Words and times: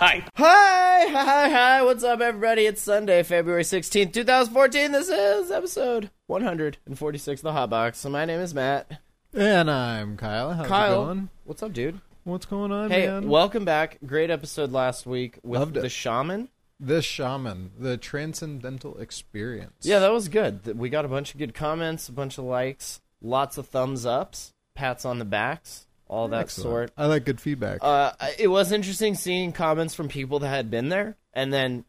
Hi. 0.00 0.24
Hi, 0.36 1.06
hi, 1.10 1.48
hi. 1.50 1.82
What's 1.82 2.02
up, 2.04 2.20
everybody? 2.20 2.64
It's 2.66 2.80
Sunday, 2.80 3.22
February 3.22 3.62
16th, 3.64 4.12
2014. 4.12 4.92
This 4.92 5.08
is 5.10 5.50
episode 5.50 6.10
146 6.26 7.40
of 7.40 7.44
the 7.44 7.52
Hot 7.52 7.68
Box. 7.70 7.98
So 7.98 8.08
my 8.08 8.24
name 8.24 8.40
is 8.40 8.54
Matt. 8.54 9.00
And 9.34 9.70
I'm 9.70 10.16
Kyle. 10.16 10.52
How's 10.52 10.66
Kyle, 10.66 11.02
it 11.02 11.06
going? 11.06 11.28
what's 11.44 11.62
up, 11.62 11.72
dude? 11.72 12.00
What's 12.24 12.46
going 12.46 12.72
on, 12.72 12.90
Hey, 12.90 13.06
man? 13.06 13.28
welcome 13.28 13.64
back. 13.64 13.98
Great 14.04 14.30
episode 14.30 14.72
last 14.72 15.06
week 15.06 15.38
with 15.42 15.60
Loved 15.60 15.76
it. 15.76 15.82
the 15.82 15.88
shaman. 15.88 16.48
the 16.78 17.02
shaman, 17.02 17.72
the 17.78 17.96
transcendental 17.98 18.96
experience. 18.98 19.82
Yeah, 19.82 19.98
that 20.00 20.12
was 20.12 20.28
good. 20.28 20.64
Th- 20.64 20.76
We 20.76 20.88
got 20.88 21.04
a 21.04 21.08
bunch 21.08 21.32
of 21.34 21.38
good 21.38 21.54
comments, 21.54 22.08
a 22.08 22.12
bunch 22.12 22.38
of 22.38 22.44
likes, 22.44 23.00
lots 23.20 23.58
of 23.58 23.68
thumbs 23.68 24.06
ups, 24.06 24.52
pats 24.74 25.04
on 25.04 25.18
the 25.18 25.24
backs, 25.26 25.86
all 26.10 26.26
that 26.28 26.40
Excellent. 26.40 26.64
sort. 26.64 26.92
I 26.96 27.06
like 27.06 27.24
good 27.24 27.40
feedback. 27.40 27.78
Uh, 27.80 28.12
it 28.38 28.48
was 28.48 28.72
interesting 28.72 29.14
seeing 29.14 29.52
comments 29.52 29.94
from 29.94 30.08
people 30.08 30.40
that 30.40 30.48
had 30.48 30.70
been 30.70 30.88
there, 30.88 31.16
and 31.32 31.52
then 31.52 31.84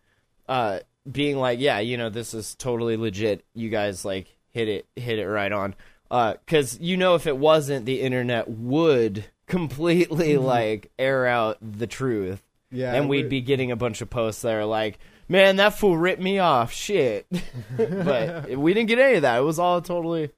uh, 0.48 0.80
being 1.12 1.38
like, 1.38 1.60
"Yeah, 1.60 1.80
you 1.80 1.98
know, 1.98 2.10
this 2.10 2.34
is 2.36 2.54
totally 2.56 2.96
legit. 2.98 3.44
You 3.56 3.70
guys 3.70 4.06
like 4.06 4.28
hit 4.52 4.70
it, 4.70 4.86
hit 4.96 5.18
it 5.20 5.28
right 5.28 5.52
on." 5.52 5.76
Because 6.10 6.80
you 6.80 6.98
know, 6.98 7.16
if 7.16 7.26
it 7.26 7.36
wasn't, 7.36 7.86
the 7.86 8.02
internet 8.02 8.48
would 8.48 9.26
completely 9.48 10.38
like 10.38 10.92
air 11.00 11.26
out 11.26 11.58
the 11.62 11.88
truth, 11.88 12.42
yeah, 12.72 12.94
and 12.94 13.10
we'd 13.10 13.28
be 13.30 13.42
getting 13.42 13.72
a 13.72 13.76
bunch 13.76 14.02
of 14.02 14.10
posts 14.12 14.44
that 14.44 14.54
are 14.54 14.66
like, 14.66 15.00
"Man, 15.28 15.56
that 15.56 15.80
fool 15.80 15.98
ripped 15.98 16.22
me 16.22 16.38
off." 16.38 16.72
Shit, 16.72 17.26
but 17.76 18.50
we 18.58 18.76
didn't 18.76 18.88
get 18.90 19.00
any 19.00 19.16
of 19.16 19.24
that. 19.24 19.40
It 19.40 19.44
was 19.44 19.58
all 19.58 19.82
totally 19.82 20.30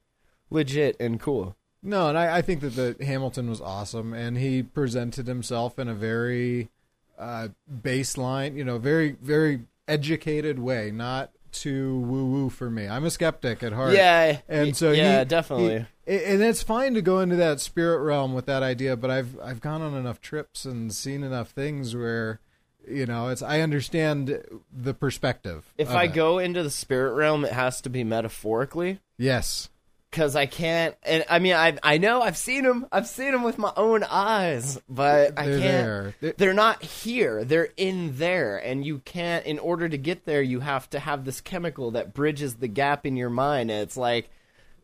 legit 0.50 0.96
and 1.02 1.20
cool. 1.20 1.58
No, 1.84 2.08
and 2.08 2.18
I, 2.18 2.38
I 2.38 2.42
think 2.42 2.62
that 2.62 2.76
the 2.98 3.06
Hamilton 3.06 3.50
was 3.50 3.60
awesome, 3.60 4.14
and 4.14 4.38
he 4.38 4.64
presented 4.64 5.28
himself 5.28 5.78
in 5.78 5.88
a 5.90 5.94
very 5.94 6.70
uh, 7.20 7.50
baseline, 7.82 8.56
you 8.56 8.64
know, 8.64 8.78
very 8.78 9.18
very 9.22 9.62
educated 9.88 10.60
way, 10.60 10.92
not 10.92 11.32
too 11.52 12.00
woo 12.00 12.26
woo 12.26 12.50
for 12.50 12.70
me. 12.70 12.88
I'm 12.88 13.04
a 13.06 13.12
skeptic 13.12 13.62
at 13.64 13.74
heart. 13.74 13.94
Yeah, 13.94 14.40
and 14.48 14.76
so 14.76 14.92
yeah, 14.92 15.20
he- 15.20 15.26
definitely. 15.26 15.86
he- 16.06 16.24
and 16.26 16.42
it's 16.42 16.64
fine 16.64 16.94
to 16.96 17.02
go 17.02 17.20
into 17.20 17.36
that 17.36 17.60
spirit 17.60 18.00
realm 18.00 18.34
with 18.34 18.46
that 18.48 18.64
idea, 18.64 18.96
but 18.98 19.12
I've 19.12 19.40
I've 19.42 19.62
gone 19.62 19.82
on 19.82 19.94
enough 19.94 20.20
trips 20.22 20.66
and 20.66 20.94
seen 20.94 21.22
enough 21.24 21.50
things 21.52 21.96
where, 21.96 22.40
you 22.88 23.06
know, 23.06 23.28
it's 23.28 23.42
I 23.42 23.60
understand 23.62 24.42
the 24.72 24.94
perspective. 24.94 25.74
If 25.78 25.90
I 25.92 26.04
it. 26.06 26.14
go 26.14 26.40
into 26.40 26.64
the 26.64 26.70
spirit 26.72 27.14
realm, 27.14 27.46
it 27.46 27.52
has 27.54 27.82
to 27.82 27.90
be 27.90 28.04
metaphorically 28.04 29.00
yes, 29.18 29.70
because 30.14 30.36
I 30.36 30.46
can't. 30.46 30.96
And 31.02 31.26
I 31.28 31.40
mean, 31.40 31.54
I 31.54 31.76
I 31.82 31.98
know 31.98 32.22
I've 32.22 32.38
seen 32.38 32.64
them. 32.64 32.86
I've 32.92 33.08
seen 33.08 33.32
them 33.32 33.42
with 33.42 33.58
my 33.58 33.74
own 33.76 34.04
eyes, 34.04 34.80
but 34.88 35.34
I 35.40 35.48
They're 35.48 35.60
can't. 35.60 36.16
They're- 36.22 36.34
They're 36.38 36.54
not 36.54 36.84
here. 36.84 37.44
They're 37.44 37.70
in 37.78 38.18
there, 38.18 38.58
and 38.58 38.86
you 38.86 39.00
can't. 39.00 39.44
In 39.48 39.58
order 39.58 39.90
to 39.90 39.98
get 39.98 40.26
there, 40.26 40.44
you 40.44 40.60
have 40.60 40.88
to 40.92 41.00
have 41.00 41.26
this 41.26 41.42
chemical 41.42 41.92
that 41.92 42.14
bridges 42.14 42.56
the 42.56 42.68
gap 42.68 43.08
in 43.08 43.18
your 43.18 43.32
mind. 43.32 43.72
And 43.72 43.82
it's 43.82 43.98
like 43.98 44.30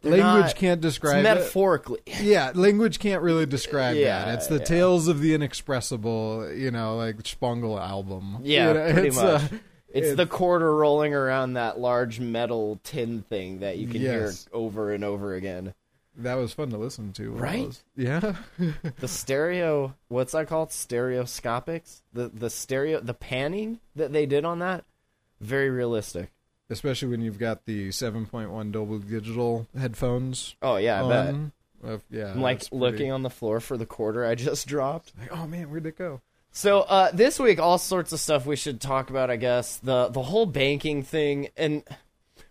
language 0.02 0.46
not- 0.46 0.56
can't 0.56 0.82
describe 0.82 1.20
it. 1.20 1.24
metaphorically. 1.24 2.00
Yeah, 2.22 2.52
language 2.56 2.98
can't 2.98 3.22
really 3.22 3.46
describe 3.46 3.98
Yeah, 3.98 4.26
that. 4.26 4.34
It's 4.36 4.48
the 4.48 4.58
yeah. 4.58 4.64
tales 4.66 5.08
of 5.08 5.20
the 5.22 5.36
inexpressible, 5.36 6.52
you 6.54 6.72
know, 6.72 6.96
like 6.98 7.18
Shpongle 7.24 7.80
album. 7.80 8.40
Yeah, 8.42 8.68
You 8.70 8.74
know, 8.74 8.94
pretty 8.94 9.08
it's, 9.10 9.16
much. 9.18 9.44
uh, 9.44 9.48
it's 9.94 10.10
it- 10.10 10.18
the 10.18 10.26
quarter 10.26 10.76
rolling 10.76 11.14
around 11.14 11.54
that 11.54 11.80
large 11.80 12.20
metal 12.20 12.80
tin 12.84 13.22
thing 13.24 13.60
that 13.60 13.78
you 13.78 13.88
can 13.88 14.02
hear 14.02 14.32
over 14.54 14.92
and 14.94 15.04
over 15.04 15.34
again. 15.34 15.74
that 16.18 16.36
was 16.36 16.52
fun 16.54 16.70
to 16.70 16.78
listen 16.78 17.14
to. 17.14 17.32
Right? 17.32 17.68
was- 17.68 17.84
yeah. 17.96 18.36
the 19.00 19.08
stereo 19.08 19.96
what's 20.10 20.34
that 20.34 20.48
called 20.48 20.72
stereoscopics 20.72 22.02
the 22.14 22.30
the 22.30 22.50
stereo 22.50 23.00
the 23.00 23.14
panning 23.14 23.80
that 23.96 24.12
they 24.14 24.26
did 24.26 24.46
on 24.46 24.60
that 24.60 24.86
very 25.42 25.70
realistic 25.70 26.32
Especially 26.72 27.08
when 27.08 27.22
you've 27.22 27.40
got 27.40 27.66
the 27.66 27.90
7.1 27.90 28.72
Dolby 28.72 29.00
Digital 29.00 29.68
headphones 29.78 30.56
oh 30.62 30.76
yeah 30.78 31.04
i 31.04 31.10
bet. 31.10 31.36
Uh, 31.84 31.98
yeah, 32.12 32.32
i'm 32.32 32.42
like 32.42 32.60
pretty- 32.60 32.76
looking 32.76 33.12
on 33.12 33.24
the 33.24 33.30
floor 33.30 33.60
for 33.60 33.78
the 33.78 33.86
quarter 33.86 34.26
i 34.26 34.36
just 34.36 34.68
dropped 34.68 35.14
Like, 35.20 35.32
oh 35.32 35.48
man, 35.48 35.70
where'd 35.72 35.86
it 35.86 35.98
go? 35.98 36.22
So 36.52 36.82
uh 36.82 37.12
this 37.14 37.40
week 37.40 37.60
all 37.60 37.78
sorts 37.78 38.12
of 38.12 38.20
stuff 38.20 38.46
we 38.46 38.56
should 38.56 38.82
talk 38.82 39.10
about 39.10 39.30
i 39.30 39.36
guess. 39.36 39.78
The 39.78 40.10
the 40.10 40.22
whole 40.24 40.46
banking 40.46 41.04
thing 41.04 41.50
and 41.56 41.84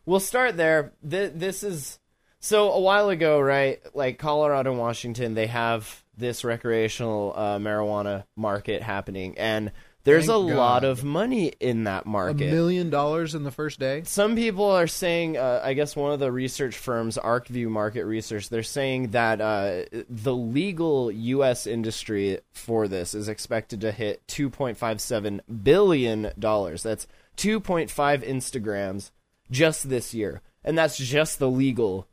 we'll 0.07 0.21
start 0.21 0.57
there. 0.57 0.93
Th- 1.09 1.33
this 1.35 1.63
is 1.63 1.99
so 2.41 2.73
a 2.73 2.81
while 2.81 3.09
ago 3.09 3.41
right 3.41 3.81
like 3.95 4.19
colorado 4.19 4.71
and 4.71 4.79
washington 4.79 5.35
they 5.35 5.47
have 5.49 6.05
this 6.17 6.45
recreational 6.45 7.33
uh, 7.37 7.59
marijuana 7.59 8.25
market 8.37 8.83
happening 8.83 9.37
and 9.39 9.73
there's 10.09 10.27
Thank 10.27 10.51
a 10.51 10.55
lot 10.55 10.85
of 10.85 11.05
money 11.05 11.53
in 11.61 11.85
that 11.85 12.07
market. 12.07 12.49
A 12.49 12.51
million 12.51 12.89
dollars 12.89 13.35
in 13.35 13.45
the 13.45 13.51
first 13.51 13.79
day. 13.79 14.03
some 14.05 14.37
people 14.37 14.65
are 14.65 14.87
saying, 14.87 15.37
uh, 15.37 15.61
I 15.63 15.75
guess 15.75 15.95
one 15.95 16.13
of 16.13 16.19
the 16.19 16.33
research 16.33 16.79
firms, 16.79 17.19
ArcView 17.23 17.69
Market 17.69 18.05
Research, 18.05 18.49
they're 18.49 18.63
saying 18.63 19.11
that 19.11 19.43
uh, 19.43 19.85
the 20.09 20.35
legal 20.35 21.13
U.S. 21.13 21.67
industry 21.67 22.41
for 22.53 22.89
this 22.89 23.15
is 23.15 23.29
expected 23.29 23.83
to 23.83 23.93
hit 23.93 24.27
2.57 24.29 25.41
billion 25.63 26.33
dollars. 26.39 26.83
That's 26.83 27.07
2.5 27.37 27.91
Instagrams 28.27 29.11
just 29.51 29.91
this 29.91 30.15
year, 30.15 30.41
and 30.65 30.79
that's 30.79 30.97
just 30.97 31.39
the 31.39 31.51
legal 31.51 32.08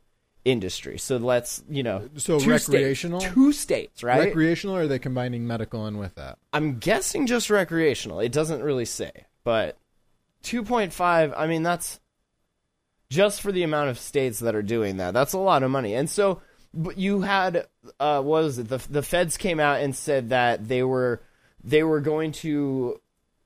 industry. 0.46 0.96
So 0.96 1.16
let's, 1.16 1.62
you 1.68 1.82
know, 1.82 2.08
So 2.16 2.38
two 2.38 2.56
states- 2.58 2.68
recreational? 2.68 3.20
two 3.20 3.52
states, 3.52 4.02
right? 4.02 4.26
Recreational, 4.26 4.76
or 4.76 4.82
are 4.82 4.86
they 4.86 4.98
combining 5.00 5.46
medical 5.46 5.86
in 5.86 5.98
with 5.98 6.14
that? 6.14 6.38
I'm 6.52 6.78
guessing 6.78 7.26
just 7.26 7.50
recreational. 7.50 8.20
It 8.20 8.30
doesn't 8.32 8.62
really 8.62 8.84
say, 8.84 9.10
but 9.44 9.76
2.5. 10.44 11.34
I 11.36 11.46
mean, 11.48 11.64
that's 11.64 11.98
just 13.10 13.40
for 13.40 13.50
the 13.50 13.64
amount 13.64 13.90
of 13.90 13.98
states 13.98 14.38
that 14.38 14.54
are 14.54 14.62
doing 14.62 14.96
that. 14.98 15.12
That's 15.14 15.32
a 15.32 15.38
lot 15.38 15.62
of 15.64 15.70
money. 15.70 15.94
And 15.94 16.08
so, 16.08 16.40
but 16.72 16.96
you 16.96 17.22
had 17.22 17.66
uh, 17.98 18.22
what 18.22 18.42
was 18.44 18.58
it? 18.58 18.68
The 18.68 18.78
the 18.90 19.02
feds 19.02 19.36
came 19.36 19.58
out 19.58 19.80
and 19.80 19.94
said 19.96 20.28
that 20.28 20.68
they 20.68 20.82
were 20.82 21.22
they 21.64 21.82
were 21.82 22.00
going 22.00 22.32
to 22.32 23.00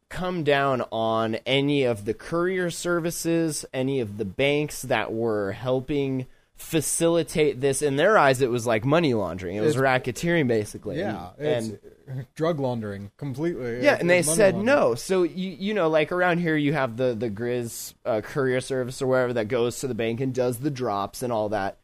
come 0.08 0.42
down 0.42 0.82
on 0.90 1.36
any 1.46 1.84
of 1.84 2.04
the 2.04 2.12
courier 2.14 2.70
services, 2.70 3.64
any 3.72 4.00
of 4.00 4.18
the 4.18 4.24
banks 4.24 4.82
that 4.82 5.12
were 5.12 5.52
helping 5.52 6.26
facilitate 6.60 7.60
this. 7.60 7.82
In 7.82 7.96
their 7.96 8.16
eyes, 8.18 8.40
it 8.42 8.50
was 8.50 8.66
like 8.66 8.84
money 8.84 9.14
laundering. 9.14 9.56
It 9.56 9.60
was 9.60 9.76
It's- 9.76 9.82
racketeering, 9.82 10.46
basically. 10.46 10.98
Yeah, 10.98 11.30
and, 11.38 11.78
it's 12.06 12.28
drug 12.34 12.60
laundering 12.60 13.10
completely. 13.16 13.82
yeah, 13.82 13.96
and 13.98 14.08
they 14.08 14.22
said 14.22 14.54
laundering. 14.54 14.66
no. 14.66 14.94
So 14.94 15.22
you 15.24 15.50
you 15.50 15.74
know, 15.74 15.88
like 15.88 16.12
around 16.12 16.38
here, 16.38 16.56
you 16.56 16.72
have 16.72 16.96
the 16.96 17.14
the 17.14 17.30
Grizz 17.30 17.94
uh, 18.04 18.20
courier 18.20 18.60
service 18.60 19.00
or 19.02 19.06
wherever 19.06 19.32
that 19.32 19.48
goes 19.48 19.80
to 19.80 19.88
the 19.88 19.94
bank 19.94 20.20
and 20.20 20.34
does 20.34 20.58
the 20.58 20.70
drops 20.70 21.22
and 21.22 21.32
all 21.32 21.48
that. 21.50 21.78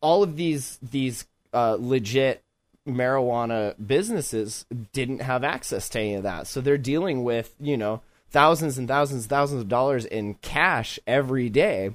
All 0.00 0.22
of 0.22 0.36
these 0.36 0.78
these 0.82 1.26
uh, 1.52 1.76
legit 1.78 2.42
marijuana 2.88 3.74
businesses 3.84 4.64
didn't 4.92 5.20
have 5.22 5.44
access 5.44 5.88
to 5.90 5.98
any 6.00 6.14
of 6.14 6.22
that, 6.24 6.46
so 6.46 6.60
they're 6.60 6.78
dealing 6.78 7.24
with 7.24 7.54
you 7.60 7.76
know 7.76 8.00
thousands 8.30 8.78
and 8.78 8.86
thousands 8.88 9.24
and 9.24 9.30
thousands 9.30 9.60
of 9.62 9.68
dollars 9.68 10.04
in 10.04 10.34
cash 10.34 10.98
every 11.06 11.48
day, 11.48 11.90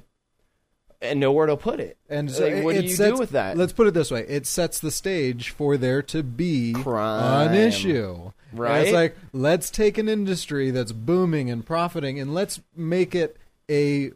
and 1.02 1.20
nowhere 1.20 1.46
to 1.46 1.56
put 1.56 1.80
it. 1.80 1.96
And 2.08 2.30
so 2.30 2.48
Like, 2.48 2.64
what 2.64 2.74
do 2.76 2.82
you 2.82 2.88
sets- 2.90 3.14
do 3.14 3.18
with 3.18 3.30
that? 3.30 3.56
Let's 3.56 3.72
put 3.72 3.86
it 3.86 3.94
this 3.94 4.10
way: 4.10 4.24
it 4.28 4.46
sets 4.46 4.78
the 4.80 4.90
stage 4.90 5.50
for 5.50 5.76
there 5.76 6.02
to 6.02 6.22
be 6.22 6.72
Crime. 6.72 7.48
an 7.50 7.54
issue. 7.54 8.30
And 8.52 8.60
Right? 8.60 8.82
it's 8.86 8.92
like 8.92 9.16
let's 9.32 9.70
take 9.70 9.98
an 9.98 10.08
industry 10.08 10.70
that's 10.70 10.92
booming 10.92 11.50
and 11.50 11.64
profiting, 11.66 12.18
and 12.18 12.32
let's 12.34 12.60
make 12.74 13.14
it 13.14 13.36
a 13.70 14.12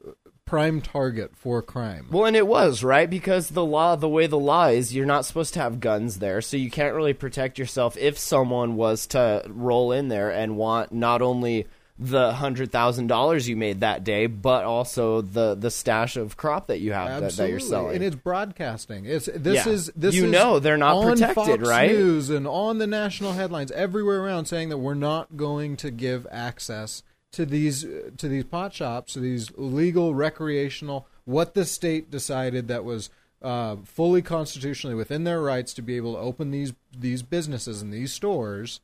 prime 0.46 0.80
target 0.80 1.36
for 1.36 1.62
crime. 1.62 2.08
Well, 2.10 2.24
and 2.24 2.34
it 2.36 2.46
was 2.46 2.82
right 2.82 3.08
because 3.08 3.50
the 3.50 3.64
law, 3.64 3.94
the 3.94 4.08
way 4.08 4.26
the 4.26 4.38
law 4.38 4.66
is, 4.66 4.92
you're 4.94 5.06
not 5.06 5.24
supposed 5.24 5.54
to 5.54 5.60
have 5.60 5.78
guns 5.78 6.18
there, 6.18 6.40
so 6.40 6.56
you 6.56 6.70
can't 6.70 6.94
really 6.94 7.12
protect 7.12 7.56
yourself 7.58 7.96
if 7.96 8.18
someone 8.18 8.74
was 8.74 9.06
to 9.08 9.44
roll 9.48 9.92
in 9.92 10.08
there 10.08 10.30
and 10.30 10.56
want 10.56 10.90
not 10.92 11.22
only 11.22 11.66
the 12.02 12.32
hundred 12.32 12.72
thousand 12.72 13.08
dollars 13.08 13.46
you 13.46 13.56
made 13.56 13.80
that 13.80 14.02
day, 14.04 14.26
but 14.26 14.64
also 14.64 15.20
the 15.20 15.54
the 15.54 15.70
stash 15.70 16.16
of 16.16 16.36
crop 16.36 16.68
that 16.68 16.80
you 16.80 16.92
have 16.92 17.20
that, 17.20 17.32
that 17.34 17.50
you're 17.50 17.60
selling. 17.60 17.96
and 17.96 18.02
it's 18.04 18.16
broadcasting. 18.16 19.04
It's 19.04 19.28
this 19.34 19.66
Yeah. 19.66 19.72
is 19.72 19.92
this 19.94 20.14
You 20.14 20.24
is 20.24 20.32
know 20.32 20.58
they're 20.58 20.78
not 20.78 20.96
on 20.96 21.10
protected, 21.12 21.34
Fox 21.34 21.68
right? 21.68 21.90
News 21.90 22.30
and 22.30 22.46
on 22.46 22.78
the 22.78 22.86
national 22.86 23.32
headlines 23.34 23.70
everywhere 23.72 24.22
around 24.24 24.46
saying 24.46 24.70
that 24.70 24.78
we're 24.78 24.94
not 24.94 25.36
going 25.36 25.76
to 25.76 25.90
give 25.90 26.26
access 26.30 27.02
to 27.32 27.44
these 27.44 27.82
to 28.16 28.28
these 28.28 28.44
pot 28.44 28.72
shops, 28.72 29.12
to 29.12 29.20
these 29.20 29.52
legal 29.56 30.14
recreational 30.14 31.06
what 31.26 31.52
the 31.54 31.64
state 31.66 32.10
decided 32.10 32.66
that 32.68 32.82
was 32.84 33.10
uh, 33.42 33.76
fully 33.84 34.20
constitutionally 34.22 34.96
within 34.96 35.24
their 35.24 35.40
rights 35.40 35.72
to 35.74 35.82
be 35.82 35.96
able 35.96 36.14
to 36.14 36.18
open 36.18 36.50
these 36.50 36.72
these 36.98 37.22
businesses 37.22 37.82
and 37.82 37.92
these 37.92 38.12
stores, 38.12 38.80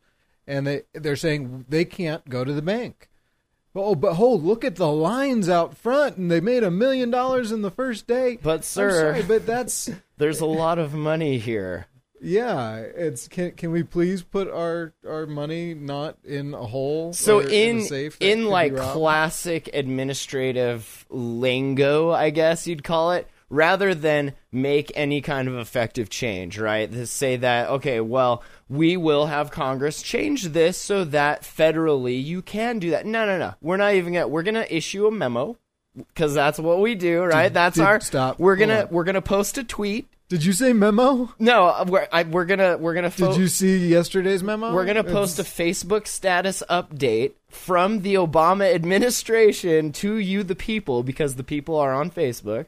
and 0.46 0.66
they 0.66 0.82
they're 0.92 1.16
saying 1.16 1.66
they 1.68 1.84
can't 1.84 2.28
go 2.28 2.44
to 2.44 2.52
the 2.52 2.62
bank. 2.62 3.08
Oh, 3.78 3.94
but 3.94 4.14
hold, 4.14 4.42
look 4.42 4.64
at 4.64 4.76
the 4.76 4.88
lines 4.90 5.50
out 5.50 5.76
front, 5.76 6.16
and 6.16 6.30
they 6.30 6.40
made 6.40 6.64
a 6.64 6.70
million 6.70 7.10
dollars 7.10 7.52
in 7.52 7.60
the 7.60 7.70
first 7.70 8.06
day. 8.06 8.38
But, 8.42 8.64
sir- 8.64 9.12
sorry, 9.12 9.22
but 9.22 9.44
that's 9.44 9.90
There's 10.16 10.40
a 10.40 10.46
lot 10.46 10.78
of 10.78 10.94
money 10.94 11.36
here. 11.36 11.86
yeah. 12.22 12.76
It's 12.76 13.28
can 13.28 13.50
can 13.52 13.70
we 13.72 13.82
please 13.82 14.22
put 14.22 14.48
our 14.48 14.94
our 15.06 15.26
money 15.26 15.74
not 15.74 16.16
in 16.24 16.54
a 16.54 16.64
hole? 16.64 17.12
So 17.12 17.40
in 17.40 17.82
safe 17.82 18.16
in 18.18 18.46
like 18.46 18.74
classic 18.74 19.68
administrative 19.74 21.04
lingo, 21.10 22.12
I 22.12 22.30
guess 22.30 22.66
you'd 22.66 22.82
call 22.82 23.12
it, 23.12 23.28
rather 23.48 23.94
than 23.94 24.32
make 24.50 24.90
any 24.94 25.20
kind 25.20 25.48
of 25.48 25.56
effective 25.56 26.10
change, 26.10 26.58
right? 26.58 26.90
To 26.90 27.06
say 27.06 27.36
that 27.36 27.68
okay, 27.70 28.00
well, 28.00 28.42
we 28.68 28.96
will 28.96 29.26
have 29.26 29.50
Congress 29.50 30.02
change 30.02 30.44
this 30.44 30.76
so 30.76 31.04
that 31.04 31.42
federally 31.42 32.22
you 32.22 32.42
can 32.42 32.78
do 32.78 32.90
that. 32.90 33.06
No, 33.06 33.26
no, 33.26 33.38
no. 33.38 33.54
We're 33.60 33.76
not 33.76 33.94
even 33.94 34.12
gonna. 34.14 34.28
We're 34.28 34.42
gonna 34.42 34.66
issue 34.68 35.06
a 35.06 35.10
memo 35.10 35.56
because 35.96 36.34
that's 36.34 36.58
what 36.58 36.80
we 36.80 36.94
do, 36.94 37.22
right? 37.22 37.52
that's 37.52 37.76
did- 37.76 37.84
our. 37.84 38.00
stop. 38.00 38.38
We're 38.38 38.56
gonna 38.56 38.88
we're 38.90 39.04
gonna 39.04 39.22
post 39.22 39.58
a 39.58 39.64
tweet. 39.64 40.08
Did 40.28 40.44
you 40.44 40.52
say 40.52 40.72
memo? 40.72 41.32
No, 41.38 41.84
we're 41.86 42.08
I, 42.10 42.24
we're 42.24 42.46
gonna 42.46 42.76
we're 42.78 42.94
gonna. 42.94 43.10
Did 43.10 43.36
you 43.36 43.46
see 43.46 43.86
yesterday's 43.86 44.42
memo? 44.42 44.74
We're 44.74 44.84
going 44.84 44.96
to 44.96 45.04
post 45.04 45.38
a 45.38 45.44
Facebook 45.44 46.08
status 46.08 46.64
update 46.68 47.34
from 47.48 48.02
the 48.02 48.14
Obama 48.14 48.74
administration 48.74 49.92
to 49.92 50.16
you, 50.16 50.42
the 50.42 50.56
people, 50.56 51.04
because 51.04 51.36
the 51.36 51.44
people 51.44 51.76
are 51.76 51.94
on 51.94 52.10
Facebook, 52.10 52.66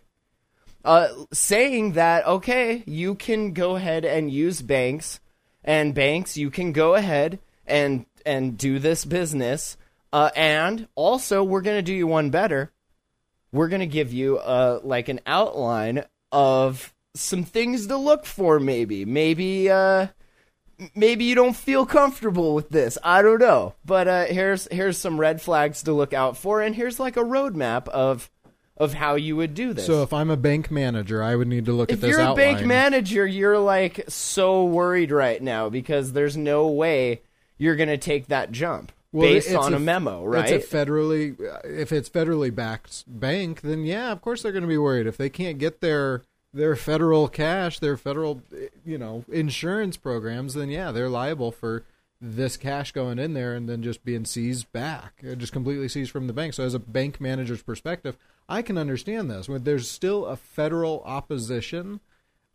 uh, 0.84 1.08
saying 1.32 1.92
that, 1.92 2.26
okay, 2.26 2.82
you 2.86 3.14
can 3.14 3.52
go 3.52 3.76
ahead 3.76 4.04
and 4.04 4.30
use 4.30 4.62
banks, 4.62 5.20
and 5.64 5.94
banks, 5.94 6.36
you 6.36 6.50
can 6.50 6.72
go 6.72 6.94
ahead 6.94 7.38
and, 7.66 8.06
and 8.24 8.56
do 8.56 8.78
this 8.78 9.04
business. 9.04 9.76
Uh, 10.12 10.30
and 10.34 10.88
also, 10.94 11.42
we're 11.42 11.62
to 11.76 11.82
do 11.82 11.92
you 11.92 12.06
one 12.06 12.30
better. 12.30 12.72
We're 13.52 13.68
to 13.80 13.86
give 13.86 14.12
you, 14.12 14.38
uh, 14.38 14.80
like 14.82 15.08
an 15.08 15.20
outline 15.26 16.04
of 16.32 16.94
some 17.14 17.44
things 17.44 17.86
to 17.88 17.96
look 17.96 18.24
for, 18.24 18.60
maybe. 18.60 19.04
Maybe, 19.04 19.70
uh, 19.70 20.08
maybe 20.94 21.24
you 21.24 21.34
don't 21.34 21.56
feel 21.56 21.84
comfortable 21.86 22.54
with 22.54 22.68
this. 22.70 22.98
I 23.02 23.22
don't 23.22 23.40
know. 23.40 23.74
But 23.84 24.08
uh, 24.08 24.24
here's 24.26 24.68
here's 24.70 24.98
some 24.98 25.18
red 25.18 25.40
flags 25.40 25.82
to 25.84 25.92
look 25.92 26.12
out 26.12 26.36
for, 26.36 26.60
and 26.60 26.74
here's 26.74 27.00
like 27.00 27.16
a 27.16 27.24
roadmap 27.24 27.88
of 27.88 28.30
of 28.78 28.94
how 28.94 29.16
you 29.16 29.36
would 29.36 29.54
do 29.54 29.72
this. 29.72 29.86
So 29.86 30.02
if 30.02 30.12
I'm 30.12 30.30
a 30.30 30.36
bank 30.36 30.70
manager, 30.70 31.22
I 31.22 31.36
would 31.36 31.48
need 31.48 31.66
to 31.66 31.72
look 31.72 31.90
if 31.90 31.94
at 31.96 32.00
this 32.00 32.10
If 32.10 32.12
you're 32.12 32.20
a 32.20 32.30
outline. 32.30 32.54
bank 32.54 32.66
manager, 32.66 33.26
you're 33.26 33.58
like 33.58 34.04
so 34.08 34.64
worried 34.64 35.10
right 35.10 35.42
now 35.42 35.68
because 35.68 36.12
there's 36.12 36.36
no 36.36 36.68
way 36.68 37.22
you're 37.58 37.76
gonna 37.76 37.98
take 37.98 38.28
that 38.28 38.52
jump 38.52 38.92
Well, 39.12 39.22
based 39.28 39.54
on 39.54 39.74
a, 39.74 39.78
memo, 39.80 40.24
right? 40.24 40.50
It's 40.50 40.72
a 40.72 40.76
federally, 40.76 41.40
uh, 41.40 41.58
if 41.64 41.92
it's 41.92 42.08
federally 42.08 42.54
backed 42.54 43.04
bank, 43.06 43.62
then 43.62 43.84
yeah, 43.84 44.12
of 44.12 44.22
course 44.22 44.42
they're 44.42 44.52
going 44.52 44.62
to 44.62 44.68
be 44.68 44.78
worried 44.78 45.06
if 45.06 45.16
they 45.16 45.28
can't 45.28 45.58
get 45.58 45.80
their 45.80 46.22
their 46.54 46.76
federal 46.76 47.28
cash, 47.28 47.78
their 47.78 47.96
federal, 47.96 48.42
you 48.84 48.96
know, 48.96 49.24
insurance 49.30 49.96
programs. 49.96 50.54
Then 50.54 50.70
yeah, 50.70 50.92
they're 50.92 51.08
liable 51.10 51.52
for 51.52 51.84
this 52.20 52.56
cash 52.56 52.92
going 52.92 53.18
in 53.18 53.34
there 53.34 53.54
and 53.54 53.68
then 53.68 53.82
just 53.82 54.04
being 54.04 54.24
seized 54.24 54.70
back, 54.72 55.22
uh, 55.28 55.34
just 55.34 55.52
completely 55.52 55.88
seized 55.88 56.10
from 56.10 56.26
the 56.26 56.32
bank. 56.32 56.54
So 56.54 56.64
as 56.64 56.74
a 56.74 56.78
bank 56.78 57.20
manager's 57.20 57.62
perspective, 57.62 58.16
I 58.48 58.62
can 58.62 58.76
understand 58.78 59.30
this. 59.30 59.48
When 59.48 59.64
there's 59.64 59.90
still 59.90 60.26
a 60.26 60.36
federal 60.36 61.02
opposition. 61.04 62.00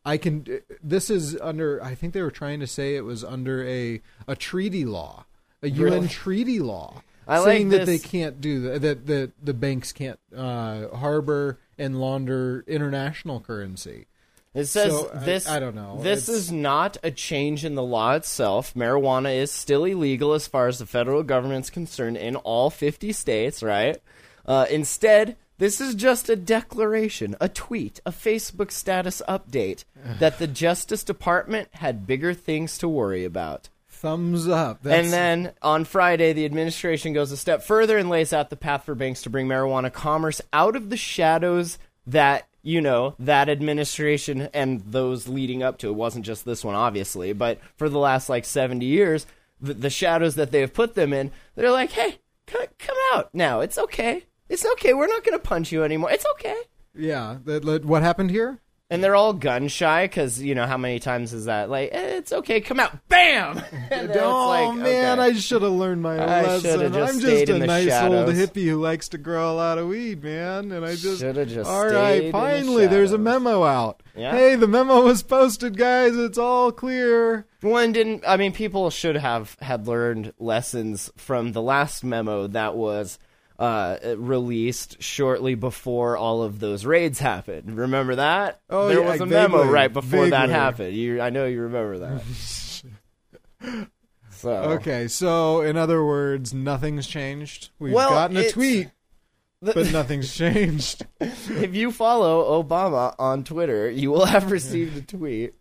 I 0.06 0.18
can. 0.18 0.46
This 0.84 1.10
is 1.10 1.40
under. 1.40 1.82
I 1.82 1.96
think 1.96 2.14
they 2.14 2.22
were 2.22 2.30
trying 2.30 2.60
to 2.60 2.68
say 2.68 2.96
it 2.98 3.06
was 3.06 3.24
under 3.24 3.66
a 3.66 4.02
a 4.28 4.36
treaty 4.36 4.84
law, 4.84 5.26
a 5.62 5.70
UN 5.70 5.82
Really? 5.94 6.08
treaty 6.10 6.60
law, 6.60 7.04
I 7.28 7.38
like 7.38 7.46
saying 7.46 7.70
that 7.70 7.86
they 7.86 8.00
can't 8.00 8.42
do 8.42 8.60
that. 8.64 8.82
That 8.82 9.06
the 9.08 9.32
the 9.42 9.54
banks 9.54 9.94
can't 9.94 10.20
uh, 10.36 10.90
harbor 10.90 11.60
and 11.78 12.02
launder 12.02 12.66
international 12.68 13.40
currency. 13.40 14.08
It 14.54 14.66
says 14.66 14.92
So, 14.92 15.12
I- 15.14 15.18
this. 15.20 15.48
I 15.48 15.60
don't 15.60 15.74
know. 15.76 15.98
This 16.02 16.30
It's- 16.30 16.44
is 16.44 16.52
not 16.52 16.98
a 17.02 17.10
change 17.12 17.66
in 17.66 17.76
the 17.76 17.82
law 17.84 18.14
itself. 18.14 18.74
Marijuana 18.76 19.36
is 19.36 19.52
still 19.52 19.84
illegal 19.86 20.34
as 20.34 20.46
far 20.48 20.68
as 20.68 20.78
the 20.80 20.86
federal 20.86 21.24
government's 21.24 21.70
concerned 21.72 22.18
in 22.18 22.36
all 22.36 22.70
50 22.70 23.12
states, 23.14 23.64
right? 23.64 23.98
Uh, 24.46 24.66
instead, 24.70 25.38
this 25.58 25.82
is 25.82 25.96
just 25.96 26.30
a 26.30 26.36
declaration, 26.36 27.36
a 27.42 27.50
tweet, 27.50 28.00
a 28.06 28.12
Facebook 28.12 28.72
status 28.72 29.22
update 29.28 29.86
that 30.20 30.38
the 30.38 30.48
Justice 30.48 31.04
Department 31.04 31.70
had 31.74 32.06
bigger 32.06 32.34
things 32.34 32.78
to 32.78 32.88
worry 32.88 33.24
about. 33.26 33.70
Thumbs 33.90 34.48
up. 34.50 34.80
That's, 34.84 35.06
And 35.06 35.14
then 35.14 35.54
on 35.62 35.86
Friday, 35.86 36.34
the 36.34 36.44
administration 36.46 37.14
goes 37.14 37.32
a 37.32 37.38
step 37.38 37.64
further 37.64 37.98
and 37.98 38.10
lays 38.10 38.34
out 38.34 38.50
the 38.50 38.58
path 38.58 38.84
for 38.84 38.96
banks 38.96 39.22
to 39.24 39.30
bring 39.30 39.48
marijuana 39.48 39.92
commerce 39.94 40.42
out 40.52 40.76
of 40.76 40.90
the 40.90 40.98
shadows 40.98 41.78
that, 42.06 42.46
you 42.64 42.82
know, 42.82 43.14
that 43.20 43.50
administration 43.50 44.50
and 44.54 44.82
those 44.82 45.28
leading 45.28 45.62
up 45.62 45.78
to 45.80 45.90
it 45.90 45.96
wasn't 45.96 46.26
just 46.26 46.46
this 46.46 46.64
one, 46.64 46.76
obviously, 46.76 47.34
but 47.34 47.60
for 47.76 47.90
the 47.90 48.00
last 48.00 48.30
like 48.30 48.46
70 48.46 48.86
years, 48.86 49.28
the, 49.60 49.74
the 49.74 49.90
shadows 49.90 50.36
that 50.36 50.52
they 50.52 50.62
have 50.62 50.74
put 50.74 50.96
them 50.96 51.14
in, 51.14 51.32
they're 51.56 51.72
like, 51.72 51.92
hey, 51.92 52.20
come, 52.48 52.66
come 52.80 52.98
out 53.14 53.30
now. 53.34 53.60
It's 53.60 53.78
okay. 53.78 54.24
It's 54.48 54.66
okay. 54.74 54.94
We're 54.94 55.08
not 55.08 55.24
going 55.24 55.38
to 55.38 55.44
punch 55.44 55.72
you 55.72 55.84
anymore. 55.84 56.12
It's 56.12 56.26
okay. 56.36 56.58
yeah, 56.96 57.36
what 57.36 58.02
happened 58.02 58.32
here? 58.32 58.60
And 58.90 59.04
they're 59.04 59.16
all 59.16 59.34
gun 59.34 59.70
shy 59.70 60.06
because, 60.06 60.42
you 60.42 60.54
know, 60.54 60.68
how 60.68 60.78
many 60.78 61.00
times 61.00 61.34
is 61.34 61.46
that? 61.46 61.70
Like, 61.70 61.90
eh, 61.94 62.18
it's 62.18 62.32
okay. 62.32 62.62
Come 62.62 62.80
out. 62.80 63.08
Bam! 63.10 63.64
And 63.94 64.10
then 64.10 64.18
it's 64.18 64.20
oh 64.22 64.48
like, 64.48 64.78
man, 64.78 65.20
okay. 65.20 65.30
I 65.30 65.34
should 65.34 65.62
have 65.62 65.72
learned 65.72 66.02
my 66.02 66.16
I 66.16 66.42
lesson. 66.44 66.94
just 66.94 67.14
I'm 67.14 67.20
just 67.20 67.50
a 67.50 67.60
nice 67.60 67.88
shadows. 67.88 68.30
old 68.30 68.36
hippie 68.36 68.66
who 68.66 68.82
likes 68.82 69.10
to 69.10 69.18
grow 69.18 69.52
a 69.52 69.54
lot 69.54 69.78
of 69.78 69.88
weed, 69.88 70.24
man. 70.24 70.72
And 70.72 70.84
I 70.86 70.96
just 70.96 71.22
just 71.22 71.70
all 71.70 71.86
right. 71.86 72.20
in 72.20 72.26
the 72.28 72.32
Finally, 72.32 72.88
there's 72.88 73.12
a 73.12 73.18
memo 73.18 73.64
out. 73.64 74.02
Yeah. 74.16 74.32
Hey, 74.32 74.56
the 74.56 74.68
memo 74.68 75.02
was 75.02 75.22
posted, 75.22 75.78
guys. 75.78 76.16
It's 76.16 76.38
all 76.38 76.72
clear. 76.72 77.46
One 77.62 77.92
didn't. 77.92 78.24
I 78.28 78.38
mean, 78.38 78.52
people 78.52 78.90
should 78.90 79.16
have 79.16 79.58
had 79.62 79.88
learned 79.88 80.34
lessons 80.40 81.12
from 81.16 81.52
the 81.52 81.62
last 81.62 82.04
memo 82.04 82.48
that 82.48 82.76
was 82.76 83.20
uh, 83.60 83.98
released 84.18 85.02
shortly 85.02 85.56
before 85.56 86.18
all 86.18 86.42
of 86.44 86.60
those 86.60 86.86
raids 86.86 87.20
happened. 87.20 87.78
Remember 87.78 88.16
that? 88.16 88.62
Oh, 88.70 88.88
there 88.88 89.02
yeah, 89.02 89.12
was 89.12 89.22
a 89.22 89.26
memo 89.26 89.64
right 89.66 89.92
before 89.92 90.30
that 90.30 90.50
happened. 90.50 90.96
You, 90.96 91.22
I 91.22 91.30
know 91.30 91.46
you 91.46 91.62
remember 91.62 92.00
that. 92.00 92.22
so 94.32 94.52
Okay, 94.52 95.08
so 95.08 95.62
in 95.62 95.78
other 95.78 96.04
words, 96.04 96.54
nothing's 96.54 97.08
changed. 97.08 97.70
We've 97.80 97.94
Well, 97.94 98.10
gotten 98.10 98.38
a 98.38 98.50
tweet, 98.50 98.90
but 99.62 99.76
nothing's 99.92 100.34
changed. 100.34 101.06
if 101.20 101.76
you 101.76 101.92
follow 101.92 102.62
Obama 102.64 103.16
on 103.20 103.44
Twitter, 103.44 103.90
you 103.90 104.12
will 104.12 104.26
have 104.26 104.52
received 104.52 104.98
a 104.98 105.02
tweet. 105.02 105.54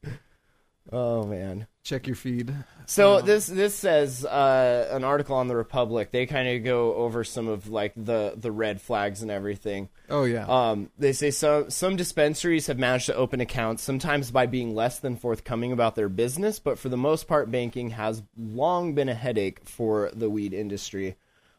Oh 0.90 1.24
man. 1.24 1.66
Check 1.84 2.06
your 2.06 2.14
feed. 2.16 2.54
So 2.86 3.20
this 3.20 3.46
this 3.46 3.74
says 3.74 4.24
uh, 4.24 4.88
an 4.90 5.04
article 5.04 5.36
on 5.36 5.48
the 5.48 5.56
Republic. 5.56 6.10
They 6.10 6.26
kind 6.26 6.48
of 6.48 6.64
go 6.64 6.94
over 6.94 7.24
some 7.24 7.48
of 7.48 7.68
like 7.68 7.92
the 7.96 8.34
the 8.36 8.52
red 8.52 8.80
flags 8.80 9.22
and 9.22 9.30
everything. 9.30 9.88
Oh 10.08 10.24
yeah. 10.24 10.46
Um, 10.46 10.90
they 10.98 11.12
say 11.12 11.30
some 11.30 11.70
some 11.70 11.96
dispensaries 11.96 12.66
have 12.66 12.78
managed 12.78 13.06
to 13.06 13.14
open 13.14 13.40
accounts, 13.40 13.82
sometimes 13.82 14.30
by 14.30 14.46
being 14.46 14.74
less 14.74 14.98
than 14.98 15.16
forthcoming 15.16 15.72
about 15.72 15.94
their 15.94 16.08
business, 16.08 16.58
but 16.58 16.78
for 16.78 16.88
the 16.88 16.96
most 16.96 17.28
part, 17.28 17.50
banking 17.50 17.90
has 17.90 18.22
long 18.36 18.94
been 18.94 19.08
a 19.08 19.14
headache 19.14 19.60
for 19.64 20.10
the 20.12 20.30
weed 20.30 20.52
industry. 20.52 21.16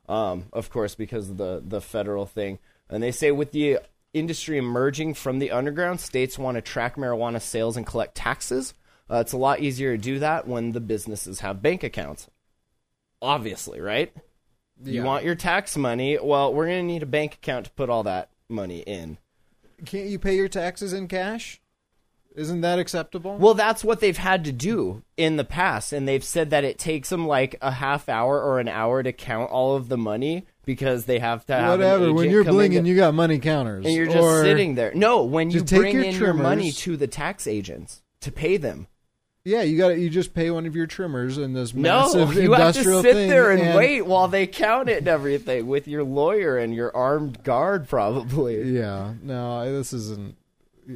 Um, 0.10 0.46
of 0.51 0.70
course, 0.70 0.96
because 0.96 1.30
of 1.30 1.38
the 1.38 1.63
the 1.65 1.82
federal 1.82 2.25
thing. 2.25 2.60
And 2.89 3.01
they 3.01 3.12
say 3.12 3.32
with 3.32 3.51
the 3.51 3.80
industry 4.13 4.58
emerging 4.58 5.15
from 5.15 5.39
the 5.39 5.51
underground, 5.51 6.00
states 6.00 6.38
want 6.38 6.56
to 6.56 6.62
track 6.62 6.96
marijuana 6.96 7.42
sales 7.42 7.77
and 7.77 7.86
collect 7.86 8.15
taxes. 8.15 8.74
Uh, 9.13 9.20
it's 9.20 9.34
a 9.34 9.38
lot 9.38 9.60
easier 9.60 9.96
to 9.96 10.01
do 10.01 10.17
that 10.20 10.48
when 10.48 10.72
the 10.72 10.79
businesses 10.79 11.41
have 11.41 11.62
bank 11.62 11.84
accounts. 11.84 12.27
Obviously, 13.22 13.79
right? 13.79 14.12
You 14.84 15.03
want 15.03 15.24
your 15.24 15.36
tax 15.36 15.77
money? 15.77 16.17
Well, 16.22 16.53
we're 16.53 16.65
going 16.65 16.88
to 16.88 16.93
need 16.93 17.03
a 17.03 17.08
bank 17.08 17.36
account 17.36 17.65
to 17.65 17.72
put 17.72 17.89
all 17.89 18.03
that 18.03 18.29
money 18.50 18.79
in. 18.79 19.17
Can't 19.86 20.08
you 20.08 20.17
pay 20.17 20.36
your 20.36 20.48
taxes 20.48 20.93
in 20.93 21.08
cash? 21.08 21.62
Isn't 22.36 22.62
that 22.62 22.79
acceptable? 22.79 23.38
Well, 23.38 23.53
that's 23.53 23.84
what 23.84 24.00
they've 24.00 24.17
had 24.17 24.43
to 24.46 24.51
do 24.51 25.03
in 25.15 25.38
the 25.38 25.43
past, 25.43 25.93
and 25.93 26.08
they've 26.08 26.24
said 26.24 26.50
that 26.50 26.63
it 26.63 26.79
takes 26.79 27.10
them 27.10 27.27
like 27.27 27.55
a 27.62 27.70
half 27.70 28.10
hour 28.10 28.41
or 28.41 28.60
an 28.60 28.67
hour 28.67 29.03
to 29.03 29.13
count 29.13 29.51
all 29.51 29.75
of 29.75 29.88
the 29.88 29.98
money 29.98 30.48
because 30.65 31.05
they 31.05 31.20
have 31.20 31.46
to 31.46 31.53
have 31.53 31.77
Whatever. 31.79 32.12
When 32.12 32.32
you're 32.32 32.41
in 32.41 32.48
blinging, 32.48 32.82
to- 32.82 32.88
you 32.88 32.96
got 32.96 33.13
money 33.13 33.38
counters, 33.38 33.86
and 33.86 33.93
you're 33.93 34.08
just 34.08 34.41
sitting 34.41 34.74
there. 34.74 34.91
No, 34.96 35.24
when 35.24 35.51
you 35.51 35.63
bring 35.63 35.93
your 35.93 36.03
in 36.03 36.15
your 36.15 36.34
money 36.34 36.72
to 36.72 36.98
the 36.98 37.05
tax 37.08 37.46
agents 37.46 38.01
to 38.22 38.32
pay 38.32 38.58
them, 38.58 38.88
Yeah, 39.46 39.62
you 39.64 39.78
got 39.78 39.98
You 39.98 40.10
just 40.10 40.34
pay 40.34 40.50
one 40.52 40.66
of 40.66 40.76
your 40.76 40.88
trimmers 40.88 41.38
in 41.38 41.54
this 41.54 41.74
No, 41.74 42.14
massive 42.14 42.36
you 42.36 42.54
have 42.54 42.74
to 42.76 43.02
sit 43.02 43.14
there 43.14 43.52
and, 43.52 43.76
wait 43.76 44.04
while 44.04 44.28
they 44.30 44.48
count 44.48 44.88
it 44.90 45.00
and 45.00 45.08
everything 45.08 45.68
with 45.68 45.88
your 45.88 46.04
lawyer 46.04 46.58
and 46.58 46.74
your 46.74 46.96
armed 46.96 47.44
guard, 47.44 47.90
probably. 47.90 48.62
Yeah, 48.72 49.14
no, 49.22 49.70
this 49.72 49.92
isn't. 49.92 50.38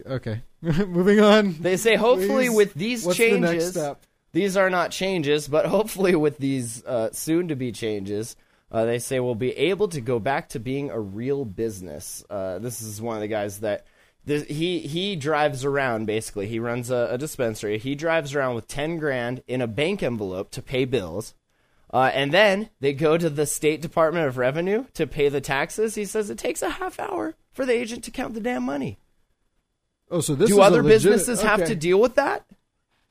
Okay, 0.05 0.41
moving 0.61 1.19
on. 1.19 1.55
They 1.59 1.77
say 1.77 1.95
hopefully 1.95 2.47
Please. 2.47 2.55
with 2.55 2.73
these 2.73 3.05
What's 3.05 3.17
the 3.17 3.29
changes, 3.29 3.51
next 3.51 3.69
step? 3.71 4.01
these 4.31 4.55
are 4.55 4.69
not 4.69 4.91
changes, 4.91 5.47
but 5.47 5.65
hopefully 5.65 6.15
with 6.15 6.37
these 6.37 6.85
uh, 6.85 7.09
soon 7.11 7.49
to 7.49 7.55
be 7.55 7.71
changes, 7.73 8.35
uh, 8.71 8.85
they 8.85 8.99
say 8.99 9.19
we'll 9.19 9.35
be 9.35 9.51
able 9.57 9.89
to 9.89 9.99
go 10.01 10.19
back 10.19 10.49
to 10.49 10.59
being 10.59 10.89
a 10.89 10.99
real 10.99 11.43
business. 11.43 12.23
Uh, 12.29 12.59
this 12.59 12.81
is 12.81 13.01
one 13.01 13.15
of 13.15 13.21
the 13.21 13.27
guys 13.27 13.59
that 13.59 13.85
this, 14.27 14.43
he 14.43 14.79
he 14.79 15.15
drives 15.15 15.65
around 15.65 16.05
basically. 16.05 16.47
He 16.47 16.59
runs 16.59 16.91
a, 16.91 17.07
a 17.11 17.17
dispensary. 17.17 17.77
He 17.79 17.95
drives 17.95 18.35
around 18.35 18.55
with 18.55 18.67
ten 18.67 18.97
grand 18.97 19.41
in 19.47 19.61
a 19.61 19.67
bank 19.67 20.03
envelope 20.03 20.51
to 20.51 20.61
pay 20.61 20.85
bills. 20.85 21.33
Uh, 21.93 22.11
and 22.13 22.33
then 22.33 22.69
they 22.81 22.91
go 22.91 23.17
to 23.17 23.29
the 23.29 23.45
State 23.45 23.81
Department 23.81 24.27
of 24.27 24.37
Revenue 24.37 24.85
to 24.93 25.07
pay 25.07 25.29
the 25.29 25.39
taxes. 25.39 25.95
He 25.95 26.03
says 26.03 26.29
it 26.29 26.37
takes 26.37 26.61
a 26.61 26.69
half 26.69 26.99
hour 26.99 27.35
for 27.53 27.65
the 27.65 27.71
agent 27.73 28.03
to 28.03 28.11
count 28.11 28.33
the 28.33 28.41
damn 28.41 28.63
money. 28.63 28.99
Oh, 30.11 30.19
so 30.19 30.35
this 30.35 30.49
Do 30.49 30.59
other 30.61 30.83
legit- 30.83 31.03
businesses 31.03 31.41
have 31.41 31.63
to 31.65 31.75
deal 31.75 31.99
with 31.99 32.15
that? 32.15 32.45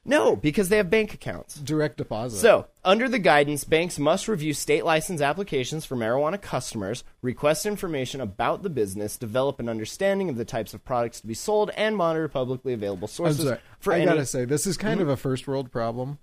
No, 0.06 0.36
because 0.36 0.68
they 0.68 0.76
have 0.76 0.88
bank 0.88 1.12
accounts. 1.14 1.56
direct 1.56 1.96
deposit? 1.96 2.38
So, 2.38 2.66
under 2.84 3.08
the 3.08 3.18
guidance, 3.18 3.64
banks 3.64 3.98
must 3.98 4.28
review 4.28 4.54
state 4.54 4.84
license 4.84 5.20
applications 5.20 5.84
for 5.84 5.96
marijuana 5.96 6.40
customers, 6.40 7.02
request 7.22 7.66
information 7.66 8.20
about 8.20 8.62
the 8.62 8.70
business, 8.70 9.16
develop 9.16 9.58
an 9.60 9.68
understanding 9.68 10.28
of 10.28 10.36
the 10.36 10.44
types 10.44 10.72
of 10.74 10.84
products 10.84 11.20
to 11.20 11.26
be 11.26 11.34
sold, 11.34 11.70
and 11.76 11.96
monitor 11.96 12.28
publicly 12.28 12.72
available 12.72 13.06
I'm 13.08 13.12
sources 13.12 13.44
sorry. 13.44 13.58
for 13.80 13.92
I 13.92 13.96
any. 13.96 14.06
Mm-hmm. 14.06 14.14
gotta 14.14 14.26
say, 14.26 14.44
this 14.44 14.66
is 14.66 14.76
kind 14.76 15.00
of 15.00 15.08
a 15.08 15.16
first 15.16 15.46
world 15.48 15.70
problem. 15.72 16.18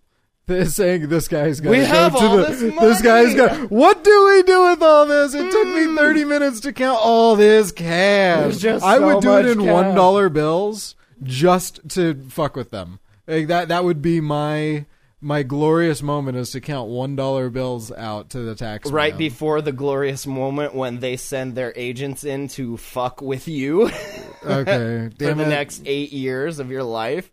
They're 0.45 0.65
saying 0.65 1.07
this 1.07 1.29
guy's 1.29 1.61
got 1.61 1.69
We 1.69 1.79
have 1.79 2.11
go 2.13 2.19
to 2.19 2.25
all 2.25 2.37
the, 2.37 2.43
this 2.43 2.59
this 2.61 3.01
guy's 3.01 3.33
money. 3.33 3.47
got. 3.59 3.71
What 3.71 4.03
do 4.03 4.25
we 4.27 4.43
do 4.43 4.69
with 4.71 4.81
all 4.83 5.05
this? 5.05 5.33
It 5.33 5.49
took 5.51 5.67
Mm. 5.67 5.89
me 5.91 5.97
thirty 5.97 6.25
minutes 6.25 6.59
to 6.61 6.73
count 6.73 6.99
all 7.01 7.37
this 7.37 7.71
cash. 7.71 8.55
I 8.65 8.97
so 8.97 9.05
would 9.05 9.21
do 9.21 9.37
it 9.37 9.45
in 9.45 9.59
cash. 9.59 9.71
one 9.71 9.95
dollar 9.95 10.27
bills 10.27 10.95
just 11.23 11.79
to 11.91 12.15
fuck 12.29 12.57
with 12.57 12.71
them. 12.71 12.99
Like 13.27 13.47
that. 13.47 13.67
That 13.69 13.83
would 13.83 14.01
be 14.01 14.19
my 14.21 14.85
my 15.21 15.41
glorious 15.43 16.01
moment 16.01 16.37
is 16.37 16.51
to 16.51 16.59
count 16.59 16.89
one 16.89 17.15
dollar 17.15 17.49
bills 17.49 17.91
out 17.91 18.31
to 18.31 18.39
the 18.39 18.55
tax 18.55 18.91
Right 18.91 19.13
man. 19.13 19.17
before 19.19 19.61
the 19.61 19.71
glorious 19.71 20.27
moment 20.27 20.75
when 20.75 20.99
they 20.99 21.15
send 21.15 21.55
their 21.55 21.71
agents 21.77 22.25
in 22.25 22.49
to 22.49 22.75
fuck 22.75 23.21
with 23.21 23.47
you 23.47 23.83
Okay, 24.45 25.09
for 25.09 25.09
damn 25.17 25.37
the 25.37 25.45
it. 25.45 25.49
next 25.49 25.83
eight 25.85 26.11
years 26.11 26.59
of 26.59 26.69
your 26.71 26.83
life. 26.83 27.31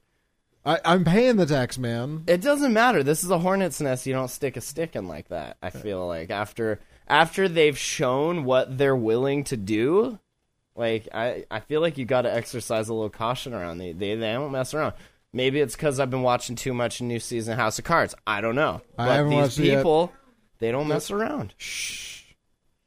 I, 0.65 0.79
I'm 0.85 1.05
paying 1.05 1.37
the 1.37 1.47
tax 1.47 1.79
man. 1.79 2.23
It 2.29 2.43
doesn't 2.43 2.73
matter. 2.75 3.03
This 3.03 3.25
is 3.25 3.31
a 3.31 3.39
hornet's 3.39 3.81
nest. 3.81 4.07
You 4.07 4.13
don't 4.13 4.29
stick 4.29 4.57
a 4.57 4.61
stick 4.61 4.95
in 4.95 5.09
like 5.09 5.29
that. 5.31 5.57
I 5.63 5.71
feel 5.71 6.07
like 6.07 6.31
after 6.31 6.79
after 7.09 7.49
they've 7.49 7.77
shown 7.79 8.45
what 8.45 8.79
they're 8.79 8.95
willing 8.95 9.43
to 9.45 9.57
do, 9.57 10.19
like 10.77 11.09
I, 11.13 11.45
I 11.51 11.59
feel 11.61 11.81
like 11.81 11.99
you 11.99 12.05
got 12.05 12.23
to 12.23 12.33
exercise 12.33 12.89
a 12.89 12.95
little 12.95 13.11
caution 13.11 13.55
around 13.55 13.79
they 13.79 13.93
they 13.93 14.15
they 14.15 14.33
don't 14.33 14.53
mess 14.53 14.75
around. 14.75 14.93
Maybe 15.33 15.61
it's 15.61 15.77
because 15.77 16.01
I've 16.01 16.11
been 16.11 16.23
watching 16.23 16.57
too 16.57 16.75
much 16.75 17.01
new 17.01 17.21
season 17.21 17.53
of 17.53 17.59
House 17.59 17.79
of 17.79 17.85
Cards. 17.85 18.15
I 18.27 18.41
don't 18.41 18.57
know. 18.57 18.81
I 18.99 19.07
But 19.07 19.13
haven't 19.17 19.31
these 19.31 19.37
watched 19.39 19.59
it 19.61 19.65
yet. 19.67 19.77
people, 19.79 20.13
they 20.59 20.73
don't 20.73 20.89
mess 20.89 21.11
around. 21.11 21.55
Shh. 21.57 22.23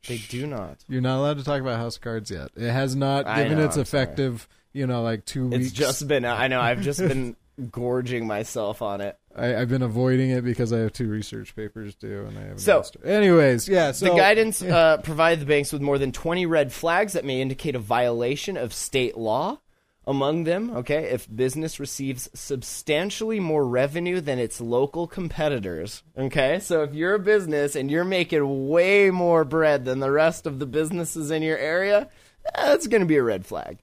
They 0.07 0.17
do 0.17 0.45
not. 0.45 0.83
You're 0.89 1.01
not 1.01 1.19
allowed 1.19 1.37
to 1.37 1.45
talk 1.45 1.61
about 1.61 1.77
House 1.79 1.95
of 1.95 2.01
Cards 2.01 2.29
yet. 2.29 2.49
It 2.57 2.69
has 2.69 2.95
not 2.95 3.25
I 3.25 3.43
given 3.43 3.59
know, 3.59 3.65
its 3.65 3.77
I'm 3.77 3.85
sorry. 3.85 4.03
effective, 4.03 4.49
you 4.73 4.85
know, 4.85 5.01
like 5.01 5.23
two 5.25 5.47
weeks. 5.47 5.67
It's 5.67 5.71
just 5.73 6.05
been. 6.09 6.25
I 6.25 6.47
know. 6.49 6.59
I've 6.59 6.81
just 6.81 6.99
been 6.99 7.37
gorging 7.71 8.27
myself 8.27 8.81
on 8.81 8.99
it. 8.99 9.17
I, 9.33 9.55
I've 9.55 9.69
been 9.69 9.81
avoiding 9.81 10.31
it 10.31 10.43
because 10.43 10.73
I 10.73 10.79
have 10.79 10.91
two 10.91 11.07
research 11.07 11.55
papers 11.55 11.95
due, 11.95 12.25
and 12.27 12.37
I 12.37 12.41
haven't. 12.41 12.57
So- 12.59 12.79
asked 12.79 12.97
her. 13.01 13.05
anyways, 13.07 13.69
yeah. 13.69 13.93
So 13.93 14.09
the 14.09 14.15
guidance 14.17 14.61
uh, 14.61 14.97
provided 14.97 15.39
the 15.39 15.45
banks 15.45 15.71
with 15.71 15.81
more 15.81 15.97
than 15.97 16.11
20 16.11 16.45
red 16.47 16.73
flags 16.73 17.13
that 17.13 17.23
may 17.23 17.39
indicate 17.41 17.75
a 17.75 17.79
violation 17.79 18.57
of 18.57 18.73
state 18.73 19.17
law. 19.17 19.59
Among 20.05 20.43
them, 20.43 20.69
okay, 20.71 21.05
if 21.11 21.33
business 21.33 21.79
receives 21.79 22.29
substantially 22.33 23.39
more 23.39 23.65
revenue 23.65 24.19
than 24.19 24.37
its 24.37 24.59
local 24.59 25.07
competitors, 25.07 26.03
okay, 26.17 26.59
so 26.59 26.83
if 26.83 26.93
you're 26.93 27.13
a 27.15 27.19
business 27.19 27.73
and 27.75 27.89
you're 27.89 28.03
making 28.03 28.67
way 28.67 29.11
more 29.11 29.45
bread 29.45 29.85
than 29.85 29.99
the 30.01 30.11
rest 30.11 30.45
of 30.45 30.59
the 30.59 30.65
businesses 30.65 31.31
in 31.31 31.41
your 31.41 31.57
area, 31.57 32.09
that's 32.53 32.87
going 32.87 32.99
to 33.01 33.05
be 33.07 33.15
a 33.15 33.23
red 33.23 33.45
flag. 33.45 33.77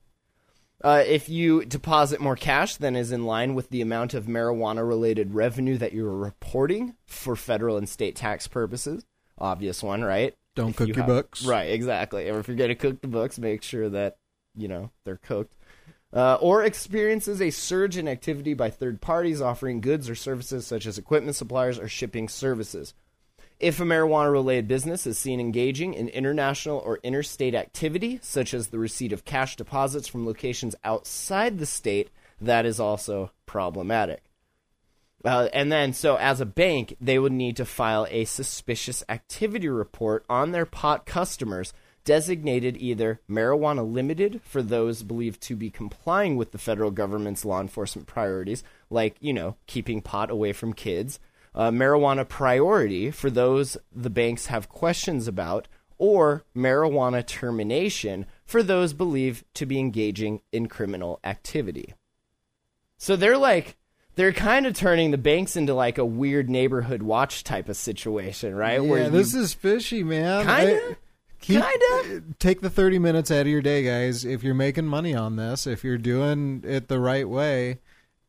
Uh, 0.85 1.03
if 1.07 1.29
you 1.31 1.65
deposit 1.65 2.21
more 2.21 2.37
cash 2.37 2.77
than 2.77 2.97
is 2.97 3.13
in 3.13 3.25
line 3.25 3.55
with 3.55 3.71
the 3.71 3.81
amount 3.81 4.13
of 4.13 4.27
marijuana 4.27 4.87
related 4.87 5.35
revenue 5.35 5.79
that 5.79 5.93
you're 5.95 6.15
reporting 6.15 6.97
for 7.07 7.35
federal 7.37 7.79
and 7.79 7.89
state 7.89 8.15
tax 8.17 8.47
purposes, 8.47 9.05
obvious 9.39 9.83
one, 9.83 10.03
right? 10.03 10.35
Don't 10.55 10.71
If 10.71 10.77
cook 10.77 10.89
you 10.89 10.95
your 10.95 11.05
have- 11.05 11.09
books. 11.15 11.45
Right, 11.47 11.71
exactly. 11.71 12.29
Or 12.29 12.41
if 12.41 12.49
you're 12.49 12.57
going 12.59 12.69
to 12.69 12.75
cook 12.75 13.01
the 13.01 13.09
books, 13.09 13.39
make 13.39 13.63
sure 13.63 13.89
that, 13.89 14.17
you 14.55 14.69
know, 14.69 14.91
they're 15.05 15.17
cooked. 15.17 15.55
Uh, 16.13 16.37
or 16.41 16.65
experiences 16.65 17.41
a 17.41 17.51
surge 17.51 17.97
in 17.97 18.09
activity 18.09 18.53
by 18.53 18.69
third 18.69 19.01
parties 19.01 19.41
offering 19.41 19.81
goods 19.81 20.11
or 20.11 20.15
services 20.17 20.67
such 20.67 20.85
as 20.85 20.99
equipment 20.99 21.37
suppliers 21.37 21.79
or 21.79 21.87
shipping 21.87 22.29
services. 22.29 22.95
If 23.61 23.79
a 23.79 23.85
marijuana 23.85 24.33
related 24.33 24.67
business 24.67 25.07
is 25.07 25.19
seen 25.19 25.39
engaging 25.39 25.95
in 25.95 26.09
international 26.09 26.79
or 26.79 26.99
interstate 27.03 27.55
activity, 27.55 28.19
such 28.23 28.55
as 28.55 28.69
the 28.69 28.79
receipt 28.79 29.13
of 29.13 29.25
cash 29.25 29.55
deposits 29.55 30.09
from 30.09 30.27
locations 30.27 30.75
outside 30.83 31.59
the 31.59 31.67
state, 31.67 32.11
that 32.41 32.65
is 32.65 32.81
also 32.81 33.31
problematic. 33.47 34.25
Uh, 35.23 35.49
and 35.53 35.71
then, 35.71 35.93
so 35.93 36.17
as 36.17 36.41
a 36.41 36.47
bank, 36.47 36.97
they 37.01 37.19
would 37.19 37.33
need 37.33 37.57
to 37.57 37.67
file 37.67 38.07
a 38.11 38.25
suspicious 38.25 39.05
activity 39.09 39.69
report 39.69 40.25
on 40.31 40.53
their 40.53 40.65
pot 40.65 41.05
customers, 41.05 41.75
designated 42.05 42.77
either 42.79 43.21
marijuana 43.29 43.89
limited 43.89 44.41
for 44.43 44.63
those 44.63 45.03
believed 45.03 45.41
to 45.43 45.57
be 45.57 45.71
complying 45.71 46.37
with 46.37 46.53
the 46.53 46.59
federal 46.59 46.91
government's 46.91 47.45
law 47.45 47.61
enforcement 47.61 48.07
priorities, 48.09 48.63
like, 48.89 49.17
you 49.21 49.33
know, 49.33 49.57
keeping 49.67 50.01
pot 50.01 50.31
away 50.31 50.53
from 50.53 50.73
kids, 50.73 51.19
uh, 51.55 51.71
marijuana 51.71 52.27
priority 52.29 53.11
for 53.11 53.31
those 53.31 53.77
the 53.95 54.11
banks 54.11 54.47
have 54.47 54.69
questions 54.69 55.27
about, 55.29 55.69
or 55.99 56.45
marijuana 56.57 57.25
termination 57.27 58.25
for 58.47 58.63
those 58.63 58.93
believed 58.93 59.45
to 59.55 59.67
be 59.67 59.79
engaging 59.79 60.41
in 60.53 60.67
criminal 60.67 61.21
activity. 61.25 61.95
So 62.97 63.17
they're 63.17 63.37
like 63.39 63.77
they're 64.17 64.33
kind 64.33 64.67
of 64.67 64.75
turning 64.75 65.11
the 65.11 65.19
banks 65.19 65.57
into 65.57 65.75
like 65.75 65.99
a 65.99 66.05
weird 66.05 66.51
neighborhood 66.51 67.03
watch 67.03 67.45
type 67.45 67.69
of 67.69 67.77
situation, 67.77 68.55
right? 68.55 68.83
Yeah, 68.83 69.09
this 69.09 69.35
is 69.35 69.55
fishy, 69.55 70.03
man. 70.03 70.47
Kinda? 70.47 70.81
I- 70.91 70.97
keep- 71.41 71.63
Kinda? 71.63 72.17
Uh, 72.17 72.21
take 72.39 72.61
the 72.61 72.71
30 72.71 72.99
minutes 72.99 73.31
out 73.31 73.43
of 73.43 73.47
your 73.49 73.63
day, 73.63 73.83
guys. 73.83 74.25
If 74.25 74.43
you're 74.43 74.55
making 74.55 74.87
money 74.87 75.15
on 75.15 75.37
this, 75.37 75.67
if 75.67 75.83
you're 75.85 75.99
doing 75.99 76.63
it 76.67 76.89
the 76.89 77.01
right 77.01 77.29
way, 77.29 77.79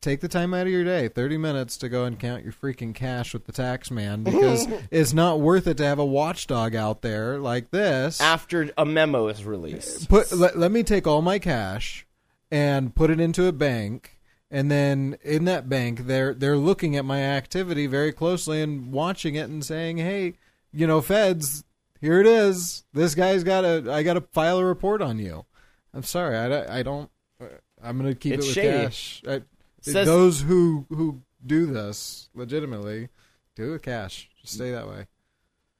take 0.00 0.20
the 0.20 0.28
time 0.28 0.52
out 0.52 0.66
of 0.66 0.72
your 0.72 0.82
day, 0.84 1.06
30 1.08 1.36
minutes 1.38 1.76
to 1.78 1.88
go 1.88 2.04
and 2.04 2.18
count 2.18 2.42
your 2.42 2.52
freaking 2.52 2.94
cash 2.94 3.32
with 3.32 3.44
the 3.46 3.52
tax 3.52 3.90
man 3.90 4.22
because 4.24 4.66
it's 4.90 5.12
not 5.12 5.40
worth 5.40 5.66
it 5.66 5.76
to 5.76 5.84
have 5.84 5.98
a 5.98 6.04
watchdog 6.04 6.74
out 6.74 7.02
there 7.02 7.38
like 7.38 7.70
this. 7.70 8.20
after 8.20 8.70
a 8.76 8.84
memo 8.84 9.28
is 9.28 9.44
released. 9.44 10.08
put 10.08 10.32
let, 10.32 10.58
let 10.58 10.72
me 10.72 10.82
take 10.82 11.06
all 11.06 11.22
my 11.22 11.38
cash 11.38 12.04
and 12.50 12.94
put 12.94 13.10
it 13.10 13.20
into 13.20 13.46
a 13.46 13.52
bank 13.52 14.18
and 14.50 14.70
then 14.70 15.16
in 15.22 15.44
that 15.46 15.68
bank 15.68 16.00
they're 16.06 16.34
they're 16.34 16.58
looking 16.58 16.96
at 16.96 17.04
my 17.04 17.22
activity 17.22 17.86
very 17.86 18.12
closely 18.12 18.60
and 18.60 18.92
watching 18.92 19.34
it 19.36 19.48
and 19.48 19.64
saying 19.64 19.96
hey 19.96 20.34
you 20.70 20.86
know 20.86 21.00
feds 21.00 21.64
here 22.02 22.20
it 22.20 22.26
is. 22.26 22.84
This 22.92 23.14
guy's 23.14 23.42
got 23.44 23.62
to 23.62 23.90
i 23.90 24.02
got 24.02 24.14
to 24.14 24.20
file 24.20 24.58
a 24.58 24.64
report 24.64 25.00
on 25.00 25.18
you. 25.18 25.46
I'm 25.94 26.02
sorry. 26.02 26.36
I, 26.36 26.48
don't- 26.48 26.68
I 26.70 26.82
don't 26.82 27.10
uh, 27.40 27.46
i'm 27.82 27.96
gonna 27.96 28.14
keep 28.14 28.34
It's 28.34 28.44
it 28.44 28.48
with 28.48 28.54
shady. 28.54 28.68
cash. 28.84 29.22
I, 29.26 29.42
Says- 29.80 30.06
those 30.06 30.42
who 30.42 30.84
who 30.90 31.22
do 31.44 31.64
this 31.66 32.28
legitimately 32.34 33.08
do 33.56 33.68
it 33.68 33.72
with 33.72 33.82
cash. 33.82 34.28
Just 34.42 34.54
stay 34.54 34.70
that 34.72 34.86
way. 34.88 35.06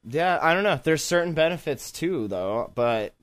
Yeah, 0.05 0.37
I 0.41 0.53
don't 0.53 0.63
know. 0.63 0.79
There's 0.83 1.03
certain 1.03 1.33
benefits 1.33 1.91
too, 1.91 2.27
though, 2.27 2.71
but 2.75 3.13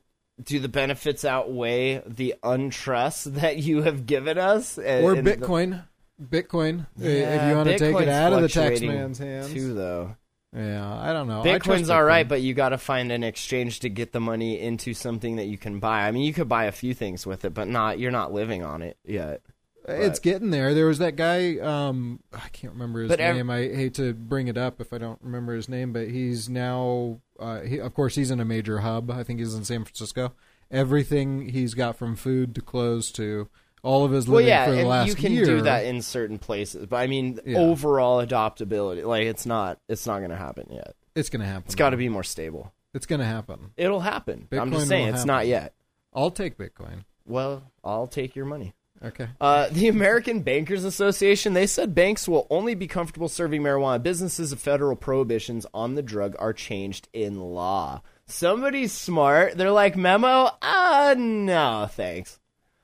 do 0.42 0.58
the 0.58 0.68
benefits 0.68 1.24
outweigh 1.26 2.02
the 2.06 2.34
untrust 2.42 3.24
that 3.34 3.58
you 3.58 3.82
have 3.82 4.06
given 4.06 4.38
us? 4.38 4.78
And- 4.78 5.04
or 5.04 5.14
and 5.14 5.26
the- 5.26 5.36
bitcoin. 5.36 5.84
Bitcoin. 6.22 6.80
Uh, 7.00 7.04
if 7.04 7.48
you 7.50 7.56
want 7.56 7.68
to 7.70 7.78
take 7.78 7.96
it 7.96 8.08
out 8.08 8.34
of 8.34 8.42
the 8.42 8.48
tax 8.48 8.80
man's 8.82 9.16
hands. 9.18 9.52
too, 9.54 9.72
though. 9.72 10.16
Yeah, 10.56 10.92
I 11.00 11.12
don't 11.12 11.28
know. 11.28 11.42
Bitcoin's 11.42 11.90
all 11.90 12.02
right, 12.02 12.26
but 12.28 12.40
you 12.42 12.54
got 12.54 12.70
to 12.70 12.78
find 12.78 13.12
an 13.12 13.22
exchange 13.22 13.80
to 13.80 13.88
get 13.88 14.10
the 14.12 14.20
money 14.20 14.58
into 14.60 14.94
something 14.94 15.36
that 15.36 15.46
you 15.46 15.56
can 15.56 15.78
buy. 15.78 16.06
I 16.08 16.10
mean, 16.10 16.24
you 16.24 16.32
could 16.32 16.48
buy 16.48 16.64
a 16.64 16.72
few 16.72 16.92
things 16.92 17.24
with 17.26 17.44
it, 17.44 17.54
but 17.54 17.68
not 17.68 17.98
you're 18.00 18.10
not 18.10 18.32
living 18.32 18.64
on 18.64 18.82
it 18.82 18.96
yet. 19.04 19.42
it's 19.86 20.18
getting 20.18 20.50
there. 20.50 20.74
There 20.74 20.86
was 20.86 20.98
that 20.98 21.14
guy. 21.16 21.58
Um, 21.58 22.20
I 22.32 22.48
can't 22.52 22.72
remember 22.72 23.02
his 23.02 23.08
But 23.10 23.20
ev- 23.20 23.36
name. 23.36 23.48
I 23.48 23.58
hate 23.60 23.94
to 23.94 24.12
bring 24.12 24.48
it 24.48 24.58
up 24.58 24.80
if 24.80 24.92
I 24.92 24.98
don't 24.98 25.20
remember 25.22 25.54
his 25.54 25.68
name, 25.68 25.92
but 25.92 26.08
he's 26.08 26.48
now. 26.48 27.20
Uh, 27.38 27.60
he, 27.60 27.78
of 27.78 27.94
course, 27.94 28.16
he's 28.16 28.30
in 28.32 28.40
a 28.40 28.44
major 28.44 28.80
hub. 28.80 29.10
I 29.10 29.22
think 29.22 29.38
he's 29.38 29.54
in 29.54 29.64
San 29.64 29.84
Francisco. 29.84 30.32
Everything 30.70 31.48
he's 31.50 31.74
got 31.74 31.96
from 31.96 32.14
food 32.16 32.54
to 32.56 32.60
clothes 32.60 33.10
to 33.12 33.48
all 33.82 34.04
of 34.04 34.12
his 34.12 34.26
Well, 34.26 34.36
living 34.36 34.48
yeah, 34.48 34.64
for 34.66 34.72
the 34.72 34.78
and 34.80 34.88
last 34.88 35.08
you 35.08 35.14
can 35.14 35.32
year. 35.32 35.44
do 35.44 35.62
that 35.62 35.84
in 35.84 36.02
certain 36.02 36.38
places, 36.38 36.86
but 36.86 36.96
I 36.96 37.06
mean, 37.06 37.38
Yeah. 37.46 37.58
overall 37.58 38.24
adoptability, 38.24 39.04
like 39.04 39.24
it's 39.24 39.46
not, 39.46 39.78
it's 39.88 40.06
not 40.06 40.18
going 40.18 40.30
to 40.30 40.36
happen 40.36 40.66
yet. 40.70 40.94
it's 41.14 41.28
going 41.28 41.40
to 41.40 41.46
happen. 41.46 41.64
It's 41.66 41.74
got 41.74 41.90
to 41.90 41.96
be 41.96 42.08
more 42.08 42.22
stable. 42.22 42.72
It's 42.94 43.06
going 43.06 43.20
to 43.20 43.26
happen. 43.26 43.70
It'll 43.76 44.00
happen. 44.00 44.48
I'm 44.52 44.70
just 44.72 44.88
saying, 44.88 45.08
it's 45.08 45.18
happen. 45.18 45.26
not 45.28 45.46
yet. 45.46 45.74
I'll 46.14 46.30
take 46.30 46.58
Bitcoin. 46.58 47.04
Well, 47.26 47.62
I'll 47.84 48.06
take 48.08 48.34
your 48.34 48.46
money. 48.46 48.74
Okay. 49.02 49.28
Uh, 49.40 49.68
the 49.70 49.88
American 49.88 50.40
Bankers 50.40 50.84
Association 50.84 51.54
they 51.54 51.66
said 51.66 51.94
banks 51.94 52.28
will 52.28 52.46
only 52.50 52.74
be 52.74 52.86
comfortable 52.86 53.28
serving 53.28 53.62
marijuana 53.62 54.02
businesses 54.02 54.52
if 54.52 54.58
federal 54.58 54.94
prohibitions 54.96 55.64
on 55.72 55.94
the 55.94 56.02
drug 56.02 56.34
are 56.38 56.52
changed 56.52 57.08
in 57.14 57.40
law. 57.40 58.02
Somebody's 58.26 58.92
smart. 58.92 59.56
They're 59.56 59.70
like 59.70 59.96
memo. 59.96 60.50
Ah, 60.60 61.14
no, 61.16 61.88
thanks. 61.90 62.39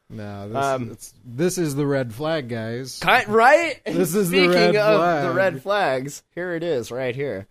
No, 0.09 0.49
this, 0.49 0.57
Um, 0.65 0.91
it's, 0.93 1.15
this 1.25 1.59
is 1.59 1.75
the 1.75 1.87
red 1.87 2.15
flag, 2.15 2.49
guys. 2.49 2.99
Kind, 3.01 3.29
right? 3.29 3.81
This 3.85 4.15
is 4.15 4.31
the 4.31 4.37
Speaking 4.45 4.51
red 4.51 4.77
of 4.77 4.97
flag. 4.99 5.25
the 5.29 5.33
red 5.35 5.63
flags, 5.63 6.23
here 6.35 6.55
it 6.55 6.63
is, 6.63 6.91
right 6.91 7.15
here. 7.15 7.49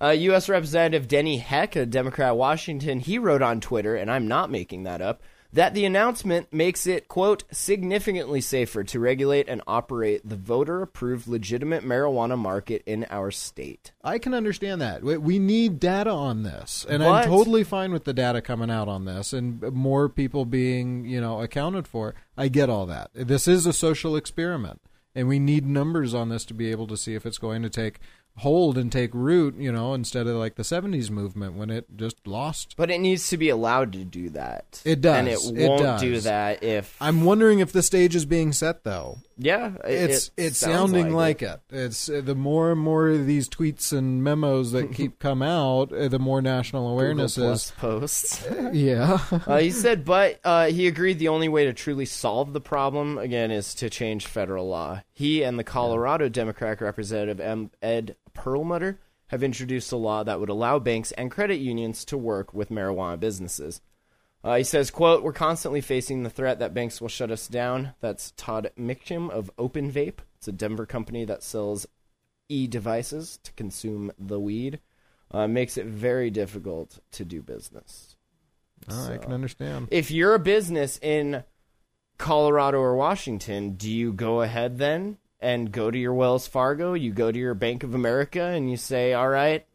Uh, 0.00 0.08
U.S. 0.10 0.48
Representative 0.48 1.08
Denny 1.08 1.38
Heck, 1.38 1.74
a 1.74 1.86
Democrat 1.86 2.30
of 2.32 2.36
Washington, 2.36 3.00
he 3.00 3.18
wrote 3.18 3.42
on 3.42 3.60
Twitter, 3.60 3.96
and 3.96 4.10
I'm 4.10 4.28
not 4.28 4.50
making 4.50 4.84
that 4.84 5.00
up, 5.00 5.22
that 5.52 5.74
the 5.74 5.84
announcement 5.84 6.52
makes 6.52 6.86
it, 6.86 7.08
quote, 7.08 7.44
significantly 7.50 8.40
safer 8.40 8.84
to 8.84 9.00
regulate 9.00 9.48
and 9.48 9.62
operate 9.66 10.28
the 10.28 10.36
voter 10.36 10.82
approved 10.82 11.28
legitimate 11.28 11.84
marijuana 11.84 12.38
market 12.38 12.82
in 12.86 13.06
our 13.10 13.30
state. 13.30 13.92
I 14.02 14.18
can 14.18 14.34
understand 14.34 14.80
that. 14.80 15.02
We, 15.02 15.38
need 15.38 15.78
data 15.78 16.10
on 16.10 16.42
this, 16.42 16.86
and 16.88 17.04
I'm 17.04 17.26
totally 17.26 17.62
fine 17.62 17.92
with 17.92 18.04
the 18.04 18.14
data 18.14 18.40
coming 18.40 18.70
out 18.70 18.88
on 18.88 19.04
this 19.04 19.32
and 19.32 19.60
more 19.72 20.08
people 20.08 20.44
being, 20.44 21.04
you 21.04 21.20
know, 21.20 21.40
accounted 21.40 21.86
for. 21.86 22.14
I 22.36 22.48
get 22.48 22.68
all 22.68 22.86
that. 22.86 23.10
This 23.14 23.46
is 23.46 23.66
a 23.66 23.72
social 23.72 24.16
experiment, 24.16 24.80
and 25.14 25.28
we 25.28 25.38
need 25.38 25.66
numbers 25.66 26.14
on 26.14 26.28
this 26.28 26.44
to 26.46 26.54
be 26.54 26.70
able 26.70 26.86
to 26.88 26.96
see 26.96 27.14
if 27.14 27.26
it's 27.26 27.38
going 27.38 27.62
to 27.62 27.70
take 27.70 28.00
hold 28.38 28.76
and 28.76 28.92
take 28.92 29.14
root, 29.14 29.56
you 29.56 29.72
know, 29.72 29.94
instead 29.94 30.26
of 30.26 30.36
like 30.36 30.56
the 30.56 30.62
70s 30.62 31.10
movement 31.10 31.54
when 31.54 31.70
it 31.70 31.86
just 31.96 32.26
lost. 32.26 32.74
But 32.76 32.90
it 32.90 33.00
needs 33.00 33.28
to 33.30 33.36
be 33.36 33.48
allowed 33.48 33.92
to 33.94 34.04
do 34.04 34.28
that. 34.30 34.82
It 34.84 35.00
does. 35.00 35.16
And 35.16 35.28
it 35.28 35.38
It 35.62 35.68
won't 35.68 35.82
does. 35.82 36.00
do 36.00 36.20
that 36.20 36.62
if. 36.62 36.96
I'm 37.00 37.24
wondering 37.24 37.60
if 37.60 37.72
the 37.72 37.82
stage 37.82 38.14
is 38.14 38.26
being 38.26 38.52
set 38.52 38.84
though. 38.84 39.18
Yeah. 39.36 39.74
it- 39.84 40.10
It's 40.10 40.26
it 40.28 40.32
it's 40.44 40.58
sounding 40.58 41.12
like 41.12 41.42
like, 41.42 41.42
it. 41.42 41.60
It's 41.70 42.08
uh, 42.08 42.20
the 42.24 42.34
more 42.34 42.72
and 42.72 42.80
more 42.80 43.08
of 43.08 43.26
these 43.26 43.48
tweets 43.48 43.92
and 43.96 44.22
memos 44.22 44.72
that 44.72 44.92
keep 44.92 45.18
come 45.20 45.42
out, 45.42 45.92
uh, 45.92 46.08
the 46.08 46.18
more 46.18 46.40
national 46.42 46.88
awareness 46.88 47.36
is. 47.38 47.72
Posts. 47.78 48.46
Yeah. 48.72 49.18
Uh, 49.30 49.58
he 49.58 49.70
said, 49.70 50.04
but 50.04 50.40
uh, 50.44 50.66
he 50.66 50.86
agreed 50.86 51.18
the 51.18 51.28
only 51.28 51.48
way 51.48 51.64
to 51.66 51.72
truly 51.72 52.04
solve 52.06 52.52
the 52.52 52.60
problem, 52.60 53.18
again, 53.18 53.50
is 53.50 53.74
to 53.76 53.88
change 53.90 54.26
federal 54.26 54.68
law. 54.68 55.02
He 55.12 55.42
and 55.42 55.58
the 55.58 55.64
Colorado 55.64 56.28
Democratic 56.28 56.80
Representative 56.80 57.40
M. 57.40 57.70
Ed 57.82 58.16
Perlmutter 58.34 59.00
have 59.28 59.42
introduced 59.42 59.90
a 59.92 59.96
law 59.96 60.22
that 60.22 60.38
would 60.38 60.48
allow 60.48 60.78
banks 60.78 61.10
and 61.12 61.30
credit 61.30 61.56
unions 61.56 62.04
to 62.06 62.16
work 62.16 62.54
with 62.54 62.68
marijuana 62.70 63.18
businesses. 63.18 63.80
Uh, 64.46 64.58
he 64.58 64.62
says, 64.62 64.92
quote, 64.92 65.24
We're 65.24 65.32
constantly 65.32 65.80
facing 65.80 66.22
the 66.22 66.30
threat 66.30 66.60
that 66.60 66.72
banks 66.72 67.00
will 67.00 67.08
shut 67.08 67.32
us 67.32 67.48
down. 67.48 67.94
That's 68.00 68.32
Todd 68.36 68.70
Mitchem 68.78 69.28
of 69.28 69.50
Open 69.58 69.90
Vape. 69.90 70.20
It's 70.36 70.46
a 70.46 70.52
Denver 70.52 70.86
company 70.86 71.24
that 71.24 71.42
sells 71.42 71.84
e 72.48 72.68
devices 72.68 73.40
to 73.42 73.52
consume 73.54 74.12
the 74.20 74.38
weed. 74.38 74.78
Uh, 75.32 75.48
makes 75.48 75.76
it 75.76 75.86
very 75.86 76.30
difficult 76.30 77.00
to 77.10 77.24
do 77.24 77.42
business 77.42 78.14
Oh, 78.88 79.12
I 79.12 79.18
can 79.18 79.32
understand. 79.32 79.88
if 79.90 80.12
you're 80.12 80.34
a 80.34 80.38
business 80.38 81.00
in 81.02 81.42
Colorado 82.16 82.78
or 82.78 82.94
Washington, 82.94 83.72
do 83.72 83.90
you 83.90 84.12
go 84.12 84.42
ahead 84.42 84.78
then 84.78 85.18
and 85.40 85.72
go 85.72 85.90
to 85.90 85.98
your 85.98 86.14
Wells 86.14 86.46
Fargo? 86.46 86.92
You 86.94 87.12
go 87.12 87.32
to 87.32 87.38
your 87.38 87.54
Bank 87.54 87.82
of 87.82 87.96
America 87.96 88.40
and 88.40 88.70
you 88.70 88.76
say, 88.76 89.12
all 89.12 89.28
right, 89.28 89.66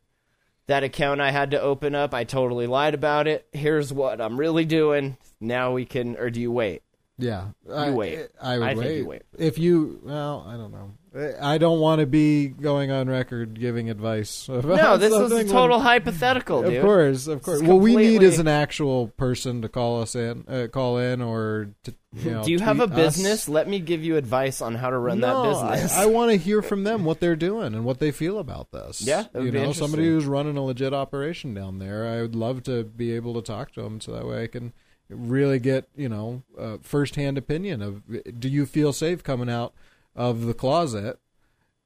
that 0.67 0.83
account 0.83 1.21
I 1.21 1.31
had 1.31 1.51
to 1.51 1.61
open 1.61 1.95
up, 1.95 2.13
I 2.13 2.23
totally 2.23 2.67
lied 2.67 2.93
about 2.93 3.27
it. 3.27 3.47
Here's 3.51 3.91
what 3.91 4.21
I'm 4.21 4.39
really 4.39 4.65
doing. 4.65 5.17
Now 5.39 5.73
we 5.73 5.85
can, 5.85 6.15
or 6.17 6.29
do 6.29 6.39
you 6.39 6.51
wait? 6.51 6.83
Yeah, 7.17 7.49
I, 7.71 7.91
wait. 7.91 8.29
I 8.41 8.57
would 8.57 8.67
I 8.67 8.73
think 8.73 8.85
wait. 8.85 8.97
you 8.97 9.05
wait. 9.05 9.21
If 9.37 9.57
you, 9.59 9.99
well, 10.03 10.45
I 10.47 10.57
don't 10.57 10.71
know. 10.71 10.93
I 11.13 11.57
don't 11.57 11.81
want 11.81 11.99
to 11.99 12.05
be 12.05 12.47
going 12.47 12.89
on 12.89 13.09
record 13.09 13.59
giving 13.59 13.89
advice. 13.89 14.47
About 14.49 14.77
No, 14.77 14.97
this 14.97 15.13
is 15.13 15.31
a 15.31 15.43
total 15.43 15.77
when- 15.77 15.85
hypothetical, 15.85 16.63
dude. 16.63 16.75
Of 16.75 16.83
course, 16.83 17.27
of 17.27 17.43
course. 17.43 17.59
It's 17.59 17.67
What 17.67 17.81
we 17.81 17.97
need 17.97 18.23
is 18.23 18.39
an 18.39 18.47
actual 18.47 19.07
person 19.07 19.61
to 19.61 19.69
call 19.69 20.01
us 20.01 20.15
in, 20.15 20.45
uh, 20.47 20.67
call 20.71 20.97
in, 20.99 21.21
or 21.21 21.71
to, 21.83 21.93
you 22.13 22.31
know. 22.31 22.43
Do 22.45 22.51
you 22.51 22.59
have 22.59 22.79
a 22.79 22.87
tweet 22.87 22.99
us. 22.99 23.17
business? 23.17 23.49
Let 23.49 23.67
me 23.67 23.79
give 23.79 24.05
you 24.05 24.15
advice 24.15 24.61
on 24.61 24.75
how 24.75 24.89
to 24.89 24.97
run 24.97 25.19
no, 25.19 25.43
that 25.43 25.73
business. 25.73 25.97
I, 25.97 26.03
I 26.03 26.05
want 26.05 26.31
to 26.31 26.37
hear 26.37 26.61
from 26.61 26.85
them 26.85 27.03
what 27.03 27.19
they're 27.19 27.35
doing 27.35 27.75
and 27.75 27.83
what 27.83 27.99
they 27.99 28.11
feel 28.11 28.39
about 28.39 28.71
this. 28.71 29.01
Yeah, 29.01 29.25
you 29.33 29.51
know, 29.51 29.73
somebody 29.73 30.05
who's 30.05 30.25
running 30.25 30.55
a 30.55 30.63
legit 30.63 30.93
operation 30.93 31.53
down 31.53 31.79
there. 31.79 32.07
I 32.07 32.21
would 32.21 32.35
love 32.35 32.63
to 32.63 32.85
be 32.85 33.11
able 33.13 33.33
to 33.33 33.41
talk 33.41 33.73
to 33.73 33.81
them 33.81 33.99
so 33.99 34.13
that 34.13 34.25
way 34.25 34.43
I 34.43 34.47
can 34.47 34.71
really 35.09 35.59
get 35.59 35.89
you 35.93 36.07
know 36.07 36.41
uh, 36.57 36.77
firsthand 36.81 37.37
opinion 37.37 37.81
of 37.81 38.01
do 38.39 38.47
you 38.47 38.65
feel 38.65 38.93
safe 38.93 39.21
coming 39.21 39.49
out 39.49 39.73
of 40.15 40.45
the 40.45 40.53
closet, 40.53 41.19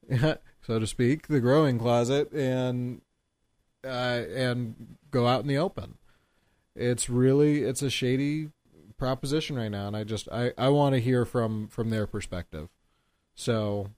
so 0.62 0.78
to 0.78 0.86
speak, 0.86 1.28
the 1.28 1.40
growing 1.40 1.78
closet, 1.78 2.32
and 2.32 3.00
uh, 3.84 4.22
and 4.34 4.96
go 5.10 5.26
out 5.26 5.40
in 5.42 5.46
the 5.46 5.58
open. 5.58 5.98
It's 6.74 7.08
really 7.08 7.62
it's 7.62 7.82
a 7.82 7.90
shady 7.90 8.50
proposition 8.98 9.56
right 9.56 9.70
now, 9.70 9.86
and 9.86 9.96
I 9.96 10.04
just 10.04 10.28
I, 10.30 10.52
I 10.58 10.68
want 10.68 10.94
to 10.94 11.00
hear 11.00 11.24
from 11.24 11.68
from 11.68 11.90
their 11.90 12.06
perspective. 12.06 12.68
So, 13.34 13.90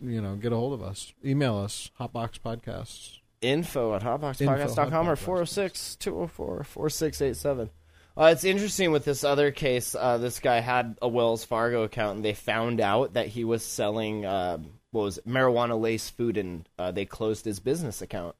you 0.00 0.20
know, 0.20 0.36
get 0.36 0.52
a 0.52 0.56
hold 0.56 0.72
of 0.72 0.82
us, 0.82 1.12
email 1.24 1.58
us, 1.58 1.90
Hotbox 2.00 2.38
Podcasts. 2.38 3.18
info 3.40 3.94
at 3.94 4.02
hotboxpodcast.com 4.02 5.08
or 5.08 5.12
at 5.12 5.18
406 5.18 5.96
204 5.96 6.64
4687. 6.64 7.70
Uh, 8.16 8.24
it's 8.26 8.44
interesting 8.44 8.90
with 8.92 9.04
this 9.04 9.24
other 9.24 9.50
case. 9.50 9.94
Uh, 9.98 10.18
this 10.18 10.38
guy 10.40 10.60
had 10.60 10.96
a 11.00 11.08
Wells 11.08 11.44
Fargo 11.44 11.82
account, 11.82 12.16
and 12.16 12.24
they 12.24 12.34
found 12.34 12.80
out 12.80 13.14
that 13.14 13.28
he 13.28 13.44
was 13.44 13.64
selling 13.64 14.26
uh, 14.26 14.58
what 14.90 15.02
was 15.02 15.18
marijuana 15.26 15.80
laced 15.80 16.16
food, 16.16 16.36
and 16.36 16.68
uh, 16.78 16.90
they 16.90 17.04
closed 17.06 17.44
his 17.44 17.58
business 17.60 18.02
account. 18.02 18.36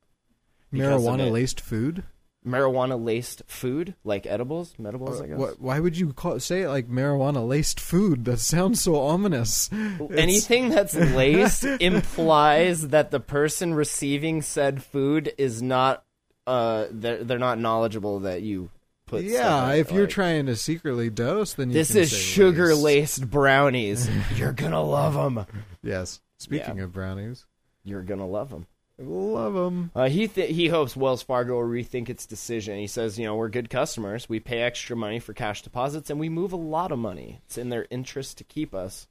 Marijuana 0.72 1.30
laced 1.30 1.60
food. 1.60 2.02
Marijuana 2.46 3.02
laced 3.02 3.42
food, 3.46 3.94
like 4.02 4.26
edibles, 4.26 4.74
medibles, 4.80 5.22
I 5.22 5.28
guess. 5.28 5.38
What, 5.38 5.60
why 5.60 5.78
would 5.78 5.96
you 5.96 6.12
call, 6.12 6.40
say 6.40 6.62
it 6.62 6.68
like 6.68 6.88
marijuana 6.88 7.46
laced 7.46 7.78
food? 7.78 8.24
That 8.24 8.40
sounds 8.40 8.80
so 8.82 8.96
ominous. 8.96 9.70
It's- 9.72 10.10
Anything 10.18 10.70
that's 10.70 10.94
laced 11.14 11.62
implies 11.64 12.88
that 12.88 13.10
the 13.12 13.20
person 13.20 13.74
receiving 13.74 14.42
said 14.42 14.82
food 14.82 15.32
is 15.38 15.62
not. 15.62 16.04
Uh, 16.44 16.86
they're, 16.90 17.22
they're 17.22 17.38
not 17.38 17.60
knowledgeable 17.60 18.20
that 18.20 18.42
you 18.42 18.68
put. 19.16 19.24
Yeah, 19.24 19.72
if 19.72 19.90
you're 19.92 20.02
like- 20.02 20.10
trying 20.10 20.46
to 20.46 20.56
secretly 20.56 21.10
dose, 21.10 21.54
then 21.54 21.68
you 21.70 21.74
This 21.74 21.92
can 21.92 22.00
is 22.02 22.10
sugar 22.12 22.68
laced. 22.74 22.82
laced 23.20 23.30
brownies. 23.30 24.08
You're 24.36 24.52
gonna 24.52 24.82
love 24.82 25.14
them. 25.14 25.46
Yes. 25.82 26.20
Speaking 26.38 26.78
Yeah. 26.78 26.84
of 26.84 26.92
brownies, 26.92 27.46
You're 27.84 28.02
gonna 28.02 28.26
love 28.26 28.50
them. 28.50 28.66
love 28.98 29.54
them. 29.54 29.90
Uh, 29.94 30.08
he 30.08 30.28
th- 30.28 30.54
he 30.54 30.68
hopes 30.68 30.96
Wells 30.96 31.22
Fargo 31.22 31.54
will 31.60 31.68
rethink 31.68 32.08
its 32.08 32.26
decision. 32.26 32.78
He 32.78 32.86
says, 32.86 33.18
you 33.18 33.24
know, 33.26 33.34
we're 33.36 33.48
good 33.48 33.70
customers. 33.70 34.28
We 34.28 34.38
pay 34.40 34.60
extra 34.60 34.94
money 34.96 35.18
for 35.18 35.32
cash 35.34 35.62
deposits, 35.62 36.10
and 36.10 36.18
we 36.20 36.28
move 36.28 36.52
a 36.52 36.56
lot 36.56 36.92
of 36.92 36.98
money. 36.98 37.40
It's 37.46 37.58
in 37.58 37.68
their 37.70 37.86
interest 37.90 38.38
to 38.38 38.44
keep 38.44 38.74
us. 38.74 39.08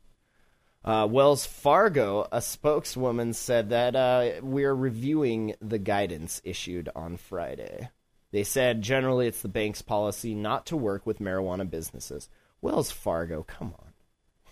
Uh, 0.83 1.07
Wells 1.09 1.45
Fargo, 1.45 2.27
a 2.31 2.41
spokeswoman, 2.41 3.33
said 3.33 3.69
that 3.69 3.95
uh, 3.95 4.39
we're 4.41 4.73
reviewing 4.73 5.55
the 5.61 5.77
guidance 5.77 6.41
issued 6.43 6.89
on 6.95 7.17
Friday. 7.17 7.89
They 8.31 8.43
said 8.43 8.81
generally 8.81 9.27
it's 9.27 9.41
the 9.41 9.49
bank's 9.49 9.81
policy 9.81 10.33
not 10.33 10.65
to 10.67 10.77
work 10.77 11.05
with 11.05 11.19
marijuana 11.19 11.69
businesses. 11.69 12.29
Wells 12.61 12.91
Fargo, 12.91 13.43
come 13.43 13.73
on. 13.79 13.91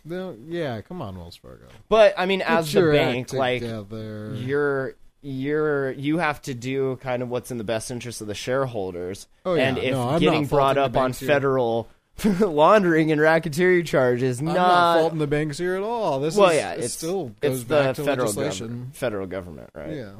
No, 0.06 0.36
yeah, 0.48 0.82
come 0.82 1.02
on, 1.02 1.18
Wells 1.18 1.36
Fargo. 1.36 1.68
But 1.88 2.14
I 2.18 2.26
mean, 2.26 2.42
as 2.42 2.72
the 2.72 2.92
bank, 2.92 3.34
like 3.34 3.62
together. 3.62 4.34
you're 4.36 4.96
you're 5.22 5.92
you 5.92 6.18
have 6.18 6.42
to 6.44 6.54
do 6.54 6.96
kind 6.98 7.22
of 7.22 7.30
what's 7.30 7.52
in 7.52 7.58
the 7.58 7.64
best 7.64 7.92
interest 7.92 8.22
of 8.22 8.28
the 8.28 8.34
shareholders. 8.36 9.28
Oh, 9.46 9.56
yeah. 9.56 9.64
And 9.70 9.78
if 9.78 9.92
No, 9.92 10.18
getting 10.20 10.46
brought 10.46 10.78
up 10.78 10.96
on 10.96 11.14
here. 11.14 11.28
federal 11.28 11.90
laundering 12.40 13.12
and 13.12 13.20
racketeering 13.22 13.86
charges, 13.86 14.42
not, 14.42 14.56
not 14.56 14.98
faulting 15.00 15.20
the 15.20 15.28
banks 15.28 15.58
here 15.58 15.76
at 15.76 15.84
all. 15.84 16.20
This 16.20 16.36
well, 16.36 16.50
is, 16.50 16.56
yeah, 16.56 16.74
it 16.74 16.80
it's 16.86 16.94
still 16.94 17.36
goes 17.42 17.62
it's 17.62 17.64
back 17.64 17.96
the 17.96 18.02
to 18.02 18.08
federal 18.08 18.28
legislation. 18.28 18.68
government, 18.68 18.96
federal 18.96 19.28
government, 19.28 19.70
right? 19.74 19.94
Yeah, 19.94 20.12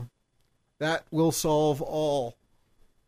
that 0.80 1.04
will 1.12 1.32
solve 1.32 1.82
all, 1.82 2.36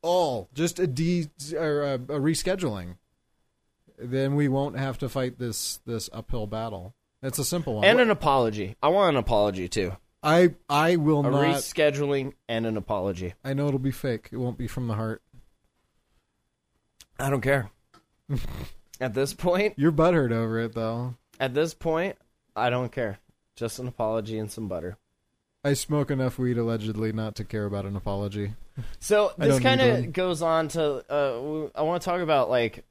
all. 0.02 0.50
Just 0.54 0.80
a 0.80 0.88
de 0.88 1.28
or 1.56 1.84
a, 1.84 1.94
a 1.96 2.20
rescheduling. 2.20 2.96
Then 3.98 4.36
we 4.36 4.48
won't 4.48 4.78
have 4.78 4.98
to 5.00 5.10
fight 5.10 5.38
this 5.38 5.80
this 5.86 6.10
uphill 6.12 6.48
battle. 6.48 6.96
It's 7.22 7.38
a 7.40 7.46
simple 7.46 7.76
one. 7.76 7.86
And 7.86 8.00
an 8.00 8.10
apology. 8.10 8.76
I 8.82 8.88
want 8.90 9.16
an 9.16 9.20
apology 9.20 9.68
too. 9.68 9.96
I 10.24 10.56
I 10.70 10.96
will 10.96 11.26
A 11.26 11.30
not. 11.32 11.44
rescheduling 11.58 12.34
and 12.50 12.66
an 12.66 12.78
apology. 12.78 13.34
I 13.44 13.54
know 13.54 13.68
it'll 13.68 13.80
be 13.80 13.92
fake. 13.92 14.30
It 14.32 14.38
won't 14.38 14.58
be 14.58 14.68
from 14.68 14.88
the 14.88 14.96
heart. 14.96 15.22
I 17.20 17.30
don't 17.30 17.42
care. 17.42 17.70
At 19.00 19.14
this 19.14 19.34
point, 19.34 19.74
You're 19.78 19.92
butthurt 19.92 20.32
over 20.32 20.60
it 20.60 20.74
though. 20.74 21.16
At 21.40 21.54
this 21.54 21.74
point, 21.74 22.18
I 22.56 22.70
don't 22.70 22.92
care. 22.92 23.20
Just 23.56 23.80
an 23.80 23.88
apology 23.88 24.38
and 24.38 24.52
some 24.52 24.68
butter. 24.68 24.98
I 25.64 25.74
smoke 25.74 26.10
enough 26.10 26.40
weed 26.40 26.58
allegedly 26.58 27.12
not 27.12 27.36
to 27.36 27.44
care 27.44 27.66
about 27.66 27.86
an 27.86 27.96
apology. 27.96 28.54
So 29.00 29.32
this 29.38 29.60
kind 29.60 29.82
of 29.82 30.14
goes 30.14 30.42
on 30.42 30.70
to. 30.70 31.04
Uh, 31.12 31.70
I 31.76 31.84
want 31.84 32.02
to 32.02 32.06
talk 32.06 32.22
about 32.22 32.50
like 32.50 32.84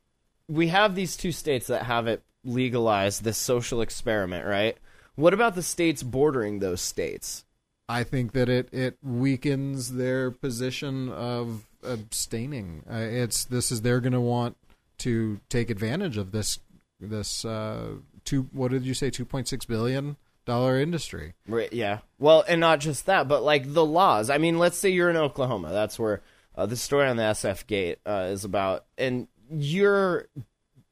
we 0.49 0.69
have 0.69 0.95
these 0.95 1.17
two 1.17 1.33
states 1.33 1.67
that 1.67 1.85
have 1.85 2.07
it 2.07 2.23
legalized, 2.45 3.25
this 3.25 3.39
social 3.39 3.81
experiment, 3.81 4.47
right? 4.47 4.77
What 5.17 5.35
about 5.35 5.55
the 5.55 5.63
states 5.63 6.03
bordering 6.03 6.61
those 6.61 6.81
states? 6.81 7.45
I 7.89 8.05
think 8.05 8.33
that 8.33 8.49
it 8.49 8.69
it 8.73 8.99
weakens 9.03 9.95
their 9.95 10.31
position 10.31 11.09
of 11.09 11.67
abstaining. 11.83 12.85
Uh, 12.89 12.99
it's 12.99 13.45
this 13.45 13.73
is 13.73 13.83
they're 13.83 14.01
going 14.01 14.13
to 14.13 14.21
want 14.21 14.57
to 14.99 15.41
take 15.49 15.71
advantage 15.71 16.17
of 16.17 16.31
this 16.31 16.61
this 17.01 17.45
uh, 17.45 17.95
two. 18.25 18.49
What 18.53 18.71
did 18.71 18.85
you 18.85 18.95
say? 18.95 19.11
Two 19.11 19.25
point 19.25 19.49
six 19.49 19.65
billion 19.65 20.17
dollar 20.51 20.81
industry. 20.81 21.35
Right. 21.47 21.73
Yeah. 21.73 21.99
Well, 22.19 22.45
and 22.47 22.61
not 22.61 22.81
just 22.81 23.07
that, 23.07 23.29
but 23.29 23.43
like 23.43 23.73
the 23.73 23.85
laws. 23.85 24.31
I 24.31 24.39
mean, 24.39 24.59
let's 24.59 24.77
say 24.77 24.91
you're 24.91 25.11
in 25.11 25.17
Oklahoma. 25.17 25.71
That's 25.71 25.99
where 25.99 26.23
uh, 26.57 26.67
the 26.67 26.77
story 26.77 27.07
on 27.07 27.17
the 27.17 27.23
SF 27.23 27.67
Gate 27.67 27.99
uh, 28.05 28.29
is 28.31 28.45
about, 28.45 28.85
and 28.99 29.29
you're 29.51 30.29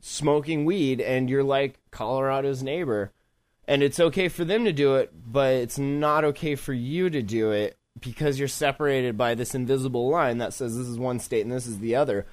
smoking 0.01 0.65
weed, 0.65 1.01
and 1.01 1.29
you're 1.29 1.43
like 1.43 1.79
Colorado's 1.91 2.63
neighbor, 2.63 3.13
and 3.67 3.83
it's 3.83 4.01
okay 4.01 4.29
for 4.29 4.45
them 4.45 4.65
to 4.65 4.73
do 4.73 4.95
it, 4.97 5.13
but 5.13 5.55
it's 5.55 5.79
not 5.79 6.25
okay 6.25 6.55
for 6.55 6.73
you 6.73 7.11
to 7.11 7.21
do 7.21 7.51
it 7.51 7.77
because 8.01 8.39
you're 8.39 8.49
separated 8.49 9.17
by 9.19 9.35
this 9.35 9.55
invisible 9.57 10.09
line 10.09 10.39
that 10.39 10.55
says 10.55 10.77
this 10.77 10.87
is 10.87 10.99
one 10.99 11.19
state 11.19 11.43
and 11.43 11.53
this 11.53 11.67
is 11.67 11.81
the 11.81 11.97
other. 11.97 12.27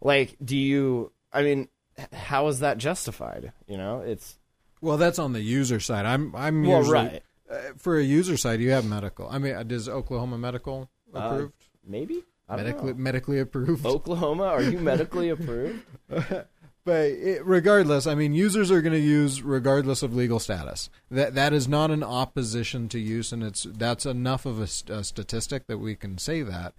Like, 0.00 0.36
do 0.42 0.56
you? 0.56 1.12
I 1.30 1.42
mean, 1.42 1.68
how 2.12 2.48
is 2.48 2.60
that 2.60 2.78
justified? 2.78 3.52
You 3.68 3.76
know, 3.76 4.00
it's 4.00 4.39
Well, 4.80 4.96
that's 4.96 5.18
on 5.18 5.32
the 5.32 5.42
user 5.42 5.80
side. 5.80 6.06
I'm 6.06 6.34
I'm 6.34 6.62
Well, 6.64 6.78
usually, 6.78 6.94
right. 6.94 7.22
uh, 7.50 7.56
for 7.76 7.98
a 7.98 8.02
user 8.04 8.36
side. 8.36 8.60
You 8.60 8.70
have 8.70 8.84
medical. 8.84 9.28
I 9.28 9.38
mean, 9.38 9.54
uh, 9.54 9.62
does 9.62 9.88
Oklahoma 9.88 10.38
medical 10.38 10.88
uh, 11.14 11.18
approved? 11.18 11.64
maybe 11.86 12.22
I 12.48 12.56
don't 12.56 12.64
medically 12.66 12.92
know. 12.92 12.98
medically 12.98 13.38
approved. 13.40 13.84
Oklahoma, 13.86 14.44
are 14.44 14.62
you 14.62 14.78
medically 14.78 15.28
approved? 15.36 15.82
But 16.82 17.10
it, 17.10 17.44
regardless, 17.44 18.06
I 18.06 18.14
mean, 18.14 18.32
users 18.32 18.70
are 18.70 18.80
going 18.80 18.94
to 18.94 18.98
use 18.98 19.42
regardless 19.42 20.02
of 20.02 20.14
legal 20.16 20.38
status. 20.38 20.88
That 21.10 21.34
that 21.34 21.52
is 21.52 21.68
not 21.68 21.90
an 21.90 22.02
opposition 22.02 22.88
to 22.88 22.98
use, 22.98 23.32
and 23.32 23.42
it's 23.42 23.64
that's 23.70 24.06
enough 24.06 24.46
of 24.46 24.58
a, 24.60 24.92
a 24.92 25.04
statistic 25.04 25.66
that 25.66 25.76
we 25.78 25.94
can 25.94 26.16
say 26.16 26.42
that. 26.42 26.72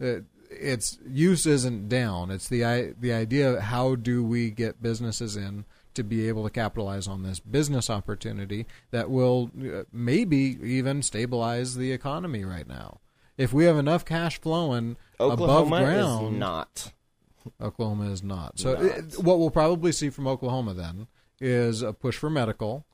Uh, 0.00 0.20
it's 0.50 0.98
use 1.06 1.44
isn't 1.44 1.88
down. 1.88 2.30
It's 2.30 2.48
the 2.48 2.94
the 2.98 3.12
idea 3.12 3.54
of 3.54 3.60
how 3.64 3.96
do 3.96 4.22
we 4.22 4.50
get 4.50 4.80
businesses 4.80 5.36
in 5.36 5.64
to 5.98 6.04
be 6.04 6.28
able 6.28 6.44
to 6.44 6.50
capitalize 6.50 7.08
on 7.08 7.24
this 7.24 7.40
business 7.40 7.90
opportunity 7.90 8.66
that 8.92 9.10
will 9.10 9.50
uh, 9.60 9.82
maybe 9.92 10.56
even 10.62 11.02
stabilize 11.02 11.74
the 11.74 11.90
economy 11.90 12.44
right 12.44 12.68
now. 12.68 13.00
If 13.36 13.52
we 13.52 13.64
have 13.64 13.76
enough 13.76 14.04
cash 14.04 14.40
flowing 14.40 14.96
above 15.18 15.40
Oklahoma 15.42 15.84
ground, 15.84 16.34
is 16.34 16.38
not. 16.40 16.92
Oklahoma 17.60 18.10
is 18.12 18.22
not. 18.22 18.58
So 18.60 18.74
Not. 18.74 18.82
it- 18.84 19.18
what 19.18 19.40
we'll 19.40 19.50
probably 19.50 19.90
see 19.90 20.08
from 20.10 20.28
Oklahoma 20.28 20.72
then 20.72 21.08
is 21.40 21.82
a 21.82 21.92
push 21.92 22.16
for 22.16 22.30
medical, 22.30 22.84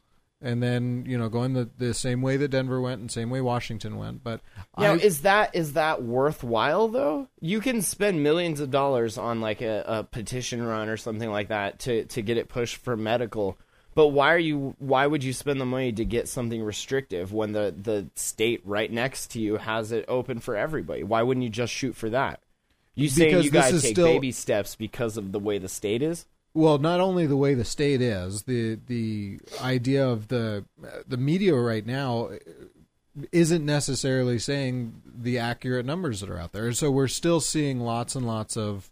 and 0.40 0.62
then 0.62 1.04
you 1.06 1.16
know 1.16 1.28
going 1.28 1.54
the, 1.54 1.68
the 1.78 1.94
same 1.94 2.22
way 2.22 2.36
that 2.36 2.48
Denver 2.48 2.80
went 2.80 3.00
and 3.00 3.10
same 3.10 3.30
way 3.30 3.40
Washington 3.40 3.96
went. 3.96 4.22
But 4.22 4.40
Now, 4.78 4.92
I, 4.92 4.96
is 4.96 5.22
that 5.22 5.54
is 5.54 5.72
that 5.74 6.02
worthwhile 6.02 6.88
though? 6.88 7.28
You 7.40 7.60
can 7.60 7.82
spend 7.82 8.22
millions 8.22 8.60
of 8.60 8.70
dollars 8.70 9.18
on 9.18 9.40
like 9.40 9.62
a, 9.62 9.84
a 9.86 10.04
petition 10.04 10.62
run 10.62 10.88
or 10.88 10.96
something 10.96 11.30
like 11.30 11.48
that 11.48 11.78
to 11.80 12.04
to 12.06 12.22
get 12.22 12.36
it 12.36 12.48
pushed 12.48 12.76
for 12.76 12.96
medical. 12.96 13.58
But 13.94 14.08
why 14.08 14.34
are 14.34 14.38
you? 14.38 14.74
Why 14.78 15.06
would 15.06 15.22
you 15.22 15.32
spend 15.32 15.60
the 15.60 15.64
money 15.64 15.92
to 15.92 16.04
get 16.04 16.28
something 16.28 16.62
restrictive 16.62 17.32
when 17.32 17.52
the 17.52 17.74
the 17.76 18.08
state 18.16 18.60
right 18.64 18.90
next 18.90 19.30
to 19.32 19.40
you 19.40 19.56
has 19.56 19.92
it 19.92 20.04
open 20.08 20.40
for 20.40 20.56
everybody? 20.56 21.04
Why 21.04 21.22
wouldn't 21.22 21.44
you 21.44 21.50
just 21.50 21.72
shoot 21.72 21.94
for 21.94 22.10
that? 22.10 22.40
You 22.96 23.08
saying 23.08 23.42
you 23.42 23.50
guys 23.50 23.82
take 23.82 23.94
still- 23.94 24.06
baby 24.06 24.32
steps 24.32 24.76
because 24.76 25.16
of 25.16 25.32
the 25.32 25.38
way 25.38 25.58
the 25.58 25.68
state 25.68 26.02
is? 26.02 26.26
Well, 26.54 26.78
not 26.78 27.00
only 27.00 27.26
the 27.26 27.36
way 27.36 27.54
the 27.54 27.64
state 27.64 28.00
is, 28.00 28.44
the 28.44 28.78
the 28.86 29.40
idea 29.60 30.06
of 30.06 30.28
the 30.28 30.64
the 31.06 31.16
media 31.16 31.54
right 31.54 31.84
now 31.84 32.30
isn't 33.32 33.64
necessarily 33.64 34.38
saying 34.38 35.02
the 35.04 35.38
accurate 35.38 35.86
numbers 35.86 36.20
that 36.20 36.30
are 36.30 36.38
out 36.38 36.52
there. 36.52 36.72
So 36.72 36.90
we're 36.90 37.08
still 37.08 37.40
seeing 37.40 37.80
lots 37.80 38.14
and 38.14 38.26
lots 38.26 38.56
of 38.56 38.90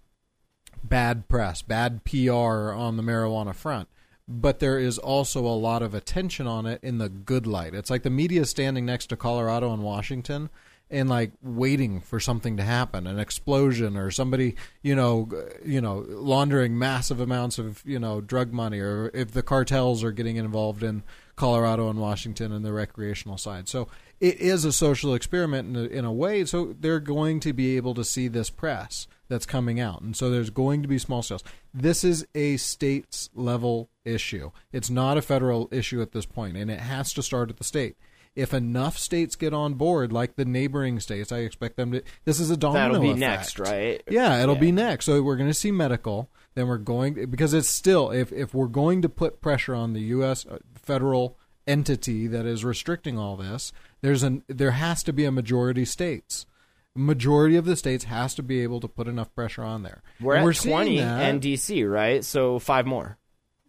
bad 0.84 1.28
press, 1.28 1.62
bad 1.62 2.04
PR 2.04 2.72
on 2.72 2.96
the 2.96 3.02
marijuana 3.02 3.54
front. 3.54 3.88
But 4.28 4.60
there 4.60 4.78
is 4.78 4.98
also 4.98 5.44
a 5.44 5.48
lot 5.48 5.82
of 5.82 5.94
attention 5.94 6.46
on 6.46 6.66
it 6.66 6.80
in 6.82 6.98
the 6.98 7.08
good 7.08 7.46
light. 7.46 7.74
It's 7.74 7.90
like 7.90 8.02
the 8.02 8.10
media 8.10 8.44
standing 8.44 8.86
next 8.86 9.06
to 9.06 9.16
Colorado 9.16 9.72
and 9.72 9.82
Washington 9.82 10.50
and 10.92 11.08
like 11.08 11.32
waiting 11.42 12.00
for 12.00 12.20
something 12.20 12.58
to 12.58 12.62
happen, 12.62 13.06
an 13.06 13.18
explosion 13.18 13.96
or 13.96 14.10
somebody, 14.10 14.54
you 14.82 14.94
know, 14.94 15.28
you 15.64 15.80
know, 15.80 16.04
laundering 16.06 16.78
massive 16.78 17.18
amounts 17.18 17.58
of, 17.58 17.82
you 17.86 17.98
know, 17.98 18.20
drug 18.20 18.52
money 18.52 18.78
or 18.78 19.10
if 19.14 19.32
the 19.32 19.42
cartels 19.42 20.04
are 20.04 20.12
getting 20.12 20.36
involved 20.36 20.82
in 20.82 21.02
Colorado 21.34 21.88
and 21.88 21.98
Washington 21.98 22.52
and 22.52 22.62
the 22.62 22.74
recreational 22.74 23.38
side. 23.38 23.68
So 23.68 23.88
it 24.20 24.38
is 24.38 24.66
a 24.66 24.72
social 24.72 25.14
experiment 25.14 25.74
in 25.74 25.84
a, 25.84 25.88
in 25.88 26.04
a 26.04 26.12
way. 26.12 26.44
So 26.44 26.76
they're 26.78 27.00
going 27.00 27.40
to 27.40 27.54
be 27.54 27.76
able 27.78 27.94
to 27.94 28.04
see 28.04 28.28
this 28.28 28.50
press 28.50 29.08
that's 29.28 29.46
coming 29.46 29.80
out. 29.80 30.02
And 30.02 30.14
so 30.14 30.28
there's 30.28 30.50
going 30.50 30.82
to 30.82 30.88
be 30.88 30.98
small 30.98 31.22
sales. 31.22 31.42
This 31.72 32.04
is 32.04 32.26
a 32.34 32.58
states 32.58 33.30
level 33.34 33.88
issue. 34.04 34.50
It's 34.72 34.90
not 34.90 35.16
a 35.16 35.22
federal 35.22 35.70
issue 35.72 36.02
at 36.02 36.12
this 36.12 36.26
point, 36.26 36.58
and 36.58 36.70
it 36.70 36.80
has 36.80 37.14
to 37.14 37.22
start 37.22 37.48
at 37.48 37.56
the 37.56 37.64
state. 37.64 37.96
If 38.34 38.54
enough 38.54 38.96
states 38.96 39.36
get 39.36 39.52
on 39.52 39.74
board, 39.74 40.10
like 40.12 40.36
the 40.36 40.44
neighboring 40.46 41.00
states, 41.00 41.30
I 41.32 41.38
expect 41.38 41.76
them 41.76 41.92
to. 41.92 42.02
This 42.24 42.40
is 42.40 42.50
a 42.50 42.56
domino 42.56 42.94
That'll 42.94 43.00
be 43.02 43.08
effect. 43.08 43.20
next, 43.20 43.58
right? 43.58 44.02
Yeah, 44.08 44.42
it'll 44.42 44.54
Yeah. 44.54 44.60
be 44.60 44.72
next. 44.72 45.04
So 45.04 45.22
we're 45.22 45.36
going 45.36 45.50
to 45.50 45.54
see 45.54 45.70
medical. 45.70 46.30
Then 46.54 46.66
we're 46.66 46.78
going 46.78 47.26
because 47.30 47.52
it's 47.52 47.68
still 47.68 48.10
if 48.10 48.32
if 48.32 48.54
we're 48.54 48.66
going 48.68 49.02
to 49.02 49.08
put 49.10 49.40
pressure 49.42 49.74
on 49.74 49.92
the 49.92 50.00
U.S. 50.00 50.46
uh, 50.46 50.58
federal 50.74 51.38
entity 51.66 52.26
that 52.26 52.44
is 52.46 52.64
restricting 52.64 53.18
all 53.18 53.36
this, 53.36 53.72
there's 54.00 54.22
an 54.22 54.44
there 54.48 54.72
has 54.72 55.02
to 55.04 55.12
be 55.12 55.24
a 55.26 55.30
majority 55.32 55.84
states. 55.84 56.46
Majority 56.94 57.56
of 57.56 57.64
the 57.64 57.76
states 57.76 58.04
has 58.04 58.34
to 58.34 58.42
be 58.42 58.60
able 58.62 58.78
to 58.80 58.88
put 58.88 59.08
enough 59.08 59.34
pressure 59.34 59.62
on 59.62 59.82
there. 59.82 60.02
We're 60.20 60.34
And 60.36 60.48
at 60.48 60.56
seeing 60.56 60.74
twenty 60.74 61.00
and 61.00 61.40
DC, 61.40 61.90
right? 61.90 62.22
So 62.24 62.58
five 62.58 62.84
more. 62.86 63.16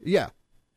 Yeah, 0.03 0.29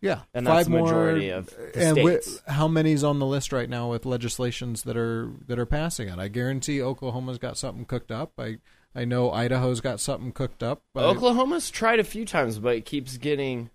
yeah, 0.07 0.21
And 0.35 0.47
that's 0.47 0.55
Five 0.57 0.65
the 0.67 0.71
more, 0.71 1.11
of 1.11 1.19
the 1.19 1.33
uh, 1.33 1.43
and 1.75 1.97
wi- 1.97 2.21
states. 2.21 2.43
how 2.47 2.69
many's 2.69 3.03
on 3.05 3.19
the 3.19 3.27
list 3.27 3.53
right 3.53 3.69
now 3.69 3.91
with 3.91 4.07
legislations 4.07 4.83
that 4.85 4.97
are 4.97 5.31
that 5.47 5.59
are 5.59 5.67
passing 5.67 6.09
it? 6.09 6.19
I 6.19 6.29
guarantee 6.29 6.81
Oklahoma's 6.81 7.39
got 7.39 7.59
something 7.59 7.85
cooked 7.85 8.11
up. 8.11 8.33
I 8.39 8.59
I 8.95 9.05
know 9.05 9.31
Idaho's 9.31 9.81
got 9.81 10.01
something 10.01 10.33
cooked 10.33 10.63
up. 10.63 10.83
Oklahoma's 10.97 11.71
tried 11.71 12.01
a 12.01 12.05
few 12.05 12.25
times, 12.25 12.59
but 12.59 12.77
it 12.77 12.85
keeps 12.87 13.17
getting 13.19 13.69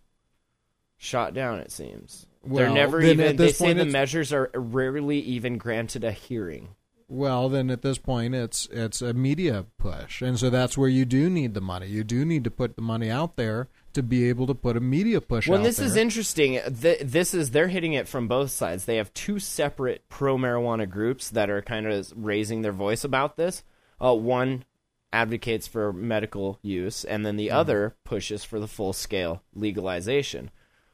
shot 0.97 1.33
down. 1.33 1.59
It 1.59 1.71
seems 1.71 2.25
they're 2.43 2.69
never 2.69 3.01
even. 3.01 3.35
They 3.35 3.51
say 3.51 3.73
the 3.73 3.85
measures 3.85 4.33
are 4.33 4.49
rarely 4.53 5.19
even 5.19 5.57
granted 5.57 6.03
a 6.03 6.11
hearing. 6.11 6.69
Well, 7.07 7.49
then 7.49 7.69
at 7.69 7.81
this 7.81 7.97
point, 7.97 8.35
it's 8.35 8.67
it's 8.71 9.01
a 9.01 9.13
media 9.13 9.65
push, 9.77 10.21
and 10.21 10.39
so 10.39 10.49
that's 10.49 10.77
where 10.77 10.87
you 10.87 11.03
do 11.03 11.29
need 11.29 11.53
the 11.53 11.61
money. 11.61 11.87
You 11.87 12.05
do 12.05 12.23
need 12.23 12.45
to 12.45 12.51
put 12.51 12.77
the 12.77 12.81
money 12.81 13.09
out 13.09 13.35
there 13.35 13.67
to 13.93 14.03
be 14.03 14.29
able 14.29 14.47
to 14.47 14.53
put 14.55 14.77
a 14.77 14.79
media 14.79 15.21
push. 15.21 15.47
Well, 15.47 15.61
this 15.63 15.79
is 15.79 15.95
interesting. 15.95 16.59
Th- 16.81 16.99
this 17.01 17.33
is 17.33 17.51
they're 17.51 17.67
hitting 17.67 17.93
it 17.93 18.07
from 18.07 18.27
both 18.27 18.51
sides. 18.51 18.85
They 18.85 18.97
have 18.97 19.13
two 19.13 19.39
separate 19.39 20.07
pro 20.09 20.37
marijuana 20.37 20.89
groups 20.89 21.29
that 21.31 21.49
are 21.49 21.61
kind 21.61 21.87
of 21.87 22.11
raising 22.15 22.61
their 22.61 22.71
voice 22.71 23.03
about 23.03 23.37
this. 23.37 23.63
Uh, 24.03 24.13
one 24.15 24.65
advocates 25.13 25.67
for 25.67 25.91
medical 25.91 26.57
use, 26.61 27.03
and 27.03 27.25
then 27.25 27.35
the 27.35 27.47
Mm-hmm. 27.49 27.57
other 27.57 27.95
pushes 28.05 28.43
for 28.43 28.59
the 28.59 28.67
full 28.67 28.93
scale 28.93 29.43
legalization. 29.53 30.49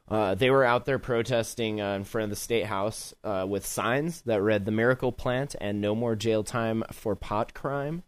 Uh, 0.10 0.33
they 0.36 0.49
were 0.49 0.63
out 0.63 0.86
there 0.86 0.99
protesting 0.99 1.81
uh, 1.81 1.93
in 1.93 2.03
front 2.05 2.23
of 2.23 2.29
the 2.29 2.36
state 2.36 2.65
house 2.65 3.13
uh, 3.25 3.45
with 3.47 3.65
signs 3.65 4.21
that 4.21 4.41
read 4.41 4.65
"The 4.65 4.71
Miracle 4.71 5.12
Plant" 5.12 5.55
and 5.62 5.81
"No 5.81 5.93
more 5.95 6.15
jail 6.15 6.43
time 6.43 6.83
for 6.91 7.15
pot 7.15 7.53
crime." 7.53 8.03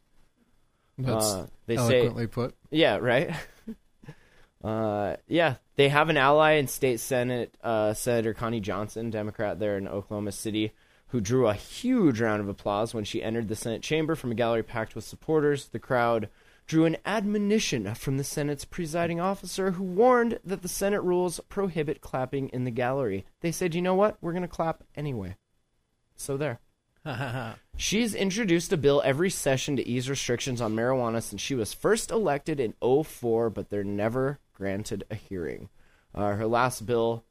That's 0.98 1.26
uh, 1.34 1.48
they 1.66 1.76
say- 1.78 2.00
eloquently 2.00 2.28
put. 2.28 2.56
Yeah, 2.72 2.98
right. 2.98 3.32
uh, 4.64 5.16
yeah, 5.28 5.56
they 5.76 5.90
have 5.90 6.10
an 6.10 6.18
ally 6.18 6.54
in 6.54 6.68
state 6.68 7.00
senate, 7.00 7.56
uh, 7.64 7.94
Senator 7.94 8.34
Connie 8.34 8.60
Johnson, 8.60 9.10
Democrat 9.10 9.60
there 9.60 9.78
in 9.78 9.88
Oklahoma 9.88 10.32
City, 10.32 10.74
who 11.08 11.22
drew 11.22 11.48
a 11.48 11.54
huge 11.54 12.20
round 12.20 12.42
of 12.42 12.50
applause 12.50 12.94
when 12.94 13.04
she 13.04 13.24
entered 13.24 13.48
the 13.48 13.56
Senate 13.56 13.82
chamber 13.82 14.16
from 14.16 14.32
a 14.32 14.36
gallery 14.36 14.64
packed 14.64 14.96
with 14.96 15.06
supporters. 15.06 15.68
The 15.68 15.80
crowd 15.80 16.30
drew 16.68 16.86
an 16.86 16.98
admonition 17.06 17.96
from 17.96 18.18
the 18.18 18.24
Senate's 18.24 18.66
presiding 18.66 19.20
officer, 19.20 19.72
who 19.72 19.84
warned 19.84 20.40
that 20.44 20.62
the 20.62 20.68
Senate 20.68 21.02
rules 21.02 21.40
prohibit 21.50 22.02
clapping 22.02 22.50
in 22.50 22.64
the 22.64 22.72
gallery. 22.72 23.26
They 23.42 23.52
said, 23.52 23.74
"You 23.74 23.82
know 23.82 23.96
what? 23.96 24.18
We're 24.22 24.34
going 24.34 24.44
to 24.44 24.48
clap 24.48 24.84
anyway." 24.96 25.36
So 26.16 26.38
there. 26.38 26.60
She's 27.78 28.14
introduced 28.14 28.74
a 28.74 28.78
bill 28.78 29.02
every 29.06 29.30
session 29.30 29.78
to 29.78 29.88
ease 29.88 30.10
restrictions 30.10 30.60
on 30.60 30.76
marijuana 30.76 31.24
since 31.24 31.42
she 31.42 31.56
was 31.56 31.74
first 31.74 32.12
elected 32.12 32.60
in 32.60 32.74
04, 32.82 33.50
but 33.50 33.70
they're 33.70 33.84
never 33.86 34.40
granted 34.60 35.06
a 35.10 35.16
hearing. 35.16 35.70
Uh, 36.14 36.34
her 36.36 36.46
last 36.46 36.86
bill 36.86 37.24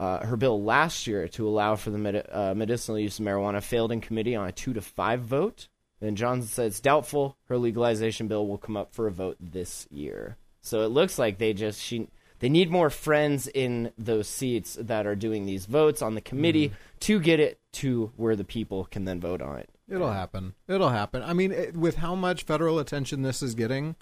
uh, 0.00 0.26
her 0.26 0.36
bill 0.36 0.60
last 0.60 1.06
year 1.06 1.28
to 1.28 1.46
allow 1.46 1.76
for 1.76 1.90
the 1.90 1.98
medi- 1.98 2.28
uh, 2.28 2.54
medicinal 2.54 2.98
use 2.98 3.20
of 3.20 3.24
marijuana 3.24 3.62
failed 3.62 3.92
in 3.92 4.00
committee 4.00 4.34
on 4.34 4.48
a 4.48 4.52
two 4.52 4.72
to 4.72 4.80
five 4.80 5.20
vote. 5.20 5.68
And 6.00 6.16
Johnson 6.16 6.48
said 6.48 6.66
it's 6.66 6.80
doubtful 6.80 7.36
her 7.44 7.56
legalization 7.56 8.26
bill 8.26 8.48
will 8.48 8.58
come 8.58 8.76
up 8.76 8.92
for 8.92 9.06
a 9.06 9.12
vote 9.12 9.36
this 9.38 9.86
year. 9.92 10.36
So 10.60 10.80
it 10.80 10.88
looks 10.88 11.20
like 11.20 11.38
they 11.38 11.52
just 11.52 11.80
she 11.80 12.08
they 12.40 12.48
need 12.48 12.68
more 12.68 12.90
friends 12.90 13.46
in 13.46 13.92
those 13.96 14.26
seats 14.26 14.76
that 14.80 15.06
are 15.06 15.14
doing 15.14 15.46
these 15.46 15.66
votes 15.66 16.02
on 16.02 16.16
the 16.16 16.20
committee 16.20 16.72
to 17.00 17.20
get 17.20 17.38
it 17.38 17.60
to 17.74 18.10
where 18.16 18.34
the 18.34 18.42
people 18.42 18.86
can 18.86 19.04
then 19.04 19.20
vote 19.20 19.40
on 19.40 19.58
it. 19.58 19.70
It'll 19.88 20.10
happen. 20.10 20.54
It'll 20.66 20.88
happen. 20.88 21.22
I 21.22 21.34
mean, 21.34 21.52
it, 21.52 21.76
with 21.76 21.96
how 21.96 22.16
much 22.16 22.42
federal 22.42 22.80
attention 22.80 23.22
this 23.22 23.42
is 23.42 23.54
getting, 23.54 23.94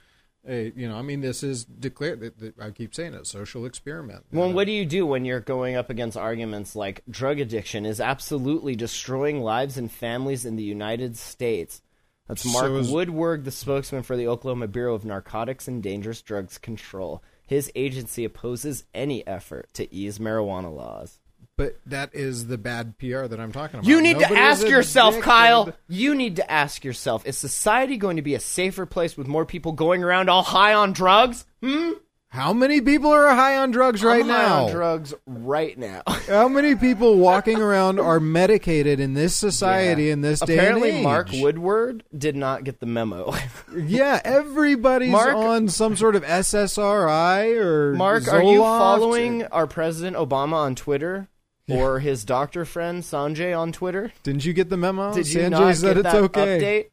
uh, 0.48 0.53
you 0.53 0.88
know, 0.88 0.96
I 0.96 1.03
mean, 1.03 1.20
this 1.20 1.42
is 1.42 1.64
declared. 1.64 2.33
I 2.61 2.70
keep 2.70 2.94
saying 2.94 3.14
it, 3.14 3.26
social 3.26 3.66
experiment. 3.66 4.24
Well, 4.33 4.50
Uh, 4.50 4.53
what 4.53 4.66
do 4.66 4.72
you 4.72 4.87
do 4.87 5.07
when 5.07 5.24
you're 5.24 5.40
going 5.40 5.76
up 5.76 5.90
against 5.90 6.16
arguments 6.16 6.74
like 6.74 7.03
drug 7.09 7.38
addiction 7.40 7.85
is 7.87 8.00
absolutely 8.00 8.74
destroying 8.74 9.40
lives 9.42 9.76
and 9.76 9.90
families 9.92 10.44
in 10.44 10.57
the 10.57 10.62
United 10.62 11.16
States? 11.16 11.83
That's 12.26 12.44
Mark 12.50 12.64
So 12.66 12.76
is- 12.76 12.90
Woodward, 12.90 13.44
the 13.44 13.50
spokesman 13.50 14.03
for 14.03 14.16
the 14.16 14.26
Oklahoma 14.29 14.68
Bureau 14.68 14.94
of 14.94 15.05
Narcotics 15.05 15.68
and 15.68 15.83
Dangerous 15.83 16.22
Drugs 16.22 16.59
Control. 16.59 17.22
His 17.46 17.70
agency 17.74 18.24
opposes 18.24 18.85
any 18.94 19.26
effort 19.26 19.68
to 19.74 19.92
ease 19.92 20.18
marijuana 20.18 20.74
laws. 20.74 21.19
But 21.60 21.76
that 21.84 22.14
is 22.14 22.46
the 22.46 22.56
bad 22.56 22.96
PR 22.96 23.26
that 23.26 23.38
I'm 23.38 23.52
talking 23.52 23.80
about. 23.80 23.86
You 23.86 24.00
need 24.00 24.14
to 24.14 24.20
Nobody 24.20 24.40
is 24.40 24.60
ask 24.62 24.66
yourself, 24.66 25.14
addicted. 25.16 25.28
Kyle. 25.30 25.72
You 25.88 26.14
need 26.14 26.36
to 26.36 26.50
ask 26.50 26.84
yourself: 26.84 27.26
Is 27.26 27.36
society 27.36 27.98
going 27.98 28.16
to 28.16 28.22
be 28.22 28.34
a 28.34 28.40
safer 28.40 28.86
place 28.86 29.14
with 29.14 29.26
more 29.26 29.44
people 29.44 29.72
going 29.72 30.02
around 30.02 30.30
all 30.30 30.42
high 30.42 30.72
on 30.72 30.94
drugs? 30.94 31.44
Hmm. 31.62 31.90
How 32.32 32.52
many 32.52 32.80
people 32.80 33.10
are 33.10 33.26
high 33.34 33.58
on 33.58 33.72
drugs 33.72 34.04
right 34.04 34.22
I'm 34.22 34.28
high 34.30 34.38
now? 34.38 34.64
on 34.66 34.70
drugs 34.70 35.14
right 35.26 35.76
now. 35.76 36.02
How 36.28 36.46
many 36.48 36.76
people 36.76 37.16
walking 37.16 37.60
around 37.60 37.98
are 37.98 38.20
medicated 38.20 39.00
in 39.00 39.14
this 39.14 39.34
society 39.34 40.10
in 40.10 40.20
this 40.20 40.38
day 40.38 40.54
Apparently, 40.54 40.90
and 40.90 40.98
age? 40.98 41.04
Mark 41.04 41.28
Woodward 41.32 42.04
did 42.16 42.36
not 42.36 42.62
get 42.64 42.78
the 42.80 42.86
memo. 42.86 43.34
Yeah, 43.76 44.20
everybody's 44.24 45.10
Mark- 45.12 45.34
on 45.34 45.68
some 45.68 45.96
sort 45.96 46.16
of 46.16 46.22
SSRI 46.24 47.56
or 47.60 47.94
Mark, 47.94 48.26
are 48.28 48.42
you 48.42 48.60
following 48.60 49.44
our 49.46 49.66
president 49.66 50.16
Obama 50.16 50.54
on 50.54 50.74
Twitter 50.74 51.28
or 51.70 52.00
his 52.00 52.24
doctor 52.24 52.64
friend 52.64 53.02
Sanjay 53.02 53.59
on 53.59 53.72
Twitter? 53.72 54.12
Didn't 54.22 54.44
you 54.44 54.52
get 54.52 54.68
the 54.70 54.76
memo? 54.76 55.12
Did 55.14 55.28
you 55.33 55.40
Sanjay 55.40 55.50
not 55.50 55.76
said 55.76 55.96
get 55.96 56.06
it's 56.06 56.12
that 56.12 56.22
okay. 56.24 56.61
update? 56.61 56.90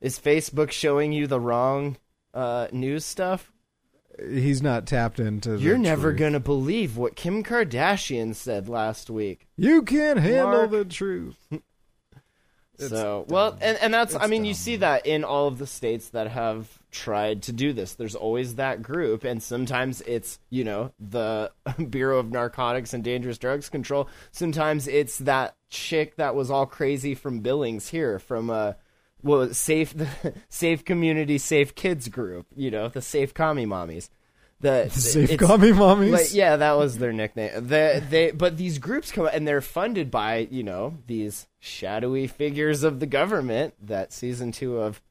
Is 0.00 0.18
Facebook 0.18 0.70
showing 0.70 1.12
you 1.12 1.26
the 1.26 1.40
wrong 1.40 1.96
uh, 2.34 2.68
news 2.72 3.04
stuff? 3.04 3.52
He's 4.18 4.62
not 4.62 4.86
tapped 4.86 5.20
into. 5.20 5.50
the 5.50 5.58
You're 5.58 5.78
never 5.78 6.10
truth. 6.10 6.20
gonna 6.20 6.40
believe 6.40 6.96
what 6.96 7.16
Kim 7.16 7.42
Kardashian 7.44 8.34
said 8.34 8.68
last 8.68 9.10
week. 9.10 9.46
You 9.56 9.82
can't 9.82 10.18
handle 10.18 10.52
Mark. 10.52 10.70
the 10.70 10.84
truth. 10.86 11.36
so 12.78 13.24
well, 13.28 13.58
and 13.60 13.76
and 13.80 13.92
that's 13.92 14.14
I 14.14 14.26
mean 14.26 14.44
you 14.44 14.54
see 14.54 14.76
that 14.76 15.06
in 15.06 15.24
all 15.24 15.48
of 15.48 15.58
the 15.58 15.66
states 15.66 16.10
that 16.10 16.28
have 16.28 16.78
tried 16.96 17.42
to 17.42 17.52
do 17.52 17.72
this. 17.72 17.94
There's 17.94 18.14
always 18.14 18.54
that 18.54 18.82
group, 18.82 19.24
and 19.24 19.42
sometimes 19.42 20.00
it's 20.02 20.38
you 20.50 20.64
know 20.64 20.92
the 20.98 21.52
Bureau 21.90 22.18
of 22.18 22.30
Narcotics 22.30 22.94
and 22.94 23.04
Dangerous 23.04 23.38
Drugs 23.38 23.68
Control. 23.68 24.08
Sometimes 24.32 24.88
it's 24.88 25.18
that 25.18 25.56
chick 25.68 26.16
that 26.16 26.34
was 26.34 26.50
all 26.50 26.66
crazy 26.66 27.14
from 27.14 27.40
Billings 27.40 27.88
here 27.88 28.18
from 28.18 28.50
uh 28.50 28.72
it, 29.24 29.54
safe 29.54 29.94
the 29.96 30.08
safe 30.48 30.84
community 30.84 31.38
safe 31.38 31.74
kids 31.74 32.08
group. 32.08 32.46
You 32.56 32.70
know 32.70 32.88
the 32.88 33.02
safe 33.02 33.34
commie 33.34 33.66
mommies. 33.66 34.08
The 34.58 34.88
Safe 34.88 35.38
commie 35.38 35.72
mommies. 35.72 36.12
like, 36.12 36.34
yeah, 36.34 36.56
that 36.56 36.78
was 36.78 36.96
their 36.96 37.12
nickname. 37.12 37.68
They, 37.68 38.02
they, 38.08 38.30
but 38.30 38.56
these 38.56 38.78
groups 38.78 39.12
come 39.12 39.28
and 39.30 39.46
they're 39.46 39.60
funded 39.60 40.10
by 40.10 40.48
you 40.50 40.62
know 40.62 40.94
these 41.06 41.46
shadowy 41.58 42.26
figures 42.26 42.82
of 42.82 42.98
the 42.98 43.06
government 43.06 43.74
that 43.82 44.14
season 44.14 44.52
two 44.52 44.78
of 44.78 45.02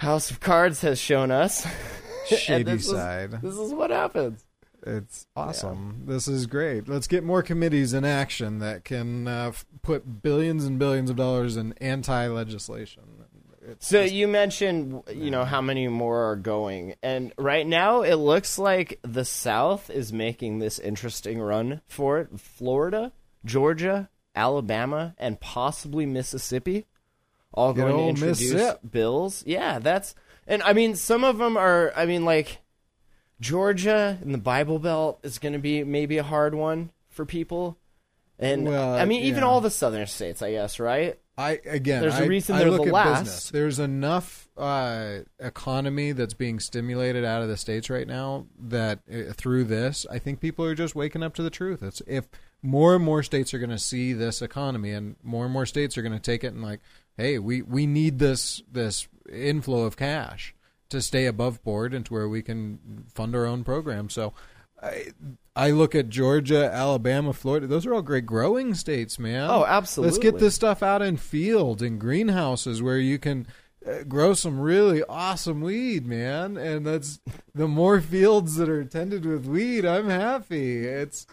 House 0.00 0.30
of 0.30 0.40
Cards 0.40 0.80
has 0.82 0.98
shown 0.98 1.30
us. 1.30 1.66
Shady 2.26 2.62
this 2.64 2.86
is- 2.86 2.90
side. 2.90 3.32
this 3.42 3.56
is 3.56 3.72
what 3.74 3.90
happens. 3.90 4.44
It's 4.86 5.26
awesome. 5.36 6.04
This 6.06 6.26
is 6.26 6.46
great. 6.46 6.88
Let's 6.88 7.06
get 7.06 7.22
more 7.22 7.42
committees 7.42 7.92
in 7.92 8.06
action 8.06 8.60
that 8.60 8.82
can 8.82 9.28
uh, 9.28 9.48
f- 9.48 9.66
put 9.82 10.22
billions 10.22 10.64
and 10.64 10.78
billions 10.78 11.10
of 11.10 11.16
dollars 11.16 11.58
in 11.58 11.74
anti 11.82 12.28
legislation. 12.28 13.02
So 13.80 14.00
you 14.00 14.26
mentioned, 14.26 15.02
you 15.14 15.30
know, 15.30 15.44
how 15.44 15.60
many 15.60 15.86
more 15.88 16.30
are 16.30 16.36
going, 16.36 16.94
and 17.02 17.32
right 17.36 17.66
now 17.66 18.00
it 18.00 18.14
looks 18.14 18.58
like 18.58 18.98
the 19.02 19.24
South 19.26 19.90
is 19.90 20.14
making 20.14 20.60
this 20.60 20.78
interesting 20.78 21.40
run 21.42 21.82
for 21.86 22.18
it. 22.18 22.40
Florida, 22.40 23.12
Georgia, 23.44 24.08
Alabama, 24.34 25.14
and 25.18 25.38
possibly 25.40 26.06
Mississippi, 26.06 26.86
all 27.52 27.72
Good 27.72 27.82
going 27.82 27.96
to 28.16 28.26
introduce 28.26 28.74
bills. 28.88 29.42
Yeah, 29.46 29.78
that's, 29.78 30.14
and 30.46 30.62
I 30.62 30.72
mean, 30.72 30.94
some 30.96 31.24
of 31.24 31.38
them 31.38 31.56
are. 31.56 31.92
I 31.96 32.06
mean, 32.06 32.24
like 32.24 32.58
Georgia 33.40 34.18
and 34.22 34.34
the 34.34 34.38
Bible 34.38 34.78
Belt 34.78 35.20
is 35.22 35.38
going 35.38 35.54
to 35.54 35.58
be 35.58 35.82
maybe 35.84 36.18
a 36.18 36.22
hard 36.22 36.54
one 36.54 36.90
for 37.08 37.24
people. 37.24 37.78
And 38.38 38.66
Well, 38.66 38.94
I 38.94 39.04
mean, 39.04 39.22
even 39.24 39.40
yeah. 39.40 39.46
all 39.48 39.60
the 39.60 39.70
southern 39.70 40.06
states, 40.06 40.42
I 40.42 40.52
guess, 40.52 40.80
right? 40.80 41.18
I 41.38 41.60
again, 41.64 42.02
There's 42.02 42.18
a 42.18 42.24
I- 42.24 42.26
reason 42.26 42.56
I 42.56 42.60
they're 42.60 42.70
look 42.70 42.82
the 42.82 42.88
at 42.88 42.92
last. 42.92 43.20
business. 43.22 43.50
There's 43.50 43.78
enough 43.78 44.48
uh, 44.58 45.18
economy 45.38 46.12
that's 46.12 46.34
being 46.34 46.60
stimulated 46.60 47.24
out 47.24 47.42
of 47.42 47.48
the 47.48 47.56
states 47.56 47.88
right 47.88 48.06
now 48.06 48.46
that 48.58 49.00
uh, 49.10 49.32
through 49.32 49.64
this, 49.64 50.06
I 50.10 50.18
think 50.18 50.40
people 50.40 50.64
are 50.66 50.74
just 50.74 50.94
waking 50.94 51.22
up 51.22 51.34
to 51.36 51.42
the 51.42 51.50
truth. 51.50 51.82
It's 51.82 52.02
if 52.06 52.28
more 52.62 52.94
and 52.94 53.02
more 53.04 53.22
states 53.22 53.54
are 53.54 53.58
going 53.58 53.70
to 53.70 53.78
see 53.78 54.12
this 54.12 54.42
economy, 54.42 54.90
and 54.92 55.16
more 55.22 55.44
and 55.44 55.52
more 55.52 55.64
states 55.64 55.96
are 55.96 56.02
going 56.02 56.12
to 56.12 56.18
take 56.20 56.44
it 56.44 56.52
and 56.52 56.62
like, 56.62 56.80
hey, 57.20 57.38
we 57.38 57.62
we 57.62 57.86
need 57.86 58.18
this 58.18 58.62
this 58.70 59.08
inflow 59.30 59.82
of 59.82 59.96
cash 59.96 60.54
to 60.88 61.00
stay 61.00 61.26
above 61.26 61.62
board 61.62 61.94
and 61.94 62.04
to 62.06 62.12
where 62.12 62.28
we 62.28 62.42
can 62.42 63.04
fund 63.12 63.34
our 63.34 63.46
own 63.46 63.64
program. 63.64 64.08
So. 64.08 64.32
I, 64.82 65.08
I 65.54 65.72
look 65.72 65.94
at 65.94 66.08
Georgia, 66.08 66.70
Alabama, 66.72 67.34
Florida. 67.34 67.66
Those 67.66 67.84
are 67.84 67.92
all 67.92 68.00
great 68.00 68.24
growing 68.24 68.72
states, 68.72 69.18
man. 69.18 69.50
Oh, 69.50 69.66
absolutely. 69.66 70.10
Let's 70.10 70.22
get 70.22 70.38
this 70.38 70.54
stuff 70.54 70.82
out 70.82 71.02
in 71.02 71.18
fields 71.18 71.82
and 71.82 72.00
greenhouses 72.00 72.80
where 72.80 72.96
you 72.96 73.18
can 73.18 73.46
uh, 73.86 74.04
grow 74.04 74.32
some 74.32 74.58
really 74.58 75.02
awesome 75.02 75.60
weed, 75.60 76.06
man. 76.06 76.56
And 76.56 76.86
that's 76.86 77.20
the 77.54 77.68
more 77.68 78.00
fields 78.00 78.56
that 78.56 78.70
are 78.70 78.84
tended 78.84 79.26
with 79.26 79.44
weed, 79.44 79.84
I'm 79.84 80.08
happy. 80.08 80.86
It's 80.86 81.26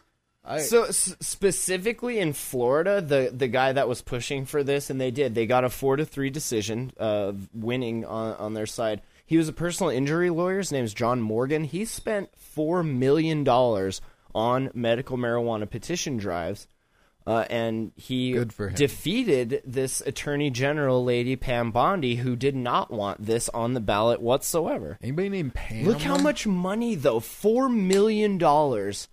I 0.48 0.60
So 0.62 0.84
s- 0.86 1.16
specifically 1.20 2.20
in 2.20 2.34
Florida, 2.34 3.02
the 3.02 3.32
the 3.36 3.48
guy 3.48 3.74
that 3.74 3.88
was 3.88 4.02
pushing 4.02 4.46
for 4.46 4.64
this, 4.64 4.90
and 4.90 5.00
they 5.00 5.12
did, 5.12 5.36
they 5.36 5.46
got 5.46 5.64
a 5.64 5.70
four 5.70 5.96
to 5.98 6.06
three 6.06 6.30
decision, 6.30 6.92
uh, 7.00 7.34
winning 7.54 8.06
on 8.06 8.36
on 8.36 8.54
their 8.54 8.66
side. 8.66 9.02
He 9.26 9.38
was 9.38 9.50
a 9.50 9.54
personal 9.54 9.90
injury 9.92 10.30
lawyer. 10.30 10.60
His 10.60 10.72
name 10.72 10.86
is 10.86 10.94
John 10.94 11.22
Morgan. 11.22 11.66
He 11.66 11.84
spent 11.86 12.30
four 12.38 12.82
million 12.82 13.44
dollars 13.44 14.00
on 14.34 14.70
medical 14.74 15.18
marijuana 15.18 15.70
petition 15.70 16.16
drives, 16.18 16.68
uh, 17.26 17.44
and 17.50 17.92
he 17.96 18.32
Good 18.34 18.54
for 18.54 18.70
him. 18.70 18.76
defeated 18.76 19.62
this 19.66 20.00
attorney 20.02 20.50
general 20.50 21.04
lady 21.04 21.36
Pam 21.36 21.72
Bondi, 21.72 22.16
who 22.16 22.36
did 22.38 22.56
not 22.56 22.90
want 22.92 23.26
this 23.26 23.50
on 23.50 23.74
the 23.74 23.80
ballot 23.82 24.22
whatsoever. 24.22 24.98
anybody 25.02 25.28
named 25.30 25.54
Pam. 25.56 25.86
Look 25.86 26.02
how 26.02 26.18
much 26.18 26.48
money 26.48 26.96
though, 26.96 27.20
four 27.20 27.68
million 27.68 28.38
dollars 28.38 29.08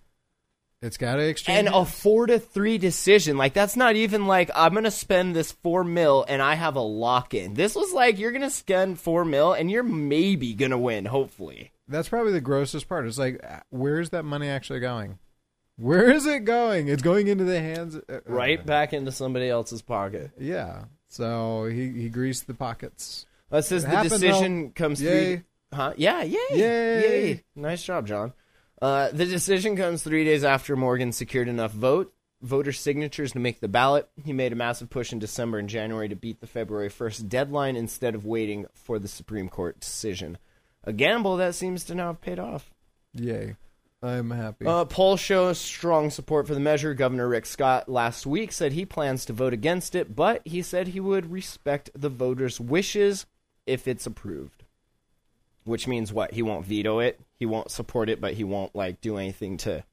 it's 0.81 0.97
got 0.97 1.15
to 1.15 1.21
exchange. 1.27 1.59
and 1.59 1.67
a 1.75 1.85
four 1.85 2.27
to 2.27 2.37
three 2.39 2.77
decision. 2.77 3.37
Like 3.37 3.53
that's 3.53 3.75
not 3.75 3.95
even 3.95 4.27
like 4.27 4.51
I'm 4.55 4.73
gonna 4.73 4.91
spend 4.91 5.35
this 5.35 5.51
four 5.51 5.83
mil 5.83 6.25
and 6.27 6.41
I 6.41 6.55
have 6.55 6.75
a 6.75 6.81
lock 6.81 7.33
in. 7.33 7.53
This 7.55 7.75
was 7.75 7.91
like 7.93 8.19
you're 8.19 8.31
gonna 8.31 8.49
spend 8.49 8.99
four 8.99 9.25
mil 9.25 9.53
and 9.53 9.69
you're 9.71 9.83
maybe 9.83 10.53
gonna 10.53 10.77
win. 10.77 11.05
Hopefully, 11.05 11.71
That's 11.87 12.09
probably 12.09 12.33
the 12.33 12.41
grossest 12.41 12.87
part. 12.89 13.05
It's 13.07 13.17
like, 13.17 13.43
uh, 13.43 13.59
where's 13.69 14.09
that 14.11 14.23
money 14.25 14.47
actually 14.49 14.79
going? 14.81 15.17
Where 15.77 16.09
is 16.09 16.25
it 16.25 16.45
going? 16.45 16.87
It's 16.87 17.01
going 17.01 17.27
into 17.27 17.43
the 17.43 17.59
hands. 17.59 17.95
Uh, 17.95 18.19
right 18.25 18.63
back 18.65 18.93
into 18.93 19.11
somebody 19.11 19.49
else's 19.49 19.81
pocket. 19.81 20.31
Yeah. 20.39 20.85
So 21.09 21.65
he 21.65 21.89
he 21.91 22.09
greased 22.09 22.47
the 22.47 22.53
pockets. 22.53 23.25
That 23.49 23.65
says 23.65 23.83
It 23.83 23.87
the 23.87 23.91
happened, 23.95 24.09
decision 24.11 24.61
though. 24.63 24.69
comes 24.75 25.01
Yay. 25.01 25.35
three. 25.37 25.43
Huh? 25.73 25.93
Yeah, 25.97 26.23
yay, 26.23 26.39
Yay. 26.53 27.43
Nice 27.55 27.83
job, 27.83 28.07
John. 28.07 28.33
Uh, 28.81 29.09
the 29.11 29.25
decision 29.25 29.75
comes 29.75 30.03
three 30.03 30.25
days 30.25 30.43
after 30.43 30.75
Morgan 30.75 31.11
secured 31.11 31.47
enough 31.47 31.71
vote 31.71 32.13
voter 32.45 32.71
signatures 32.71 33.31
to 33.33 33.39
make 33.39 33.59
the 33.59 33.67
ballot. 33.67 34.07
He 34.23 34.33
made 34.33 34.53
a 34.53 34.55
massive 34.55 34.89
push 34.89 35.11
in 35.11 35.19
December 35.19 35.57
and 35.57 35.69
January 35.69 36.09
to 36.09 36.15
beat 36.15 36.41
the 36.41 36.47
February 36.47 36.89
1st 36.89 37.27
deadline 37.27 37.75
instead 37.75 38.15
of 38.15 38.25
waiting 38.25 38.67
for 38.73 38.99
the 38.99 39.07
Supreme 39.07 39.49
Court 39.49 39.79
decision. 39.79 40.37
A 40.83 40.93
gamble 40.93 41.37
that 41.37 41.55
seems 41.55 41.83
to 41.85 41.95
now 41.95 42.07
have 42.07 42.21
paid 42.21 42.39
off. 42.39 42.71
Yay. 43.13 43.55
I'm 44.03 44.29
happy. 44.29 44.67
Uh, 44.67 44.85
polls 44.85 45.19
show 45.19 45.51
strong 45.53 46.11
support 46.11 46.45
for 46.45 46.53
the 46.53 46.59
measure. 46.59 46.93
Governor 46.93 47.27
Rick 47.27 47.47
Scott 47.47 47.89
last 47.89 48.27
week 48.27 48.51
said 48.51 48.73
he 48.73 48.85
plans 48.85 49.25
to 49.25 49.33
vote 49.33 49.53
against 49.53 49.95
it, 49.95 50.15
but 50.15 50.41
he 50.45 50.61
said 50.61 50.89
he 50.89 50.99
would 50.99 51.31
respect 51.31 51.89
the 51.95 52.09
voters' 52.09 52.59
wishes 52.59 53.25
if 53.65 53.87
it's 53.87 54.05
approved. 54.05 54.64
Which 55.65 55.87
means 55.87 56.13
what? 56.13 56.31
He 56.31 56.41
won't 56.41 56.65
veto 56.65 56.99
it. 56.99 57.19
He 57.37 57.45
won't 57.45 57.69
support 57.71 58.09
it, 58.09 58.21
but 58.21 58.33
he 58.35 58.43
won't 58.43 58.75
like 58.75 59.01
do 59.01 59.17
anything 59.17 59.57
to 59.57 59.83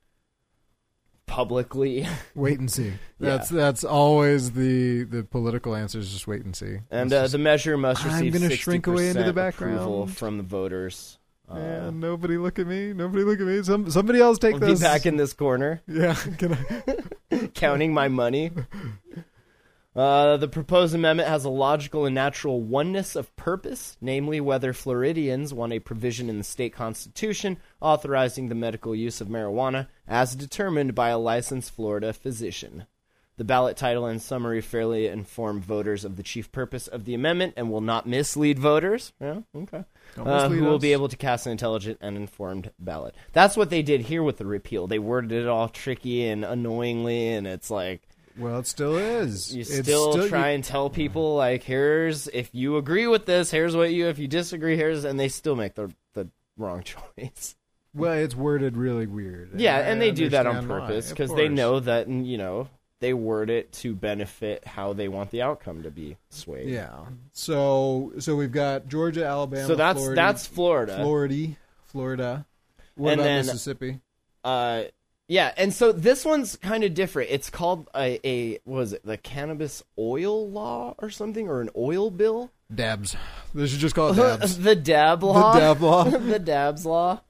publicly. 1.26 2.06
Wait 2.34 2.58
and 2.58 2.70
see. 2.70 2.92
That's 3.18 3.48
that's 3.48 3.82
always 3.84 4.52
the 4.52 5.04
the 5.04 5.24
political 5.24 5.74
answer 5.74 5.98
is 5.98 6.12
just 6.12 6.26
wait 6.26 6.44
and 6.44 6.54
see. 6.54 6.78
And 6.90 7.12
uh, 7.12 7.22
just- 7.22 7.32
the 7.32 7.38
measure 7.38 7.76
must 7.78 8.04
I'm 8.04 8.30
gonna 8.30 8.50
shrink 8.50 8.86
away 8.86 9.08
into 9.08 9.22
the 9.22 9.32
60% 9.32 9.48
approval 9.48 9.80
background. 10.04 10.16
from 10.16 10.36
the 10.36 10.42
voters. 10.42 11.18
Uh, 11.48 11.54
Man, 11.56 12.00
nobody 12.00 12.36
look 12.38 12.58
at 12.58 12.66
me. 12.66 12.92
Nobody 12.92 13.24
look 13.24 13.40
at 13.40 13.46
me. 13.46 13.62
Some 13.62 13.90
somebody 13.90 14.20
else 14.20 14.38
take 14.38 14.54
I'll 14.54 14.60
be 14.60 14.74
back 14.76 15.06
in 15.06 15.16
this 15.16 15.32
corner. 15.32 15.82
yeah. 15.86 16.14
Can 16.38 16.54
I? 17.30 17.46
counting 17.54 17.92
my 17.94 18.08
money. 18.08 18.50
Uh, 19.94 20.38
the 20.38 20.48
proposed 20.48 20.94
amendment 20.94 21.28
has 21.28 21.44
a 21.44 21.50
logical 21.50 22.06
and 22.06 22.14
natural 22.14 22.62
oneness 22.62 23.14
of 23.14 23.34
purpose, 23.36 23.96
namely 24.00 24.40
whether 24.40 24.72
Floridians 24.72 25.52
want 25.52 25.72
a 25.72 25.78
provision 25.78 26.30
in 26.30 26.38
the 26.38 26.44
state 26.44 26.72
constitution 26.72 27.58
authorizing 27.80 28.48
the 28.48 28.54
medical 28.54 28.94
use 28.94 29.20
of 29.20 29.28
marijuana 29.28 29.88
as 30.08 30.34
determined 30.34 30.94
by 30.94 31.10
a 31.10 31.18
licensed 31.18 31.74
Florida 31.74 32.12
physician. 32.12 32.86
The 33.38 33.44
ballot 33.44 33.76
title 33.76 34.06
and 34.06 34.20
summary 34.20 34.60
fairly 34.60 35.06
inform 35.06 35.60
voters 35.60 36.04
of 36.04 36.16
the 36.16 36.22
chief 36.22 36.52
purpose 36.52 36.86
of 36.86 37.06
the 37.06 37.14
amendment 37.14 37.54
and 37.56 37.70
will 37.70 37.80
not 37.80 38.06
mislead 38.06 38.58
voters. 38.58 39.12
Yeah, 39.20 39.40
okay. 39.54 39.84
Uh, 40.16 40.48
who 40.50 40.64
will 40.64 40.78
be 40.78 40.92
able 40.92 41.08
to 41.08 41.16
cast 41.16 41.46
an 41.46 41.52
intelligent 41.52 41.98
and 42.02 42.16
informed 42.16 42.70
ballot. 42.78 43.14
That's 43.32 43.56
what 43.56 43.70
they 43.70 43.82
did 43.82 44.02
here 44.02 44.22
with 44.22 44.36
the 44.36 44.44
repeal. 44.46 44.86
They 44.86 44.98
worded 44.98 45.32
it 45.32 45.48
all 45.48 45.68
tricky 45.68 46.26
and 46.28 46.44
annoyingly, 46.44 47.30
and 47.30 47.46
it's 47.46 47.70
like 47.70 48.06
Well, 48.38 48.58
it 48.60 48.66
still 48.66 48.96
is. 48.96 49.54
you 49.54 49.60
It's 49.60 49.78
still, 49.78 50.28
try 50.28 50.48
you- 50.50 50.54
and 50.56 50.64
tell 50.64 50.88
people 50.90 51.36
like, 51.36 51.62
here's 51.62 52.28
if 52.28 52.50
you 52.52 52.76
agree 52.76 53.06
with 53.06 53.26
this, 53.26 53.50
here's 53.50 53.74
what 53.76 53.92
you. 53.92 54.08
If 54.08 54.18
you 54.18 54.28
disagree, 54.28 54.76
here's 54.76 55.04
and 55.04 55.18
they 55.20 55.28
still 55.28 55.56
make 55.56 55.74
the 55.74 55.92
the 56.14 56.28
wrong 56.56 56.82
choice. 57.16 57.56
Well, 57.94 58.14
it's 58.14 58.34
worded 58.34 58.76
really 58.76 59.06
weird. 59.06 59.50
yeah, 59.60 59.76
I 59.76 59.80
and 59.80 60.00
they 60.00 60.10
do 60.12 60.30
that 60.30 60.46
on 60.46 60.66
purpose 60.66 61.10
because 61.10 61.34
they 61.34 61.48
know 61.48 61.80
that 61.80 62.08
you 62.08 62.38
know 62.38 62.68
they 63.00 63.12
word 63.12 63.50
it 63.50 63.72
to 63.72 63.94
benefit 63.94 64.64
how 64.66 64.92
they 64.92 65.08
want 65.08 65.30
the 65.30 65.42
outcome 65.42 65.82
to 65.82 65.90
be 65.90 66.16
swayed. 66.30 66.68
Yeah. 66.70 67.00
So 67.32 68.12
so 68.18 68.36
we've 68.36 68.52
got 68.52 68.88
Georgia, 68.88 69.26
Alabama. 69.26 69.66
So 69.66 69.74
that's 69.74 69.98
Florida, 69.98 70.14
that's 70.22 70.46
Florida. 70.46 70.96
Florida, 70.96 71.48
Florida. 71.86 72.46
What 72.94 73.12
And 73.12 73.20
about 73.20 73.24
then- 73.28 73.46
Mississippi? 73.46 74.00
Uh, 74.44 74.84
yeah, 75.28 75.52
and 75.56 75.72
so 75.72 75.92
this 75.92 76.24
one's 76.24 76.56
kind 76.56 76.84
of 76.84 76.94
different. 76.94 77.30
It's 77.30 77.50
called 77.50 77.88
a, 77.94 78.20
a 78.26 78.60
was 78.64 78.92
it 78.92 79.04
the 79.04 79.16
cannabis 79.16 79.82
oil 79.98 80.48
law 80.48 80.94
or 80.98 81.10
something 81.10 81.48
or 81.48 81.60
an 81.60 81.70
oil 81.76 82.10
bill? 82.10 82.50
Dabs. 82.74 83.16
They 83.54 83.66
should 83.66 83.80
just 83.80 83.94
call 83.94 84.12
it 84.12 84.16
dabs. 84.16 84.58
the 84.58 84.74
dab 84.76 85.22
law. 85.22 85.54
The 85.54 85.60
dab 85.60 85.80
law. 85.82 86.04
the 86.04 86.38
dabs 86.38 86.86
law. 86.86 87.20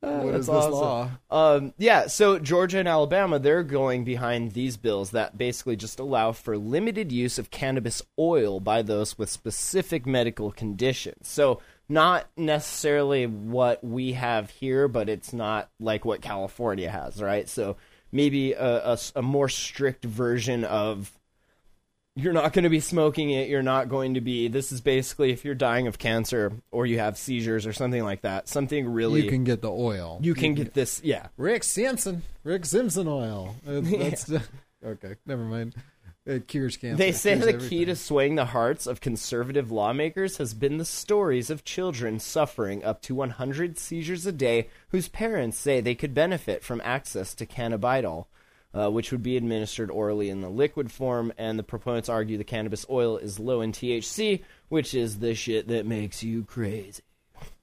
What 0.00 0.34
is 0.34 0.46
this 0.46 0.54
awesome. 0.54 0.72
law? 0.72 1.10
Um, 1.30 1.74
yeah, 1.78 2.06
so 2.06 2.38
Georgia 2.38 2.78
and 2.78 2.88
Alabama, 2.88 3.38
they're 3.38 3.64
going 3.64 4.04
behind 4.04 4.52
these 4.52 4.76
bills 4.76 5.10
that 5.10 5.36
basically 5.36 5.76
just 5.76 5.98
allow 5.98 6.32
for 6.32 6.56
limited 6.56 7.10
use 7.10 7.38
of 7.38 7.50
cannabis 7.50 8.02
oil 8.18 8.60
by 8.60 8.82
those 8.82 9.18
with 9.18 9.30
specific 9.30 10.06
medical 10.06 10.52
conditions. 10.52 11.28
So, 11.28 11.60
not 11.88 12.26
necessarily 12.36 13.26
what 13.26 13.82
we 13.84 14.12
have 14.14 14.50
here, 14.50 14.88
but 14.88 15.08
it's 15.08 15.32
not 15.32 15.70
like 15.78 16.04
what 16.04 16.20
California 16.20 16.90
has, 16.90 17.22
right? 17.22 17.48
So, 17.48 17.76
maybe 18.12 18.52
a 18.52 18.98
more 19.22 19.48
strict 19.48 20.04
version 20.04 20.64
of 20.64 21.10
you're 22.18 22.32
not 22.32 22.54
going 22.54 22.62
to 22.62 22.70
be 22.70 22.80
smoking 22.80 23.30
it. 23.30 23.48
You're 23.48 23.62
not 23.62 23.90
going 23.90 24.14
to 24.14 24.22
be. 24.22 24.48
This 24.48 24.72
is 24.72 24.80
basically 24.80 25.32
if 25.32 25.44
you're 25.44 25.54
dying 25.54 25.86
of 25.86 25.98
cancer 25.98 26.52
or 26.70 26.86
you 26.86 26.98
have 26.98 27.18
seizures 27.18 27.66
or 27.66 27.74
something 27.74 28.02
like 28.02 28.22
that. 28.22 28.48
Something 28.48 28.88
really. 28.88 29.22
You 29.22 29.28
can 29.28 29.44
get 29.44 29.60
the 29.60 29.70
oil. 29.70 30.18
you 30.22 30.34
can 30.34 30.54
get 30.54 30.72
this. 30.72 31.02
Yeah. 31.04 31.26
Rick 31.36 31.62
Simpson. 31.62 32.22
Rick 32.42 32.64
Simpson 32.64 33.06
oil. 33.06 33.54
Uh, 33.68 33.80
That's 33.82 34.30
okay. 34.82 35.16
Never 35.26 35.44
mind. 35.44 35.74
It 36.26 36.48
cures 36.48 36.76
cancer. 36.76 36.96
They 36.96 37.12
say 37.12 37.36
the 37.36 37.48
everything. 37.50 37.68
key 37.68 37.84
to 37.84 37.94
swaying 37.94 38.34
the 38.34 38.46
hearts 38.46 38.88
of 38.88 39.00
conservative 39.00 39.70
lawmakers 39.70 40.38
has 40.38 40.54
been 40.54 40.76
the 40.76 40.84
stories 40.84 41.50
of 41.50 41.64
children 41.64 42.18
suffering 42.18 42.84
up 42.84 43.00
to 43.02 43.14
100 43.14 43.78
seizures 43.78 44.26
a 44.26 44.32
day 44.32 44.68
whose 44.88 45.08
parents 45.08 45.56
say 45.56 45.80
they 45.80 45.94
could 45.94 46.14
benefit 46.14 46.64
from 46.64 46.82
access 46.84 47.32
to 47.36 47.46
cannabidiol, 47.46 48.26
uh, 48.74 48.90
which 48.90 49.12
would 49.12 49.22
be 49.22 49.36
administered 49.36 49.88
orally 49.88 50.28
in 50.28 50.40
the 50.40 50.48
liquid 50.48 50.90
form. 50.90 51.32
And 51.38 51.60
the 51.60 51.62
proponents 51.62 52.08
argue 52.08 52.36
the 52.36 52.42
cannabis 52.44 52.84
oil 52.90 53.18
is 53.18 53.38
low 53.38 53.60
in 53.60 53.70
THC, 53.70 54.42
which 54.68 54.94
is 54.94 55.20
the 55.20 55.36
shit 55.36 55.68
that 55.68 55.86
makes 55.86 56.24
you 56.24 56.42
crazy. 56.42 57.04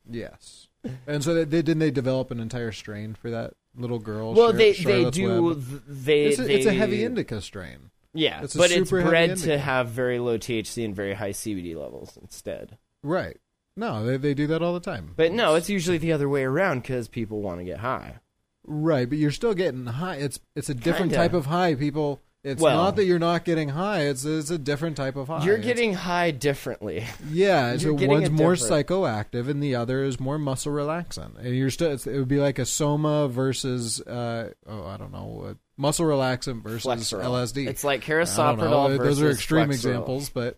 Yes. 0.10 0.69
And 1.06 1.21
so 1.21 1.34
they, 1.34 1.43
they 1.43 1.62
didn't 1.62 1.80
they 1.80 1.91
develop 1.91 2.32
an 2.32 2.39
entire 2.39 2.71
strain 2.71 3.13
for 3.13 3.30
that 3.30 3.56
little 3.76 3.99
girl? 3.99 4.34
Well, 4.34 4.52
Char- 4.52 4.58
they 4.58 4.71
they 4.73 5.10
do. 5.10 5.43
Web? 5.43 5.84
They 5.88 6.26
It's 6.26 6.39
a, 6.39 6.43
they, 6.43 6.56
it's 6.56 6.65
a 6.65 6.73
heavy 6.73 7.04
indica 7.04 7.41
strain. 7.41 7.89
Yeah, 8.13 8.43
it's 8.43 8.56
but 8.56 8.71
it's 8.71 8.89
bred 8.89 9.30
to 9.30 9.34
indica. 9.34 9.58
have 9.58 9.89
very 9.89 10.19
low 10.19 10.38
THC 10.38 10.86
and 10.86 10.95
very 10.95 11.13
high 11.15 11.32
CBD 11.32 11.76
levels 11.76 12.17
instead. 12.21 12.78
Right. 13.02 13.38
No, 13.76 14.06
they 14.06 14.17
they 14.17 14.34
do 14.34 14.45
that 14.47 14.62
all 14.62 14.73
the 14.73 14.80
time. 14.80 15.13
But 15.15 15.32
no, 15.32 15.56
it's 15.56 15.69
usually 15.69 15.97
the 15.97 16.12
other 16.13 16.30
way 16.30 16.43
around 16.43 16.82
because 16.84 17.08
people 17.08 17.41
want 17.41 17.60
to 17.60 17.63
get 17.63 17.80
high. 17.80 18.19
Right, 18.65 19.10
but 19.10 19.17
you're 19.17 19.32
still 19.32 19.54
getting 19.56 19.86
high. 19.88 20.17
It's 20.17 20.39
it's 20.56 20.69
a 20.69 20.76
different 20.76 21.12
Kinda. 21.12 21.15
type 21.15 21.34
of 21.34 21.47
high. 21.47 21.73
People, 21.76 22.21
it's 22.43 22.62
Well- 22.62 22.75
not 22.77 22.95
that 22.97 23.06
you're 23.06 23.19
not 23.19 23.45
getting 23.45 23.69
high. 23.69 24.01
It's 24.01 24.25
it's 24.25 24.49
a 24.49 24.58
different 24.58 24.97
type 24.97 25.15
of 25.15 25.27
high. 25.27 25.43
You're 25.45 25.56
It's- 25.58 25.65
getting 25.65 25.93
high 25.93 26.32
differently. 26.32 27.06
yeah. 27.32 27.77
So 27.77 27.93
one's 27.93 28.29
more 28.29 28.56
different. 28.56 28.88
psychoactive, 28.88 29.47
and 29.49 29.62
the 29.63 29.75
other 29.75 30.03
is 30.03 30.19
more 30.19 30.38
muscle 30.38 30.73
relaxant. 30.73 31.38
And 31.38 31.56
you're 31.56 31.69
still 31.69 31.91
it 31.91 32.06
would 32.06 32.27
be 32.27 32.39
like 32.39 32.60
a 32.60 32.65
soma 32.65 33.27
versus 33.27 34.01
uh 34.01 34.51
oh 34.67 34.86
I 34.86 34.97
don't 34.97 35.12
know 35.12 35.56
muscle 35.77 36.06
relaxant 36.06 36.63
versus 36.63 36.86
Flexeril. 36.86 37.23
LSD. 37.23 37.67
It's 37.67 37.84
like 37.84 38.03
carisoprodol 38.03 38.97
Those 38.97 39.21
are 39.21 39.29
extreme 39.32 39.69
Flexeril. 39.69 39.73
examples, 39.73 40.29
but 40.29 40.58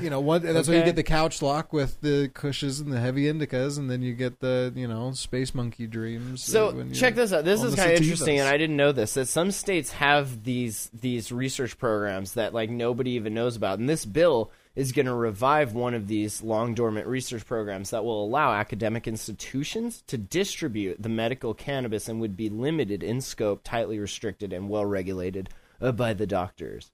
you 0.00 0.10
know, 0.10 0.20
one, 0.20 0.42
that's 0.42 0.68
why 0.68 0.74
you 0.74 0.84
get 0.84 0.96
the 0.96 1.02
couch 1.02 1.42
lock 1.42 1.72
with 1.72 2.00
the 2.00 2.30
cushions 2.32 2.80
and 2.80 2.92
the 2.92 3.00
heavy 3.00 3.24
indicas, 3.24 3.78
and 3.78 3.90
then 3.90 4.02
you 4.02 4.14
get 4.14 4.40
the 4.40 4.72
you 4.74 4.88
know 4.88 5.12
space 5.12 5.54
monkey 5.54 5.86
dreams. 5.86 6.42
So 6.42 6.84
check 6.92 7.14
this 7.14 7.32
out. 7.32 7.44
This 7.44 7.62
is 7.62 7.74
kind 7.74 7.92
of 7.92 7.98
interesting, 7.98 8.38
and 8.38 8.48
I 8.48 8.56
didn't 8.56 8.76
know 8.76 8.92
this. 8.92 9.14
That 9.14 9.26
some 9.26 9.50
states 9.50 9.92
have 9.92 10.44
these 10.44 10.90
these 10.92 11.32
research 11.32 11.78
programs 11.78 12.34
that 12.34 12.54
like 12.54 12.70
nobody 12.70 13.12
even 13.12 13.34
knows 13.34 13.56
about, 13.56 13.78
and 13.78 13.88
this 13.88 14.04
bill 14.04 14.50
is 14.74 14.92
going 14.92 15.06
to 15.06 15.14
revive 15.14 15.74
one 15.74 15.92
of 15.92 16.06
these 16.06 16.40
long 16.40 16.72
dormant 16.72 17.06
research 17.06 17.44
programs 17.44 17.90
that 17.90 18.04
will 18.04 18.24
allow 18.24 18.52
academic 18.52 19.08
institutions 19.08 20.04
to 20.06 20.16
distribute 20.16 21.02
the 21.02 21.08
medical 21.08 21.52
cannabis 21.52 22.08
and 22.08 22.20
would 22.20 22.36
be 22.36 22.48
limited 22.48 23.02
in 23.02 23.20
scope, 23.20 23.60
tightly 23.64 23.98
restricted, 23.98 24.52
and 24.52 24.68
well 24.68 24.86
regulated 24.86 25.48
uh, 25.80 25.90
by 25.90 26.12
the 26.12 26.28
doctors. 26.28 26.92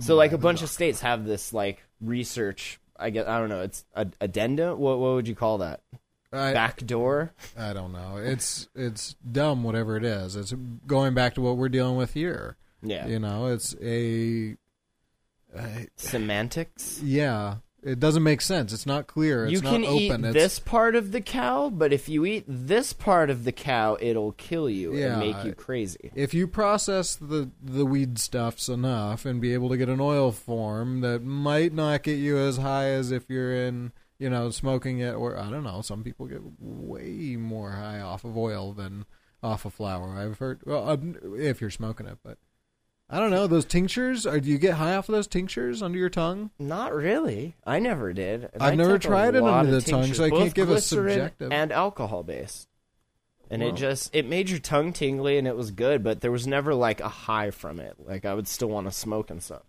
So 0.00 0.14
like 0.14 0.32
a 0.32 0.38
bunch 0.38 0.62
of 0.62 0.70
states 0.70 1.00
have 1.00 1.24
this 1.24 1.52
like 1.52 1.84
research. 2.00 2.80
I 2.96 3.10
guess 3.10 3.26
I 3.26 3.38
don't 3.38 3.48
know. 3.48 3.62
It's 3.62 3.84
a 3.94 4.06
addenda. 4.20 4.74
What 4.74 4.98
what 4.98 5.14
would 5.14 5.28
you 5.28 5.34
call 5.34 5.58
that? 5.58 5.80
I, 6.32 6.52
Backdoor. 6.52 7.32
I 7.56 7.72
don't 7.72 7.92
know. 7.92 8.16
It's 8.18 8.68
it's 8.74 9.14
dumb, 9.30 9.62
whatever 9.64 9.96
it 9.96 10.04
is. 10.04 10.36
It's 10.36 10.52
going 10.86 11.14
back 11.14 11.34
to 11.34 11.40
what 11.40 11.56
we're 11.56 11.68
dealing 11.70 11.96
with 11.96 12.12
here. 12.14 12.56
Yeah. 12.82 13.06
You 13.06 13.18
know, 13.18 13.46
it's 13.46 13.74
a, 13.82 14.56
a 15.56 15.86
Semantics. 15.96 17.00
yeah. 17.02 17.56
It 17.88 17.98
doesn't 18.00 18.22
make 18.22 18.40
sense. 18.40 18.72
It's 18.72 18.86
not 18.86 19.06
clear. 19.06 19.44
It's 19.44 19.52
you 19.52 19.60
not 19.62 19.72
can 19.72 19.84
eat 19.84 20.10
open. 20.10 20.24
It's, 20.26 20.34
this 20.34 20.58
part 20.58 20.94
of 20.94 21.12
the 21.12 21.20
cow, 21.20 21.70
but 21.70 21.92
if 21.92 22.08
you 22.08 22.24
eat 22.26 22.44
this 22.46 22.92
part 22.92 23.30
of 23.30 23.44
the 23.44 23.52
cow, 23.52 23.96
it'll 24.00 24.32
kill 24.32 24.68
you 24.68 24.94
Yeah, 24.94 25.12
and 25.12 25.20
make 25.20 25.36
I- 25.36 25.44
you 25.44 25.54
crazy. 25.54 26.10
if 26.14 26.34
you 26.34 26.46
process 26.46 27.16
the 27.16 27.50
the 27.62 27.86
weed 27.86 28.18
stuffs 28.18 28.68
enough 28.68 29.24
and 29.24 29.40
be 29.40 29.54
able 29.54 29.68
to 29.70 29.76
get 29.76 29.88
an 29.88 30.00
oil 30.00 30.32
form 30.32 31.00
that 31.00 31.22
might 31.22 31.72
not 31.72 32.02
get 32.02 32.18
you 32.18 32.36
as 32.38 32.58
high 32.58 32.88
as 32.90 33.10
if 33.10 33.24
you're 33.28 33.54
in 33.54 33.92
you 34.18 34.28
know 34.28 34.50
smoking 34.50 34.98
it 34.98 35.14
or 35.14 35.38
I 35.38 35.48
don't 35.50 35.64
know 35.64 35.80
some 35.80 36.02
people 36.02 36.26
get 36.26 36.40
way 36.58 37.36
more 37.36 37.70
high 37.72 38.00
off 38.00 38.24
of 38.24 38.36
oil 38.36 38.72
than 38.72 39.06
off 39.42 39.64
of 39.64 39.74
flour 39.74 40.08
I've 40.18 40.38
heard 40.38 40.60
well 40.66 40.88
um, 40.90 41.16
if 41.38 41.60
you're 41.60 41.70
smoking 41.70 42.06
it 42.06 42.18
but 42.24 42.38
I 43.10 43.18
don't 43.18 43.30
know 43.30 43.46
those 43.46 43.64
tinctures 43.64 44.26
or 44.26 44.38
do 44.38 44.50
you 44.50 44.58
get 44.58 44.74
high 44.74 44.94
off 44.94 45.08
of 45.08 45.14
those 45.14 45.26
tinctures 45.26 45.82
under 45.82 45.98
your 45.98 46.10
tongue 46.10 46.50
Not 46.58 46.94
really. 46.94 47.56
I 47.64 47.78
never 47.78 48.12
did. 48.12 48.50
And 48.52 48.62
I've 48.62 48.72
I 48.72 48.76
never 48.76 48.98
tried 48.98 49.34
it 49.34 49.42
under 49.42 49.70
the 49.70 49.80
tongue, 49.80 50.12
so 50.12 50.24
I 50.24 50.30
can't 50.30 50.54
give 50.54 50.70
a 50.70 50.80
subjective. 50.80 51.50
and 51.50 51.72
alcohol 51.72 52.22
based. 52.22 52.68
And 53.50 53.62
it 53.62 53.76
just 53.76 54.14
it 54.14 54.26
made 54.26 54.50
your 54.50 54.58
tongue 54.58 54.92
tingly 54.92 55.38
and 55.38 55.48
it 55.48 55.56
was 55.56 55.70
good, 55.70 56.02
but 56.04 56.20
there 56.20 56.30
was 56.30 56.46
never 56.46 56.74
like 56.74 57.00
a 57.00 57.08
high 57.08 57.50
from 57.50 57.80
it. 57.80 57.94
Like 57.98 58.26
I 58.26 58.34
would 58.34 58.46
still 58.46 58.68
want 58.68 58.86
to 58.88 58.92
smoke 58.92 59.30
and 59.30 59.42
stuff. 59.42 59.62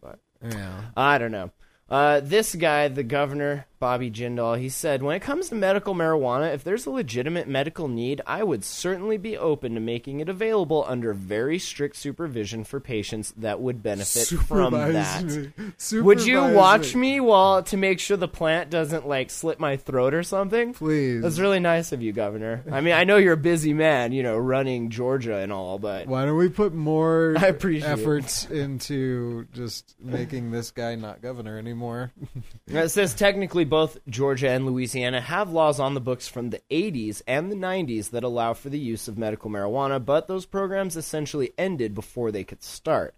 But 0.00 0.20
yeah 0.48 0.82
I 0.96 1.18
don't 1.18 1.32
know. 1.32 1.50
Uh, 1.88 2.20
this 2.20 2.54
guy, 2.54 2.88
the 2.88 3.04
governor, 3.04 3.66
Bobby 3.78 4.10
Jindal. 4.10 4.58
He 4.58 4.68
said, 4.68 5.02
"When 5.02 5.16
it 5.16 5.20
comes 5.20 5.48
to 5.48 5.54
medical 5.54 5.94
marijuana, 5.94 6.52
if 6.54 6.64
there's 6.64 6.86
a 6.86 6.90
legitimate 6.90 7.48
medical 7.48 7.88
need, 7.88 8.20
I 8.26 8.42
would 8.42 8.64
certainly 8.64 9.16
be 9.18 9.36
open 9.36 9.74
to 9.74 9.80
making 9.80 10.20
it 10.20 10.28
available 10.28 10.84
under 10.88 11.12
very 11.12 11.58
strict 11.58 11.96
supervision 11.96 12.64
for 12.64 12.80
patients 12.80 13.32
that 13.36 13.60
would 13.60 13.82
benefit 13.82 14.28
from 14.28 14.72
that." 14.72 15.24
me. 15.24 16.00
Would 16.00 16.24
you 16.24 16.42
watch 16.42 16.94
me 16.94 17.20
while 17.20 17.62
to 17.64 17.76
make 17.76 18.00
sure 18.00 18.16
the 18.16 18.28
plant 18.28 18.70
doesn't 18.70 19.06
like 19.06 19.30
slit 19.30 19.60
my 19.60 19.76
throat 19.76 20.14
or 20.14 20.22
something? 20.22 20.72
Please. 20.72 21.22
That's 21.22 21.38
really 21.38 21.60
nice 21.60 21.92
of 21.92 22.02
you, 22.02 22.12
Governor. 22.12 22.62
I 22.70 22.80
mean, 22.80 22.94
I 22.94 23.04
know 23.04 23.16
you're 23.16 23.34
a 23.34 23.36
busy 23.36 23.72
man, 23.72 24.12
you 24.12 24.22
know, 24.22 24.36
running 24.36 24.90
Georgia 24.90 25.36
and 25.36 25.52
all, 25.52 25.78
but 25.78 26.06
Why 26.06 26.24
don't 26.24 26.36
we 26.36 26.48
put 26.48 26.74
more 26.74 27.34
I 27.38 27.48
appreciate 27.48 27.88
efforts 27.88 28.46
into 28.50 29.46
just 29.52 29.94
making 30.00 30.50
this 30.50 30.70
guy 30.70 30.94
not 30.94 31.22
governor 31.22 31.58
anymore? 31.58 32.12
it 32.66 32.88
says 32.88 33.14
technically 33.14 33.64
both 33.66 33.98
Georgia 34.08 34.48
and 34.48 34.64
Louisiana 34.64 35.20
have 35.20 35.50
laws 35.50 35.78
on 35.78 35.94
the 35.94 36.00
books 36.00 36.26
from 36.26 36.50
the 36.50 36.62
80s 36.70 37.22
and 37.26 37.50
the 37.50 37.56
90s 37.56 38.10
that 38.10 38.24
allow 38.24 38.54
for 38.54 38.70
the 38.70 38.78
use 38.78 39.08
of 39.08 39.18
medical 39.18 39.50
marijuana, 39.50 40.02
but 40.02 40.28
those 40.28 40.46
programs 40.46 40.96
essentially 40.96 41.52
ended 41.58 41.94
before 41.94 42.32
they 42.32 42.44
could 42.44 42.62
start. 42.62 43.14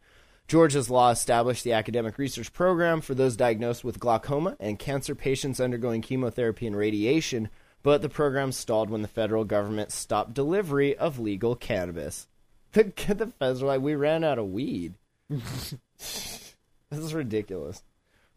Georgia's 0.48 0.88
law 0.88 1.10
established 1.10 1.62
the 1.62 1.74
academic 1.74 2.16
research 2.16 2.52
program 2.52 3.02
for 3.02 3.14
those 3.14 3.36
diagnosed 3.36 3.84
with 3.84 4.00
glaucoma 4.00 4.56
and 4.58 4.78
cancer 4.78 5.14
patients 5.14 5.60
undergoing 5.60 6.00
chemotherapy 6.00 6.66
and 6.66 6.74
radiation, 6.74 7.50
but 7.82 8.00
the 8.00 8.08
program 8.08 8.50
stalled 8.50 8.88
when 8.88 9.02
the 9.02 9.08
federal 9.08 9.44
government 9.44 9.92
stopped 9.92 10.32
delivery 10.34 10.96
of 10.96 11.18
legal 11.18 11.54
cannabis. 11.54 12.26
The, 12.72 12.92
the 13.14 13.26
feds 13.28 13.62
were 13.62 13.68
like, 13.68 13.80
we 13.80 13.94
ran 13.94 14.22
out 14.22 14.38
of 14.38 14.52
weed. 14.52 14.92
this 15.30 16.54
is 16.90 17.14
ridiculous. 17.14 17.82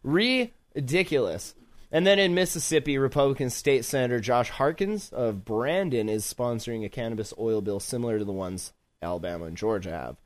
Ridiculous. 0.02 1.54
And 1.92 2.06
then 2.06 2.18
in 2.18 2.34
Mississippi, 2.34 2.96
Republican 2.96 3.50
State 3.50 3.84
Senator 3.84 4.18
Josh 4.18 4.48
Harkins 4.48 5.10
of 5.10 5.44
Brandon 5.44 6.08
is 6.08 6.24
sponsoring 6.24 6.84
a 6.84 6.88
cannabis 6.88 7.34
oil 7.38 7.60
bill 7.60 7.80
similar 7.80 8.18
to 8.18 8.24
the 8.24 8.32
ones 8.32 8.72
Alabama 9.02 9.44
and 9.44 9.56
Georgia 9.56 9.90
have. 9.90 10.16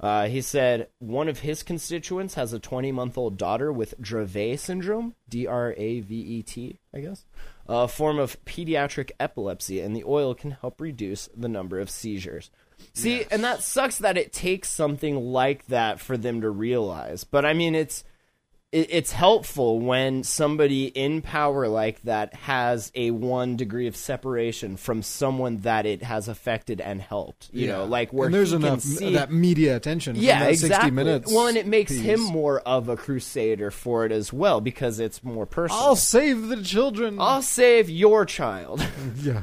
Uh, 0.00 0.26
he 0.26 0.40
said 0.40 0.88
one 0.98 1.28
of 1.28 1.40
his 1.40 1.62
constituents 1.62 2.34
has 2.34 2.52
a 2.52 2.58
20 2.58 2.90
month 2.90 3.16
old 3.16 3.36
daughter 3.36 3.70
with 3.70 4.00
Dravet 4.00 4.58
syndrome, 4.58 5.14
D 5.28 5.46
R 5.46 5.74
A 5.76 6.00
V 6.00 6.14
E 6.14 6.42
T, 6.42 6.80
I 6.94 7.00
guess, 7.00 7.24
a 7.68 7.86
form 7.86 8.18
of 8.18 8.42
pediatric 8.44 9.12
epilepsy, 9.20 9.80
and 9.80 9.94
the 9.94 10.04
oil 10.04 10.34
can 10.34 10.52
help 10.52 10.80
reduce 10.80 11.28
the 11.36 11.48
number 11.48 11.78
of 11.78 11.90
seizures. 11.90 12.50
See, 12.94 13.26
and 13.30 13.44
that 13.44 13.62
sucks 13.62 13.98
that 13.98 14.16
it 14.16 14.32
takes 14.32 14.68
something 14.68 15.16
like 15.16 15.66
that 15.66 16.00
for 16.00 16.16
them 16.16 16.40
to 16.40 16.50
realize. 16.50 17.22
But 17.22 17.44
I 17.44 17.52
mean, 17.52 17.76
it's 17.76 18.02
it, 18.02 18.11
it's 18.72 19.12
helpful 19.12 19.80
when 19.80 20.22
somebody 20.22 20.86
in 20.86 21.20
power 21.20 21.68
like 21.68 22.00
that 22.02 22.32
has 22.32 22.90
a 22.94 23.10
one 23.10 23.54
degree 23.54 23.86
of 23.86 23.94
separation 23.94 24.78
from 24.78 25.02
someone 25.02 25.58
that 25.58 25.84
it 25.84 26.02
has 26.02 26.26
affected 26.26 26.80
and 26.80 27.02
helped. 27.02 27.50
You 27.52 27.66
know, 27.66 27.84
like 27.84 28.14
where 28.14 28.26
and 28.26 28.34
there's 28.34 28.54
enough 28.54 28.80
see 28.80 29.12
that 29.12 29.30
media 29.30 29.76
attention. 29.76 30.16
yeah, 30.16 30.40
that 30.40 30.50
exactly. 30.52 30.76
60 30.76 30.90
minutes. 30.90 31.30
well, 31.32 31.48
and 31.48 31.58
it 31.58 31.66
makes 31.66 31.92
piece. 31.92 32.00
him 32.00 32.20
more 32.20 32.60
of 32.60 32.88
a 32.88 32.96
crusader 32.96 33.70
for 33.70 34.06
it 34.06 34.12
as 34.12 34.32
well 34.32 34.62
because 34.62 34.98
it's 34.98 35.22
more 35.22 35.44
personal. 35.44 35.82
I'll 35.82 35.96
save 35.96 36.48
the 36.48 36.62
children. 36.62 37.18
I'll 37.20 37.42
save 37.42 37.90
your 37.90 38.24
child. 38.24 38.86
yeah. 39.16 39.42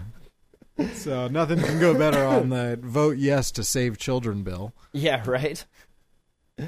So 0.93 1.27
nothing 1.27 1.59
can 1.59 1.80
go 1.80 1.95
better 1.95 2.23
on 2.25 2.49
the 2.49 2.80
vote 2.82 3.17
yes 3.17 3.51
to 3.51 3.63
save 3.63 3.99
children 3.99 4.41
bill. 4.41 4.73
yeah, 4.91 5.23
right. 5.30 5.63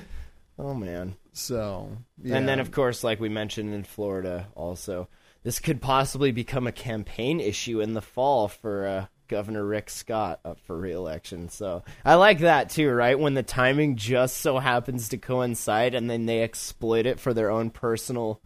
Oh 0.60 0.76
man. 0.76 1.16
So 1.34 1.98
And 2.24 2.48
then, 2.48 2.60
of 2.60 2.72
course, 2.72 3.04
like 3.04 3.20
we 3.20 3.30
mentioned 3.30 3.74
in 3.74 3.84
Florida, 3.84 4.48
also, 4.56 5.08
this 5.44 5.60
could 5.60 5.82
possibly 5.82 6.32
become 6.32 6.68
a 6.68 6.72
campaign 6.72 7.40
issue 7.40 7.82
in 7.82 7.94
the 7.94 8.02
fall 8.02 8.48
for 8.48 8.86
uh, 8.86 9.06
Governor 9.28 9.66
Rick 9.66 9.90
Scott 9.90 10.40
up 10.44 10.60
for 10.60 10.78
reelection. 10.78 11.50
So 11.50 11.84
I 12.04 12.16
like 12.16 12.40
that 12.40 12.70
too, 12.70 12.90
right? 12.90 13.18
When 13.18 13.34
the 13.34 13.44
timing 13.44 13.96
just 13.96 14.38
so 14.38 14.60
happens 14.60 15.10
to 15.10 15.18
coincide 15.18 15.96
and 15.96 16.10
then 16.10 16.26
they 16.26 16.44
exploit 16.44 17.06
it 17.06 17.20
for 17.20 17.34
their 17.34 17.50
own 17.50 17.70
personal. 17.70 18.42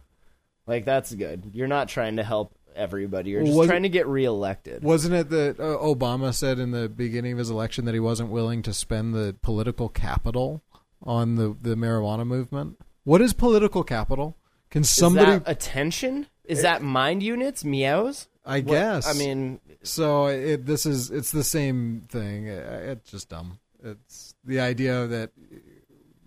Like, 0.66 0.84
that's 0.84 1.12
good. 1.14 1.50
You're 1.52 1.68
not 1.68 1.88
trying 1.88 2.16
to 2.16 2.24
help 2.24 2.56
everybody, 2.74 3.30
you're 3.30 3.42
just 3.42 3.56
Was- 3.56 3.68
trying 3.68 3.84
to 3.84 3.88
get 3.88 4.06
reelected. 4.06 4.82
Wasn't 4.82 5.14
it 5.14 5.30
that 5.30 5.58
uh, 5.58 5.78
Obama 5.78 6.34
said 6.34 6.58
in 6.58 6.70
the 6.70 6.88
beginning 6.88 7.32
of 7.32 7.38
his 7.38 7.50
election 7.50 7.86
that 7.86 7.94
he 7.94 8.00
wasn't 8.00 8.30
willing 8.30 8.62
to 8.62 8.72
spend 8.74 9.14
the 9.14 9.34
political 9.42 9.88
capital 9.88 10.62
on 11.02 11.36
the, 11.36 11.56
the 11.60 11.74
marijuana 11.74 12.26
movement? 12.26 12.78
What 13.04 13.20
is 13.22 13.32
political 13.32 13.84
capital? 13.84 14.36
Can 14.70 14.82
somebody? 14.84 15.32
Is 15.32 15.38
that 15.40 15.48
attention? 15.50 16.26
Is 16.44 16.62
that 16.62 16.82
mind 16.82 17.22
units? 17.22 17.64
Meows? 17.64 18.28
I 18.44 18.60
What- 18.60 18.66
guess. 18.72 19.06
I 19.08 19.12
mean, 19.18 19.60
so 19.82 20.26
it, 20.26 20.66
this 20.66 20.86
is 20.86 21.10
it's 21.10 21.30
the 21.32 21.44
same 21.44 22.02
thing. 22.08 22.46
It- 22.46 22.66
It's 22.98 23.10
just 23.10 23.28
dumb. 23.28 23.58
It's 23.82 24.34
the 24.44 24.58
idea 24.60 25.06
that 25.06 25.30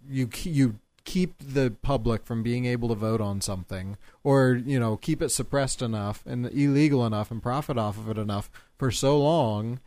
you 0.10 0.30
you 0.44 0.76
keep 1.06 1.36
the 1.40 1.72
public 1.82 2.26
from 2.26 2.44
being 2.44 2.66
able 2.66 2.88
to 2.90 2.96
vote 2.96 3.20
on 3.22 3.42
something, 3.42 3.98
or 4.24 4.54
you 4.54 4.80
know, 4.80 4.96
keep 4.98 5.22
it 5.22 5.30
suppressed 5.30 5.82
enough 5.82 6.24
and 6.26 6.46
illegal 6.48 7.06
enough 7.06 7.32
and 7.32 7.42
profit 7.42 7.78
off 7.78 7.98
of 7.98 8.10
it 8.10 8.18
enough 8.18 8.50
for 8.78 8.92
so 8.92 9.18
long. 9.20 9.80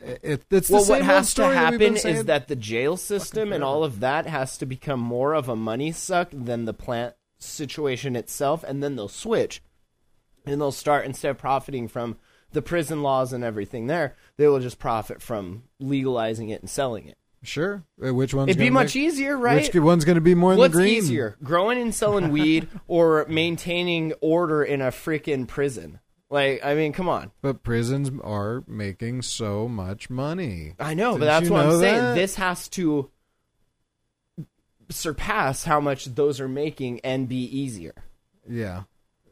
It, 0.00 0.44
it's 0.50 0.68
the 0.68 0.74
well, 0.74 0.82
same 0.82 0.96
what 0.98 1.02
has 1.02 1.34
to 1.34 1.42
that 1.42 1.54
happen 1.54 1.96
is 1.96 2.24
that 2.24 2.48
the 2.48 2.56
jail 2.56 2.96
system 2.96 3.52
and 3.52 3.64
all 3.64 3.82
of 3.84 4.00
that 4.00 4.26
has 4.26 4.56
to 4.58 4.66
become 4.66 5.00
more 5.00 5.32
of 5.34 5.48
a 5.48 5.56
money 5.56 5.90
suck 5.92 6.28
than 6.32 6.64
the 6.64 6.74
plant 6.74 7.14
situation 7.38 8.16
itself, 8.16 8.62
and 8.64 8.82
then 8.82 8.96
they'll 8.96 9.08
switch, 9.08 9.62
and 10.46 10.60
they'll 10.60 10.72
start 10.72 11.04
instead 11.04 11.30
of 11.32 11.38
profiting 11.38 11.88
from 11.88 12.16
the 12.52 12.62
prison 12.62 13.02
laws 13.02 13.32
and 13.32 13.42
everything 13.42 13.88
there, 13.88 14.14
they 14.36 14.46
will 14.46 14.60
just 14.60 14.78
profit 14.78 15.20
from 15.20 15.64
legalizing 15.80 16.50
it 16.50 16.60
and 16.60 16.70
selling 16.70 17.06
it. 17.08 17.18
sure, 17.42 17.82
Uh, 18.02 18.14
which 18.14 18.32
one's 18.32 18.48
It'd 18.50 18.58
be 18.60 18.70
much 18.70 18.94
make- 18.94 19.04
easier, 19.04 19.36
right? 19.36 19.62
Which 19.74 19.82
one's 19.82 20.04
going 20.04 20.14
to 20.14 20.20
be 20.20 20.34
more 20.36 20.52
in 20.52 20.58
What's 20.58 20.72
the 20.74 20.82
green? 20.82 20.94
easier, 20.94 21.36
growing 21.42 21.78
and 21.80 21.92
selling 21.94 22.30
weed 22.30 22.68
or 22.86 23.26
maintaining 23.28 24.12
order 24.20 24.62
in 24.62 24.80
a 24.80 24.88
freaking 24.92 25.46
prison? 25.48 25.98
Like, 26.34 26.64
I 26.64 26.74
mean, 26.74 26.92
come 26.92 27.08
on. 27.08 27.30
But 27.42 27.62
prisons 27.62 28.10
are 28.24 28.64
making 28.66 29.22
so 29.22 29.68
much 29.68 30.10
money. 30.10 30.74
I 30.80 30.92
know, 30.94 31.12
but 31.12 31.26
Didn't 31.26 31.26
that's 31.28 31.50
what 31.50 31.66
I'm 31.66 31.78
saying. 31.80 32.02
that? 32.02 32.14
This 32.16 32.34
has 32.34 32.68
to 32.70 33.08
surpass 34.90 35.64
how 35.64 35.80
much 35.80 36.06
those 36.06 36.40
are 36.40 36.48
making 36.48 37.00
and 37.00 37.28
be 37.28 37.44
easier 37.44 37.94
Yeah. 38.48 38.82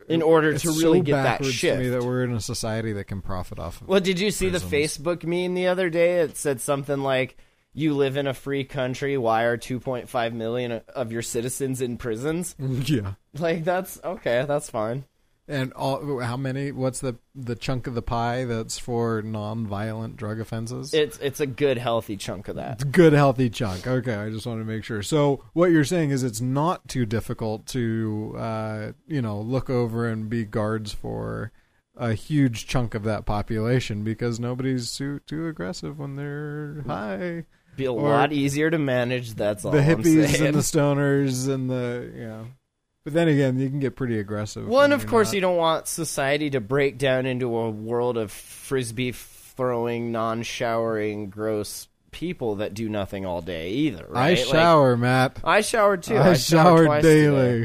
in 0.08 0.22
order 0.22 0.52
It's 0.52 0.62
to 0.62 0.70
really 0.70 1.00
so 1.00 1.04
get 1.04 1.22
that 1.22 1.44
shift. 1.44 1.76
to 1.78 1.82
me 1.82 1.88
that 1.90 2.02
we're 2.04 2.24
in 2.24 2.32
a 2.34 2.40
society 2.40 2.92
that 2.92 3.04
can 3.04 3.20
profit 3.20 3.58
off 3.58 3.80
of 3.82 3.88
well, 3.88 4.00
did 4.00 4.18
you 4.18 4.30
see 4.30 4.48
the. 4.48 4.58
Facebook 4.58 5.24
meme 5.24 5.54
the 5.54 5.66
other 5.66 5.90
day? 5.90 6.20
It 6.20 6.36
said 6.36 6.60
something 6.60 7.00
like, 7.02 7.36
"You 7.74 7.94
live 7.94 8.16
in 8.16 8.26
a 8.26 8.34
free 8.34 8.64
country. 8.64 9.18
Why 9.18 9.42
are 9.42 9.56
2.5 9.58 10.32
million 10.32 10.80
of 10.94 11.12
your 11.12 11.22
citizens 11.22 11.82
in 11.82 11.96
prisons?" 11.98 12.54
yeah. 12.58 13.14
Like, 13.38 13.64
that's 13.64 14.00
okay. 14.02 14.44
That's 14.48 14.70
fine. 14.70 15.04
And 15.48 15.72
all, 15.72 16.20
how 16.20 16.36
many? 16.36 16.70
What's 16.70 17.00
the 17.00 17.16
the 17.34 17.56
chunk 17.56 17.88
of 17.88 17.94
the 17.94 18.02
pie 18.02 18.44
that's 18.44 18.78
for 18.78 19.22
non-violent 19.22 20.16
drug 20.16 20.38
offenses? 20.38 20.94
It's 20.94 21.18
it's 21.18 21.40
a 21.40 21.46
good, 21.46 21.78
healthy 21.78 22.16
chunk 22.16 22.46
of 22.46 22.56
that. 22.56 22.92
Good 22.92 23.12
healthy 23.12 23.50
chunk. 23.50 23.86
Okay, 23.86 24.14
I 24.14 24.30
just 24.30 24.46
want 24.46 24.60
to 24.60 24.64
make 24.64 24.84
sure. 24.84 25.02
So 25.02 25.42
what 25.52 25.72
you're 25.72 25.84
saying 25.84 26.10
is 26.10 26.22
it's 26.22 26.40
not 26.40 26.86
too 26.86 27.04
difficult 27.06 27.66
to 27.68 28.34
uh, 28.38 28.92
you 29.08 29.20
know 29.20 29.40
look 29.40 29.68
over 29.68 30.08
and 30.08 30.30
be 30.30 30.44
guards 30.44 30.92
for 30.92 31.50
a 31.96 32.14
huge 32.14 32.66
chunk 32.66 32.94
of 32.94 33.02
that 33.02 33.26
population 33.26 34.04
because 34.04 34.38
nobody's 34.38 34.94
too 34.94 35.18
too 35.26 35.48
aggressive 35.48 35.98
when 35.98 36.14
they're 36.16 36.84
high. 36.86 37.44
Be 37.76 37.86
a 37.86 37.92
Or 37.92 38.10
lot 38.10 38.32
easier 38.32 38.70
to 38.70 38.78
manage. 38.78 39.34
That's 39.34 39.64
all 39.64 39.72
the 39.72 39.80
hippies 39.80 40.40
and 40.44 40.54
the 40.54 40.60
stoners 40.60 41.48
and 41.52 41.68
the 41.68 42.12
yeah. 42.16 42.44
But 43.04 43.14
then 43.14 43.28
again, 43.28 43.58
you 43.58 43.68
can 43.68 43.80
get 43.80 43.96
pretty 43.96 44.18
aggressive. 44.18 44.66
Well, 44.68 44.82
and 44.82 44.92
of 44.92 45.06
course, 45.06 45.28
not- 45.28 45.34
you 45.34 45.40
don't 45.40 45.56
want 45.56 45.88
society 45.88 46.50
to 46.50 46.60
break 46.60 46.98
down 46.98 47.26
into 47.26 47.56
a 47.56 47.68
world 47.70 48.16
of 48.16 48.30
frisbee 48.30 49.12
throwing, 49.12 50.12
non-showering, 50.12 51.28
gross 51.30 51.88
people 52.12 52.56
that 52.56 52.74
do 52.74 52.88
nothing 52.88 53.26
all 53.26 53.40
day 53.42 53.70
either. 53.70 54.06
I 54.10 54.12
Right? 54.12 54.38
Like, 54.38 54.46
shower, 54.46 54.96
Matt. 54.96 55.40
I 55.42 55.62
showered 55.62 56.02
too. 56.04 56.16
I, 56.16 56.30
I, 56.30 56.34
shower 56.34 56.84
twice 56.84 57.02
daily. 57.02 57.64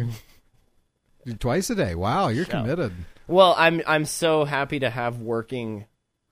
today. 1.26 1.36
Twice 1.40 1.70
a 1.70 1.76
day. 1.76 1.94
Wow, 1.94 2.30
you're 2.30 2.46
Shower. 2.46 2.62
committed. 2.62 2.94
Well, 3.28 3.54
I'm 3.58 3.82
I'm 3.86 4.06
so 4.06 4.46
happy 4.46 4.80
to 4.80 4.90
have 4.90 5.22
working 5.22 5.86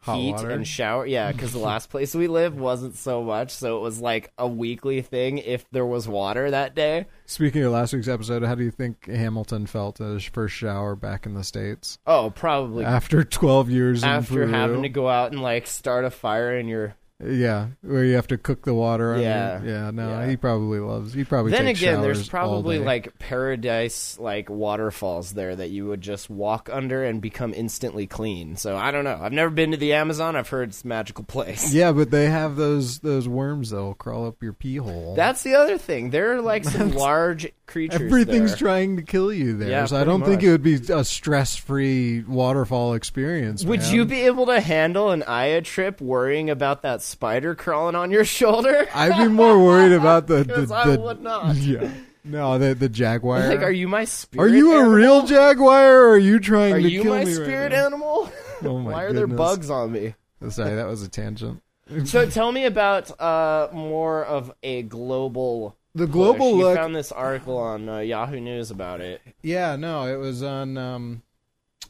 Hot 0.06 0.18
heat 0.18 0.32
water? 0.34 0.50
and 0.52 0.68
shower. 0.68 1.06
Yeah, 1.06 1.32
because 1.32 1.52
the 1.52 1.60
last 1.74 1.90
place 1.90 2.16
we 2.16 2.28
lived 2.28 2.60
wasn't 2.60 2.96
so 2.96 3.24
much, 3.24 3.52
so 3.52 3.78
it 3.78 3.82
was 3.82 4.00
like 4.00 4.32
a 4.38 4.48
weekly 4.48 5.02
thing 5.02 5.38
if 5.40 5.66
there 5.72 5.86
was 5.86 6.08
water 6.08 6.52
that 6.52 6.76
day. 6.76 7.08
Speaking 7.26 7.64
of 7.64 7.72
last 7.72 7.94
week's 7.94 8.08
episode, 8.08 8.44
how 8.44 8.56
do 8.56 8.64
you 8.64 8.72
think 8.72 9.08
Hamilton 9.08 9.66
felt 9.66 9.98
his 9.98 10.24
first 10.24 10.56
shower 10.56 10.96
back 10.96 11.26
in 11.26 11.34
the 11.34 11.44
states 11.44 11.98
Oh, 12.06 12.30
probably 12.30 12.86
after 12.86 13.24
12 13.24 13.70
years 13.70 14.04
after 14.04 14.48
having 14.48 14.84
to 14.84 14.90
go 14.90 15.10
out 15.10 15.32
and 15.32 15.42
like 15.42 15.66
start 15.68 16.06
a 16.06 16.12
fire 16.12 16.58
in 16.58 16.68
your 16.68 16.96
Yeah, 17.24 17.68
where 17.82 18.04
you 18.04 18.16
have 18.16 18.28
to 18.28 18.38
cook 18.38 18.64
the 18.64 18.74
water. 18.74 19.14
on 19.14 19.22
Yeah. 19.22 19.62
yeah. 19.64 19.92
No, 19.92 20.10
Yeah. 20.10 20.28
he 20.30 20.36
probably 20.36 20.80
loves. 20.80 21.14
He 21.14 21.24
probably. 21.24 21.52
then 21.54 21.68
again, 21.68 22.02
there's 22.02 22.28
probably 22.28 22.78
like 22.80 23.18
paradise 23.20 24.20
like 24.20 24.50
waterfalls 24.50 25.32
there 25.32 25.56
that 25.56 25.70
you 25.70 25.88
would 25.88 26.02
just 26.02 26.30
walk 26.30 26.70
under 26.72 27.06
and 27.06 27.22
become 27.22 27.54
instantly 27.54 28.06
clean. 28.06 28.58
So 28.58 28.76
I 28.76 28.92
don't 28.92 29.06
know. 29.06 29.18
I've 29.22 29.32
never 29.32 29.50
been 29.50 29.72
to 29.72 29.78
the 29.78 29.94
Amazon. 29.94 30.36
I've 30.36 30.50
heard 30.50 30.70
it's 30.70 30.84
a 30.84 30.88
magical 30.88 31.24
place. 31.24 31.74
Yeah, 31.74 31.94
but 31.94 32.12
they 32.12 32.30
have 32.30 32.58
those 32.58 33.00
those 33.00 33.30
worms 33.30 33.70
that'll 33.70 33.94
crawl 33.94 34.28
up 34.28 34.44
your 34.44 34.54
pee 34.54 34.76
hole. 34.76 35.16
That's 35.16 35.42
the 35.42 35.56
other 35.56 35.78
thing. 35.78 36.10
There 36.10 36.34
are 36.36 36.42
like 36.42 36.66
some 36.66 36.92
large 36.96 37.48
creatures. 37.66 38.02
Everything's 38.02 38.52
there. 38.52 38.58
trying 38.58 38.98
to 38.98 39.04
kill 39.04 39.32
you 39.32 39.58
there. 39.58 39.70
Yeah, 39.70 39.86
so 39.86 39.96
I 39.96 40.04
don't 40.04 40.24
think 40.24 40.44
it 40.44 40.52
would 40.52 40.64
be 40.64 40.76
a 40.90 41.06
stress 41.06 41.56
free 41.56 42.24
waterfall 42.24 42.94
experience. 42.94 43.64
Would 43.64 43.80
man. 43.80 43.96
you 43.96 44.06
be 44.06 44.22
able 44.24 44.48
to 44.48 44.60
handle 44.60 45.12
an 45.12 45.24
Aya 45.24 45.62
trip 45.62 46.02
worrying 46.02 46.50
about 46.50 46.82
that 46.82 47.02
spider 47.06 47.56
crawling 47.56 47.96
on 47.96 48.12
your 48.12 48.26
shoulder? 48.26 48.88
I'd 48.94 49.18
be 49.18 49.28
more 49.30 49.64
worried 49.64 49.92
about 49.94 50.28
the 50.28 50.44
the, 50.44 50.54
'Cause 50.54 50.72
I 50.72 50.90
the 50.96 51.00
would 51.00 51.22
not. 51.22 51.56
yeah. 51.58 51.90
No, 52.24 52.58
the 52.58 52.74
the 52.74 52.90
jaguar. 52.90 53.48
Like, 53.48 53.62
are 53.62 53.72
you 53.72 53.88
my 53.88 54.06
spirit? 54.06 54.44
Are 54.44 54.56
you 54.56 54.74
a 54.74 54.80
animal? 54.80 54.92
real 54.94 55.26
jaguar, 55.28 55.94
or 56.00 56.10
are 56.14 56.18
you 56.18 56.40
trying 56.40 56.74
Are 56.74 56.82
to 56.82 56.90
you 56.90 57.04
kill 57.04 57.14
my 57.16 57.24
me 57.26 57.34
spirit 57.34 57.72
right 57.72 57.74
animal? 57.74 58.32
Oh 58.64 58.80
my 58.80 58.92
Why 58.94 59.04
are 59.04 59.14
there 59.14 59.28
bugs 59.28 59.70
on 59.70 59.92
me? 59.92 60.16
Sorry, 60.50 60.76
that 60.76 60.88
was 60.88 61.04
a 61.04 61.10
tangent. 61.10 61.62
So 62.06 62.26
tell 62.28 62.52
me 62.52 62.66
about 62.66 63.12
uh, 63.20 63.68
more 63.74 64.24
of 64.26 64.52
a 64.64 64.82
global. 64.84 65.76
The 65.94 66.08
global 66.08 66.52
push. 66.52 66.58
You 66.58 66.64
look. 66.64 66.76
found 66.78 66.96
this 66.96 67.12
article 67.12 67.58
on 67.58 67.88
uh, 67.90 68.00
Yahoo 68.00 68.40
News 68.40 68.72
about 68.72 69.02
it. 69.02 69.22
Yeah, 69.44 69.76
no, 69.76 70.08
it 70.08 70.18
was 70.18 70.42
on. 70.42 70.78
Um, 70.78 71.22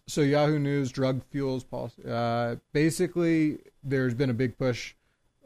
so 0.08 0.22
Yahoo 0.22 0.60
News, 0.60 0.92
drug 0.92 1.22
fuels 1.30 1.64
policy. 1.64 2.02
Uh, 2.08 2.56
basically, 2.74 3.60
there's 3.84 4.14
been 4.16 4.30
a 4.30 4.34
big 4.34 4.58
push 4.58 4.96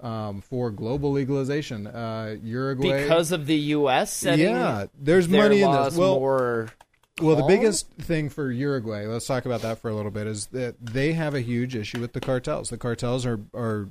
um, 0.01 0.41
for 0.41 0.71
global 0.71 1.11
legalization. 1.11 1.87
Uh, 1.87 2.37
Uruguay, 2.41 3.03
Because 3.03 3.31
of 3.31 3.45
the 3.45 3.55
U.S. 3.55 4.23
yeah, 4.23 4.85
there's 4.97 5.27
money 5.27 5.61
in 5.61 5.71
this. 5.71 5.95
Well, 5.95 6.19
more 6.19 6.69
Well, 7.21 7.35
the 7.35 7.43
biggest 7.43 7.89
thing 7.93 8.29
for 8.29 8.51
Uruguay, 8.51 9.05
let's 9.05 9.27
talk 9.27 9.45
about 9.45 9.61
that 9.61 9.79
for 9.79 9.89
a 9.89 9.95
little 9.95 10.11
bit, 10.11 10.27
is 10.27 10.47
that 10.47 10.75
they 10.83 11.13
have 11.13 11.35
a 11.35 11.41
huge 11.41 11.75
issue 11.75 11.99
with 11.99 12.13
the 12.13 12.21
cartels. 12.21 12.69
The 12.69 12.77
cartels 12.77 13.25
are 13.25 13.41
are 13.53 13.89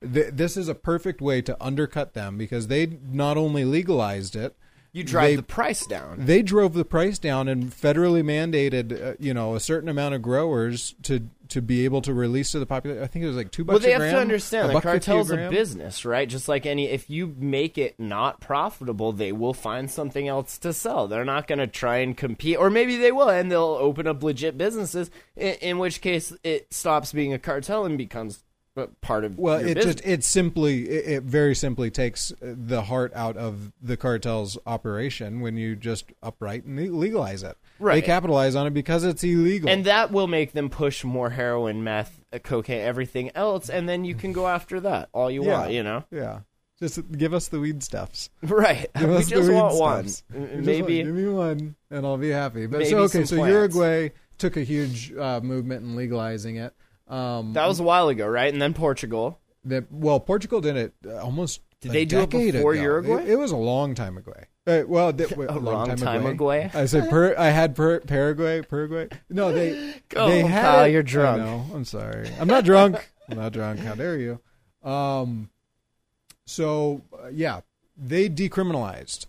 th- 0.00 0.32
this 0.32 0.56
is 0.56 0.68
a 0.68 0.74
perfect 0.74 1.20
way 1.20 1.42
to 1.42 1.56
undercut 1.62 2.14
them 2.14 2.36
because 2.36 2.68
they 2.68 2.98
not 3.10 3.36
only 3.36 3.64
legalized 3.64 4.36
it, 4.36 4.56
you 4.92 5.04
drive 5.04 5.30
they- 5.30 5.36
the 5.36 5.42
price 5.42 5.86
down. 5.86 6.24
they 6.24 6.42
drove 6.42 6.74
the 6.74 6.84
price 6.84 7.18
down 7.18 7.48
and 7.48 7.70
federally 7.70 8.22
mandated, 8.22 8.92
uh, 9.00 9.14
you 9.18 9.34
know, 9.34 9.54
a 9.54 9.60
certain 9.60 9.88
amount 9.88 10.14
of 10.14 10.22
growers 10.22 10.94
to 11.02 11.28
to 11.48 11.62
be 11.62 11.84
able 11.84 12.02
to 12.02 12.12
release 12.12 12.50
to 12.52 12.58
the 12.58 12.66
population. 12.66 13.02
I 13.02 13.06
think 13.06 13.24
it 13.24 13.28
was 13.28 13.36
like 13.36 13.52
two 13.52 13.64
bucks. 13.64 13.74
Well, 13.74 13.80
they 13.80 13.94
a 13.94 14.00
have 14.00 14.12
to 14.12 14.20
understand 14.20 14.70
a 14.70 14.74
the 14.74 14.80
cartel's 14.80 15.30
a 15.30 15.36
gram. 15.36 15.50
business, 15.52 16.04
right? 16.04 16.28
Just 16.28 16.48
like 16.48 16.66
any, 16.66 16.88
if 16.88 17.08
you 17.08 17.36
make 17.38 17.78
it 17.78 17.94
not 18.00 18.40
profitable, 18.40 19.12
they 19.12 19.30
will 19.30 19.54
find 19.54 19.88
something 19.88 20.26
else 20.26 20.58
to 20.58 20.72
sell. 20.72 21.06
They're 21.06 21.24
not 21.24 21.46
going 21.46 21.60
to 21.60 21.68
try 21.68 21.98
and 21.98 22.16
compete, 22.16 22.56
or 22.56 22.68
maybe 22.68 22.96
they 22.96 23.12
will, 23.12 23.28
and 23.28 23.50
they'll 23.50 23.62
open 23.80 24.08
up 24.08 24.22
legit 24.24 24.58
businesses. 24.58 25.08
In, 25.36 25.54
in 25.54 25.78
which 25.78 26.00
case, 26.00 26.32
it 26.42 26.72
stops 26.72 27.12
being 27.12 27.32
a 27.32 27.38
cartel 27.38 27.84
and 27.84 27.96
becomes 27.96 28.42
part 29.00 29.24
of 29.24 29.38
Well, 29.38 29.58
it 29.58 29.74
business. 29.74 29.84
just 29.96 30.06
it 30.06 30.24
simply 30.24 30.88
it, 30.88 31.06
it 31.18 31.22
very 31.22 31.54
simply 31.54 31.90
takes 31.90 32.32
the 32.40 32.82
heart 32.82 33.12
out 33.14 33.36
of 33.36 33.72
the 33.80 33.96
cartel's 33.96 34.58
operation 34.66 35.40
when 35.40 35.56
you 35.56 35.76
just 35.76 36.06
upright 36.22 36.64
and 36.64 36.96
legalize 36.98 37.42
it. 37.42 37.56
Right. 37.78 37.96
They 37.96 38.02
capitalize 38.02 38.54
on 38.54 38.66
it 38.66 38.74
because 38.74 39.04
it's 39.04 39.22
illegal. 39.22 39.68
and 39.68 39.84
that 39.84 40.10
will 40.10 40.26
make 40.26 40.52
them 40.52 40.70
push 40.70 41.04
more 41.04 41.30
heroin, 41.30 41.84
meth, 41.84 42.20
uh, 42.32 42.38
cocaine, 42.38 42.80
everything 42.80 43.30
else, 43.34 43.68
and 43.68 43.88
then 43.88 44.04
you 44.04 44.14
can 44.14 44.32
go 44.32 44.46
after 44.48 44.80
that 44.80 45.08
all 45.12 45.30
you 45.30 45.44
yeah, 45.44 45.58
want, 45.60 45.72
you 45.72 45.82
know? 45.82 46.04
Yeah. 46.10 46.40
Just 46.78 47.00
give 47.12 47.32
us 47.32 47.48
the 47.48 47.58
weed 47.60 47.82
stuffs. 47.82 48.28
Right. 48.42 48.86
Give 48.98 49.08
we 49.08 49.16
us 49.16 49.24
the 49.28 49.36
just 49.36 49.48
weed 49.48 49.54
want 49.54 49.74
one. 49.78 50.08
stuffs. 50.08 50.24
Just 50.32 50.64
Maybe. 50.66 51.02
want- 51.02 51.06
give 51.06 51.14
me 51.14 51.28
one, 51.28 51.76
and 51.90 52.06
I'll 52.06 52.16
be 52.18 52.30
happy. 52.30 52.66
But 52.66 52.86
so 52.86 52.98
okay, 53.04 53.24
so 53.24 53.36
plants. 53.36 53.52
Uruguay 53.52 54.10
took 54.38 54.56
a 54.58 54.62
huge 54.62 55.12
uh, 55.14 55.40
movement 55.42 55.82
in 55.82 55.96
legalizing 55.96 56.56
it. 56.56 56.74
Um, 57.08 57.52
That 57.52 57.66
was 57.66 57.78
a 57.80 57.82
while 57.84 58.08
ago, 58.08 58.26
right? 58.26 58.52
And 58.52 58.60
then 58.60 58.74
Portugal. 58.74 59.38
that 59.64 59.90
well, 59.92 60.20
Portugal 60.20 60.60
did 60.60 60.76
it 60.76 60.94
uh, 61.06 61.18
almost. 61.18 61.60
Did 61.80 61.90
a 61.90 61.92
they 61.92 62.04
do 62.04 62.20
it 62.20 62.30
before 62.30 62.72
ago. 62.72 62.82
Uruguay? 62.82 63.22
It, 63.22 63.30
it 63.30 63.36
was 63.36 63.52
a 63.52 63.56
long 63.56 63.94
time 63.94 64.16
ago. 64.16 64.32
Uh, 64.66 64.82
well, 64.88 65.12
th- 65.12 65.30
wait, 65.36 65.48
A 65.48 65.52
long 65.52 65.64
long 65.64 65.86
time, 65.88 65.98
time 65.98 66.26
ago. 66.26 66.50
I 66.50 66.86
said 66.86 67.08
per, 67.10 67.36
I 67.36 67.50
had 67.50 67.76
per, 67.76 68.00
Paraguay, 68.00 68.62
Paraguay. 68.62 69.08
No, 69.28 69.52
they. 69.52 69.94
Go, 70.08 70.28
they 70.28 70.40
had 70.42 70.62
pal, 70.62 70.84
it- 70.84 70.92
you're 70.92 71.02
drunk. 71.02 71.38
know, 71.38 71.64
I'm 71.74 71.84
sorry. 71.84 72.28
I'm 72.40 72.48
not 72.48 72.64
drunk. 72.64 72.96
I'm 73.28 73.36
not 73.38 73.52
drunk. 73.52 73.80
How 73.80 73.94
dare 73.94 74.16
you? 74.18 74.40
Um. 74.82 75.50
So 76.46 77.02
uh, 77.12 77.28
yeah, 77.28 77.60
they 77.96 78.28
decriminalized 78.28 79.26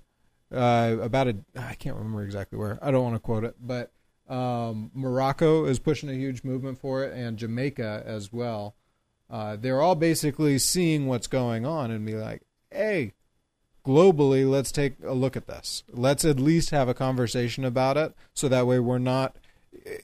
uh, 0.51 0.95
about 1.01 1.27
a. 1.27 1.35
I 1.55 1.73
can't 1.75 1.95
remember 1.97 2.23
exactly 2.23 2.57
where. 2.57 2.79
I 2.81 2.91
don't 2.91 3.03
want 3.03 3.15
to 3.15 3.19
quote 3.19 3.43
it, 3.43 3.55
but 3.59 3.91
um, 4.29 4.91
Morocco 4.93 5.65
is 5.65 5.79
pushing 5.79 6.09
a 6.09 6.13
huge 6.13 6.43
movement 6.43 6.79
for 6.79 7.03
it, 7.03 7.13
and 7.13 7.37
Jamaica 7.37 8.03
as 8.05 8.31
well. 8.31 8.75
Uh, 9.29 9.55
they're 9.55 9.81
all 9.81 9.95
basically 9.95 10.57
seeing 10.57 11.07
what's 11.07 11.27
going 11.27 11.65
on 11.65 11.91
and 11.91 12.05
be 12.05 12.15
like, 12.15 12.43
"Hey, 12.71 13.13
globally, 13.87 14.49
let's 14.49 14.71
take 14.71 14.95
a 15.03 15.13
look 15.13 15.37
at 15.37 15.47
this. 15.47 15.83
Let's 15.91 16.25
at 16.25 16.39
least 16.39 16.71
have 16.71 16.89
a 16.89 16.93
conversation 16.93 17.63
about 17.63 17.97
it, 17.97 18.13
so 18.33 18.49
that 18.49 18.67
way 18.67 18.79
we're 18.79 18.97
not, 18.97 19.37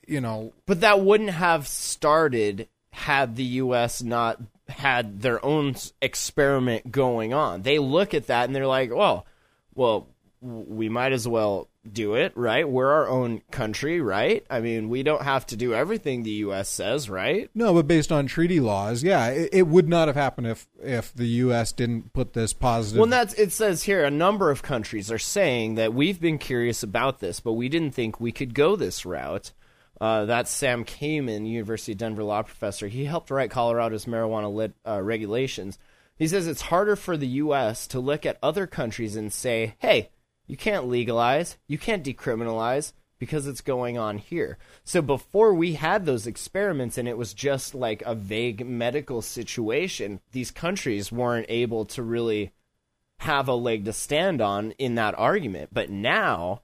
you 0.07 0.21
know, 0.21 0.53
But 0.65 0.81
that 0.81 1.01
wouldn't 1.01 1.31
have 1.31 1.67
started 1.67 2.69
had 2.91 3.35
the 3.35 3.43
U.S. 3.43 4.01
not 4.01 4.39
had 4.69 5.21
their 5.21 5.43
own 5.43 5.75
experiment 6.01 6.91
going 6.91 7.33
on. 7.33 7.63
They 7.63 7.79
look 7.79 8.13
at 8.13 8.27
that 8.27 8.45
and 8.45 8.55
they're 8.55 8.67
like, 8.67 8.93
well, 8.93 9.25
well, 9.75 10.07
we 10.43 10.89
might 10.89 11.13
as 11.13 11.25
well 11.25 11.69
do 11.89 12.15
it, 12.15 12.35
right? 12.35 12.67
We're 12.67 12.91
our 12.91 13.07
own 13.07 13.41
country, 13.49 14.01
right? 14.01 14.45
I 14.49 14.59
mean, 14.59 14.89
we 14.89 15.01
don't 15.01 15.21
have 15.21 15.45
to 15.47 15.55
do 15.55 15.73
everything 15.73 16.23
the 16.23 16.31
U.S. 16.31 16.67
says, 16.67 17.09
right? 17.09 17.49
No, 17.55 17.73
but 17.73 17.87
based 17.87 18.11
on 18.11 18.27
treaty 18.27 18.59
laws, 18.59 19.03
yeah, 19.03 19.27
it, 19.27 19.49
it 19.53 19.67
would 19.67 19.87
not 19.87 20.07
have 20.07 20.15
happened 20.15 20.47
if 20.47 20.67
if 20.81 21.13
the 21.13 21.27
U.S. 21.27 21.71
didn't 21.71 22.13
put 22.13 22.33
this 22.33 22.51
positive. 22.51 22.99
Well, 22.99 23.09
that's 23.09 23.33
it 23.35 23.53
says 23.53 23.83
here 23.83 24.03
a 24.03 24.11
number 24.11 24.51
of 24.51 24.61
countries 24.61 25.09
are 25.11 25.19
saying 25.19 25.75
that 25.75 25.93
we've 25.93 26.19
been 26.19 26.37
curious 26.37 26.83
about 26.83 27.19
this, 27.19 27.39
but 27.39 27.53
we 27.53 27.69
didn't 27.69 27.91
think 27.91 28.19
we 28.19 28.33
could 28.33 28.53
go 28.53 28.75
this 28.75 29.05
route. 29.05 29.53
Uh, 30.01 30.25
that's 30.25 30.51
Sam 30.51 30.83
Kamin, 30.83 31.47
University 31.47 31.93
of 31.93 31.99
Denver 31.99 32.23
law 32.23 32.41
professor. 32.41 32.87
He 32.87 33.05
helped 33.05 33.31
write 33.31 33.51
Colorado's 33.51 34.05
marijuana 34.05 34.53
lit, 34.53 34.73
uh, 34.85 35.01
regulations. 35.01 35.79
He 36.17 36.27
says 36.27 36.47
it's 36.47 36.63
harder 36.63 36.95
for 36.95 37.15
the 37.15 37.27
U.S. 37.27 37.87
to 37.87 37.99
look 37.99 38.25
at 38.25 38.37
other 38.43 38.67
countries 38.67 39.15
and 39.15 39.31
say, 39.31 39.75
"Hey, 39.79 40.09
you 40.47 40.57
can't 40.57 40.87
legalize, 40.87 41.57
you 41.67 41.77
can't 41.77 42.03
decriminalize." 42.03 42.93
Because 43.19 43.47
it's 43.47 43.61
going 43.61 43.97
on 43.97 44.17
here. 44.17 44.57
So 44.83 45.01
before 45.01 45.53
we 45.53 45.75
had 45.75 46.05
those 46.05 46.27
experiments 46.27 46.97
and 46.97 47.07
it 47.07 47.17
was 47.17 47.33
just 47.33 47.73
like 47.73 48.03
a 48.05 48.15
vague 48.15 48.65
medical 48.65 49.21
situation, 49.21 50.19
these 50.33 50.51
countries 50.51 51.09
weren't 51.09 51.45
able 51.47 51.85
to 51.85 52.03
really 52.03 52.51
have 53.19 53.47
a 53.47 53.53
leg 53.53 53.85
to 53.85 53.93
stand 53.93 54.41
on 54.41 54.71
in 54.71 54.95
that 54.95 55.17
argument. 55.17 55.69
But 55.71 55.89
now 55.89 56.63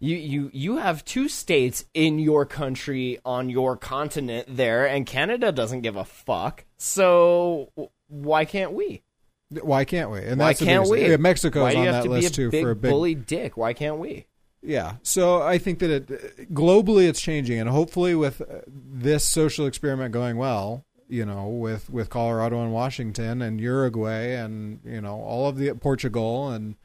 you 0.00 0.16
you 0.16 0.50
you 0.52 0.76
have 0.76 1.04
two 1.04 1.28
states 1.28 1.84
in 1.92 2.18
your 2.18 2.46
country 2.46 3.18
on 3.24 3.50
your 3.50 3.76
continent 3.76 4.46
there 4.48 4.86
and 4.86 5.06
Canada 5.06 5.52
doesn't 5.52 5.82
give 5.82 5.96
a 5.96 6.04
fuck. 6.04 6.64
So 6.76 7.70
why 8.08 8.44
can't 8.44 8.72
we? 8.72 9.02
Why 9.50 9.84
can't 9.84 10.10
we? 10.10 10.20
And 10.20 10.38
Why 10.38 10.48
that's 10.48 10.62
can't 10.62 10.88
we? 10.88 11.08
Yeah, 11.08 11.16
Mexico's 11.16 11.74
on 11.74 11.84
that 11.84 12.06
list 12.06 12.34
too 12.34 12.50
for 12.50 12.70
a 12.70 12.76
big 12.76 12.90
bully 12.90 13.14
dick? 13.14 13.56
Why 13.56 13.72
can't 13.72 13.98
we? 13.98 14.26
Yeah. 14.62 14.96
So 15.02 15.42
I 15.42 15.58
think 15.58 15.78
that 15.78 15.90
it 15.90 16.52
globally 16.52 17.08
it's 17.08 17.20
changing, 17.20 17.58
and 17.58 17.68
hopefully 17.68 18.14
with 18.14 18.40
uh, 18.40 18.60
this 18.66 19.26
social 19.26 19.66
experiment 19.66 20.12
going 20.12 20.36
well, 20.36 20.84
you 21.08 21.24
know, 21.24 21.48
with 21.48 21.88
with 21.90 22.10
Colorado 22.10 22.62
and 22.62 22.72
Washington 22.72 23.40
and 23.40 23.60
Uruguay 23.60 24.32
and 24.34 24.80
you 24.84 25.00
know 25.00 25.20
all 25.20 25.48
of 25.48 25.56
the 25.56 25.72
Portugal 25.74 26.50
and 26.50 26.76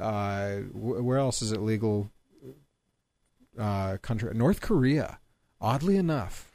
uh, 0.00 0.56
where 0.72 1.18
else 1.18 1.42
is 1.42 1.52
it 1.52 1.60
legal? 1.60 2.10
Uh, 3.58 3.98
country 3.98 4.32
North 4.34 4.60
Korea. 4.60 5.18
Oddly 5.60 5.96
enough, 5.96 6.51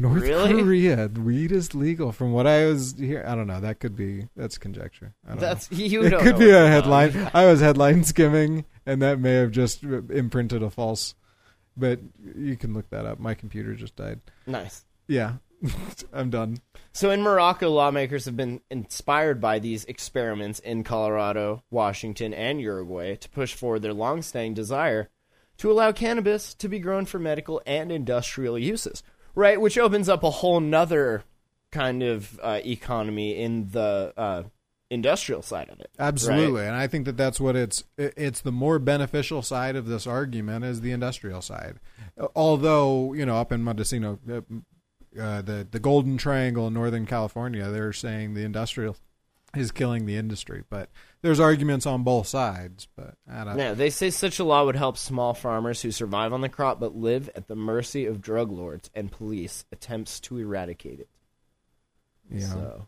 North 0.00 0.22
Really? 0.22 0.62
Korea 0.62 1.08
weed 1.08 1.52
is 1.52 1.74
legal. 1.74 2.10
From 2.10 2.32
what 2.32 2.46
I 2.46 2.64
was 2.64 2.94
here, 2.98 3.22
I 3.26 3.34
don't 3.34 3.46
know. 3.46 3.60
That 3.60 3.80
could 3.80 3.94
be 3.94 4.28
that's 4.34 4.56
conjecture. 4.56 5.14
I 5.26 5.28
don't 5.28 5.36
know 5.36 5.40
That's 5.42 5.70
you 5.70 6.02
it 6.04 6.10
don't 6.10 6.22
could 6.22 6.38
be 6.38 6.50
a 6.50 6.66
headline. 6.66 7.30
I 7.34 7.44
was 7.44 7.60
headline 7.60 8.04
skimming, 8.04 8.64
and 8.86 9.02
that 9.02 9.20
may 9.20 9.34
have 9.34 9.50
just 9.50 9.82
imprinted 9.82 10.62
a 10.62 10.70
false. 10.70 11.14
But 11.76 12.00
you 12.34 12.56
can 12.56 12.72
look 12.72 12.88
that 12.90 13.04
up. 13.04 13.18
My 13.18 13.34
computer 13.34 13.74
just 13.74 13.94
died. 13.94 14.20
Nice. 14.46 14.84
Yeah, 15.06 15.34
I'm 16.14 16.30
done. 16.30 16.58
So 16.92 17.10
in 17.10 17.22
Morocco, 17.22 17.68
lawmakers 17.68 18.24
have 18.24 18.36
been 18.38 18.62
inspired 18.70 19.38
by 19.38 19.58
these 19.58 19.84
experiments 19.84 20.60
in 20.60 20.82
Colorado, 20.82 21.62
Washington, 21.70 22.32
and 22.32 22.58
Uruguay 22.58 23.16
to 23.16 23.28
push 23.28 23.52
forward 23.52 23.82
their 23.82 23.92
longstanding 23.92 24.54
desire 24.54 25.10
to 25.58 25.70
allow 25.70 25.92
cannabis 25.92 26.54
to 26.54 26.68
be 26.68 26.78
grown 26.78 27.04
for 27.04 27.18
medical 27.18 27.60
and 27.66 27.92
industrial 27.92 28.58
uses. 28.58 29.02
Right, 29.34 29.60
which 29.60 29.78
opens 29.78 30.08
up 30.08 30.22
a 30.22 30.30
whole 30.30 30.60
nother 30.60 31.24
kind 31.70 32.02
of 32.02 32.38
uh, 32.42 32.60
economy 32.64 33.36
in 33.36 33.70
the 33.70 34.12
uh, 34.16 34.42
industrial 34.90 35.42
side 35.42 35.68
of 35.70 35.80
it. 35.80 35.90
Absolutely, 35.98 36.62
right? 36.62 36.68
and 36.68 36.76
I 36.76 36.86
think 36.86 37.04
that 37.06 37.16
that's 37.16 37.40
what 37.40 37.56
it's 37.56 37.84
it's 37.96 38.40
the 38.40 38.52
more 38.52 38.78
beneficial 38.78 39.42
side 39.42 39.76
of 39.76 39.86
this 39.86 40.06
argument 40.06 40.64
is 40.64 40.80
the 40.80 40.90
industrial 40.90 41.40
side. 41.40 41.78
Although 42.34 43.12
you 43.14 43.24
know, 43.24 43.36
up 43.36 43.52
in 43.52 43.64
Mendocino, 43.64 44.18
uh, 44.28 44.40
uh, 45.20 45.42
the 45.42 45.66
the 45.70 45.80
Golden 45.80 46.18
Triangle 46.18 46.66
in 46.66 46.74
Northern 46.74 47.06
California, 47.06 47.70
they're 47.70 47.92
saying 47.92 48.34
the 48.34 48.42
industrial 48.42 48.96
is 49.56 49.72
killing 49.72 50.06
the 50.06 50.16
industry, 50.16 50.64
but 50.70 50.90
there's 51.22 51.40
arguments 51.40 51.86
on 51.86 52.02
both 52.02 52.26
sides. 52.26 52.88
But 52.96 53.14
I 53.30 53.44
don't. 53.44 53.58
Yeah, 53.58 53.74
they 53.74 53.90
say 53.90 54.10
such 54.10 54.38
a 54.38 54.44
law 54.44 54.64
would 54.64 54.76
help 54.76 54.96
small 54.96 55.34
farmers 55.34 55.82
who 55.82 55.90
survive 55.90 56.32
on 56.32 56.40
the 56.40 56.48
crop 56.48 56.80
but 56.80 56.96
live 56.96 57.30
at 57.34 57.48
the 57.48 57.56
mercy 57.56 58.06
of 58.06 58.20
drug 58.20 58.50
lords 58.50 58.90
and 58.94 59.10
police 59.10 59.64
attempts 59.72 60.20
to 60.20 60.38
eradicate 60.38 61.00
it. 61.00 61.08
Yeah. 62.30 62.46
So, 62.46 62.86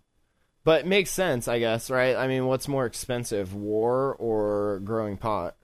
but 0.65 0.83
it 0.83 0.87
makes 0.87 1.11
sense, 1.11 1.49
I 1.49 1.59
guess, 1.59 1.91
right? 1.91 2.15
I 2.15 2.29
mean, 2.29 2.47
what's 2.47 2.69
more 2.69 2.87
expensive, 2.87 3.55
war 3.55 4.15
or 4.19 4.81
growing 4.85 5.17
pot? 5.17 5.57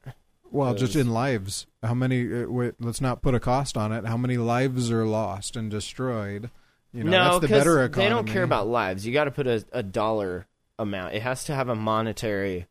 Well, 0.51 0.75
just 0.75 0.97
in 0.97 1.11
lives, 1.11 1.67
how 1.83 1.95
many? 1.95 2.43
Uh, 2.43 2.47
wait, 2.49 2.75
let's 2.81 3.01
not 3.01 3.23
put 3.23 3.35
a 3.35 3.41
cost 3.41 3.77
on 3.77 3.93
it. 3.93 4.07
How 4.07 4.17
many 4.17 4.39
lives 4.39 4.91
are 4.91 5.05
lost 5.05 5.57
and 5.57 5.71
destroyed? 5.71 6.51
You 6.93 7.05
know, 7.05 7.11
no, 7.11 7.25
that's 7.25 7.41
the 7.43 7.49
better 7.49 7.89
they 7.89 8.09
don't 8.09 8.27
care 8.27 8.43
about 8.43 8.67
lives. 8.67 9.07
You 9.07 9.13
got 9.13 9.25
to 9.25 9.31
put 9.31 9.47
a, 9.47 9.65
a 9.73 9.83
dollar 9.83 10.47
amount. 10.79 11.15
It 11.15 11.23
has 11.23 11.45
to 11.45 11.55
have 11.55 11.69
a 11.69 11.75
monetary 11.75 12.67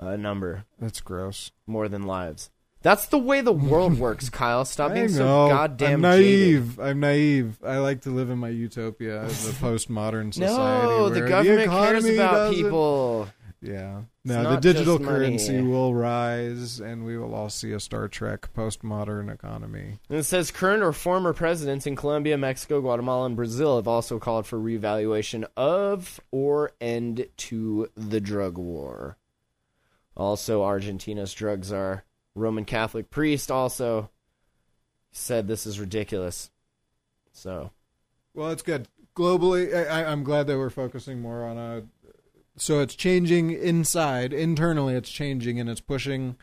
uh, 0.00 0.16
number 0.16 0.64
That's 0.78 1.00
gross. 1.00 1.52
more 1.66 1.88
than 1.88 2.02
lives. 2.04 2.50
That's 2.82 3.06
the 3.06 3.18
way 3.18 3.40
the 3.40 3.52
world 3.52 3.98
works, 3.98 4.28
Kyle. 4.28 4.64
Stop 4.66 4.92
being 4.92 5.08
so 5.08 5.24
know. 5.24 5.48
goddamn 5.48 6.04
I'm 6.04 6.18
jaded. 6.18 6.26
naive. 6.26 6.80
I'm 6.80 7.00
naive. 7.00 7.58
I 7.64 7.78
like 7.78 8.02
to 8.02 8.10
live 8.10 8.28
in 8.28 8.38
my 8.38 8.50
utopia 8.50 9.22
as 9.22 9.48
a 9.48 9.52
postmodern 9.64 10.34
society. 10.34 10.54
No, 10.86 11.08
the 11.08 11.20
where 11.20 11.28
government 11.28 11.70
cares 11.70 12.04
economy 12.04 12.14
about 12.16 12.32
doesn't- 12.32 12.62
people. 12.64 13.28
Yeah. 13.64 14.02
No, 14.26 14.50
the 14.50 14.60
digital 14.60 14.98
currency 14.98 15.60
will 15.62 15.94
rise, 15.94 16.80
and 16.80 17.04
we 17.06 17.16
will 17.16 17.34
all 17.34 17.48
see 17.48 17.72
a 17.72 17.80
Star 17.80 18.08
Trek 18.08 18.48
postmodern 18.54 19.32
economy. 19.32 19.98
And 20.10 20.18
it 20.18 20.24
says 20.24 20.50
current 20.50 20.82
or 20.82 20.92
former 20.92 21.32
presidents 21.32 21.86
in 21.86 21.96
Colombia, 21.96 22.36
Mexico, 22.36 22.80
Guatemala, 22.82 23.26
and 23.26 23.36
Brazil 23.36 23.76
have 23.76 23.88
also 23.88 24.18
called 24.18 24.46
for 24.46 24.58
reevaluation 24.58 25.44
of 25.56 26.20
or 26.30 26.72
end 26.80 27.26
to 27.38 27.88
the 27.96 28.20
drug 28.20 28.58
war. 28.58 29.16
Also, 30.16 30.62
Argentina's 30.62 31.32
drug 31.32 31.64
czar, 31.64 32.04
Roman 32.34 32.64
Catholic 32.66 33.10
priest, 33.10 33.50
also 33.50 34.10
said 35.10 35.48
this 35.48 35.66
is 35.66 35.80
ridiculous. 35.80 36.50
So, 37.32 37.70
Well, 38.34 38.50
it's 38.50 38.62
good. 38.62 38.88
Globally, 39.16 39.74
I, 39.74 40.02
I- 40.02 40.10
I'm 40.12 40.22
glad 40.24 40.46
that 40.48 40.58
we're 40.58 40.70
focusing 40.70 41.20
more 41.20 41.44
on 41.44 41.56
a. 41.56 41.82
So 42.56 42.80
it's 42.80 42.94
changing 42.94 43.50
inside, 43.50 44.32
internally. 44.32 44.94
It's 44.94 45.10
changing, 45.10 45.58
and 45.58 45.68
it's 45.68 45.80
pushing 45.80 46.36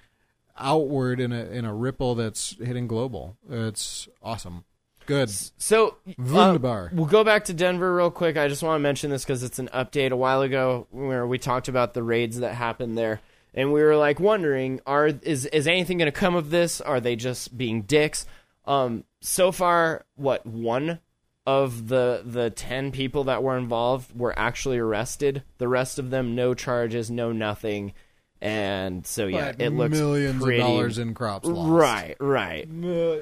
outward 0.58 1.20
in 1.20 1.32
a 1.32 1.46
in 1.46 1.66
a 1.66 1.74
ripple 1.74 2.16
that's 2.16 2.56
hitting 2.60 2.88
global. 2.88 3.38
It's 3.50 4.08
awesome. 4.22 4.66
Good. 5.08 5.30
so 5.30 5.98
uh, 6.08 6.14
Wunderbar. 6.18 6.92
we'll 6.94 7.06
go 7.08 7.24
back 7.24 7.46
to 7.46 7.54
Denver 7.54 7.96
real 7.96 8.12
quick. 8.12 8.38
I 8.38 8.48
just 8.48 8.62
want 8.62 8.76
to 8.76 8.80
mention 8.80 9.10
this 9.10 9.24
because 9.26 9.44
it's 9.44 9.60
an 9.60 9.68
update 9.74 10.12
a 10.12 10.16
while 10.16 10.42
ago 10.42 10.88
where 10.92 11.26
we 11.26 11.38
talked 11.38 11.68
about 11.68 11.94
the 11.94 12.04
raids 12.04 12.40
that 12.40 12.54
happened 12.54 12.98
there, 12.98 13.20
and 13.54 13.74
we 13.74 13.82
were 13.82 13.96
like 13.98 14.20
wondering, 14.20 14.80
are 14.86 15.08
is 15.08 15.46
is 15.48 15.68
anything 15.68 15.98
going 15.98 16.12
to 16.12 16.18
come 16.18 16.36
of 16.36 16.50
this? 16.50 16.82
Are 16.82 17.00
they 17.00 17.16
just 17.16 17.58
being 17.58 17.82
dicks? 17.82 18.26
Um, 18.66 19.06
so 19.22 19.52
far, 19.52 20.06
what 20.16 20.46
one 20.46 21.00
of 21.46 21.88
the 21.88 22.22
the 22.26 22.50
ten 22.50 22.92
people 22.92 23.24
that 23.26 23.42
were 23.44 23.58
involved 23.58 24.18
were 24.18 24.38
actually 24.38 24.78
arrested. 24.78 25.44
The 25.58 25.68
rest 25.68 25.98
of 26.00 26.10
them, 26.10 26.36
no 26.36 26.54
charges, 26.54 27.10
no 27.10 27.32
nothing, 27.32 27.94
and 28.42 29.06
so 29.08 29.28
yeah, 29.28 29.52
But 29.54 29.62
it 29.62 29.70
looks 29.72 29.98
millions 29.98 30.42
pretty, 30.44 30.62
of 30.62 30.68
dollars 30.68 30.98
in 30.98 31.14
crops 31.14 31.48
lost. 31.48 31.70
Right, 31.70 32.16
right. 32.20 32.66
Uh, 32.66 32.70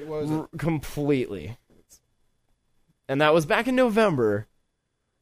what 0.04 0.06
was 0.06 0.30
it? 0.30 0.34
R- 0.34 0.48
completely. 0.58 1.56
And 3.08 3.20
that 3.20 3.34
was 3.34 3.46
back 3.46 3.66
in 3.66 3.74
November. 3.74 4.46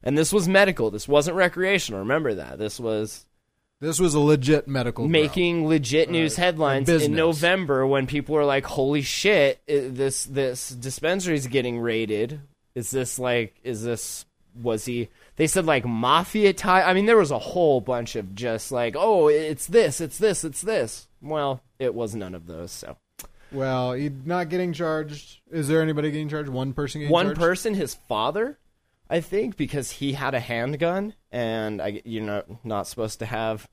And 0.02 0.16
this 0.16 0.32
was 0.32 0.46
medical. 0.46 0.90
This 0.90 1.08
wasn't 1.08 1.36
recreational. 1.36 2.00
Remember 2.00 2.34
that. 2.34 2.58
This 2.58 2.78
was 2.78 3.26
This 3.80 3.98
was 3.98 4.14
a 4.14 4.20
legit 4.20 4.68
medical 4.68 5.08
making 5.08 5.66
legit 5.66 6.08
news 6.10 6.36
headlines 6.36 6.86
business. 6.86 7.08
in 7.08 7.14
November 7.16 7.86
when 7.86 8.06
people 8.06 8.34
were 8.36 8.44
like, 8.44 8.64
"Holy 8.66 9.02
shit, 9.02 9.60
this 9.66 10.24
this 10.24 10.68
dispensary's 10.68 11.46
getting 11.48 11.80
raided." 11.80 12.40
Is 12.78 12.90
this 12.90 13.18
like 13.18 13.58
is 13.64 13.82
this 13.82 14.24
was 14.54 14.84
he 14.84 15.08
they 15.36 15.46
said 15.46 15.66
like 15.66 15.84
mafia 15.84 16.52
tie 16.52 16.82
I 16.82 16.94
mean 16.94 17.06
there 17.06 17.16
was 17.16 17.30
a 17.30 17.38
whole 17.38 17.80
bunch 17.80 18.14
of 18.16 18.34
just 18.34 18.70
like, 18.72 18.94
"Oh, 18.96 19.28
it's 19.28 19.66
this, 19.66 20.00
it's 20.00 20.18
this, 20.18 20.44
it's 20.44 20.60
this." 20.62 21.08
Well, 21.20 21.60
it 21.78 21.94
was 21.94 22.14
none 22.14 22.34
of 22.34 22.46
those, 22.46 22.70
so. 22.70 22.96
Well, 23.50 23.92
he 23.94 24.10
not 24.24 24.48
getting 24.50 24.72
charged. 24.72 25.40
Is 25.50 25.68
there 25.68 25.82
anybody 25.82 26.10
getting 26.10 26.28
charged? 26.28 26.50
One 26.50 26.72
person 26.72 27.00
getting 27.00 27.12
one 27.12 27.26
charged? 27.26 27.40
person, 27.40 27.74
his 27.74 27.94
father, 27.94 28.58
I 29.08 29.20
think, 29.20 29.56
because 29.56 29.90
he 29.90 30.12
had 30.12 30.34
a 30.34 30.40
handgun, 30.40 31.14
and 31.32 31.80
I, 31.80 32.02
you're 32.04 32.24
not 32.24 32.64
not 32.64 32.86
supposed 32.86 33.18
to 33.20 33.26
have 33.26 33.68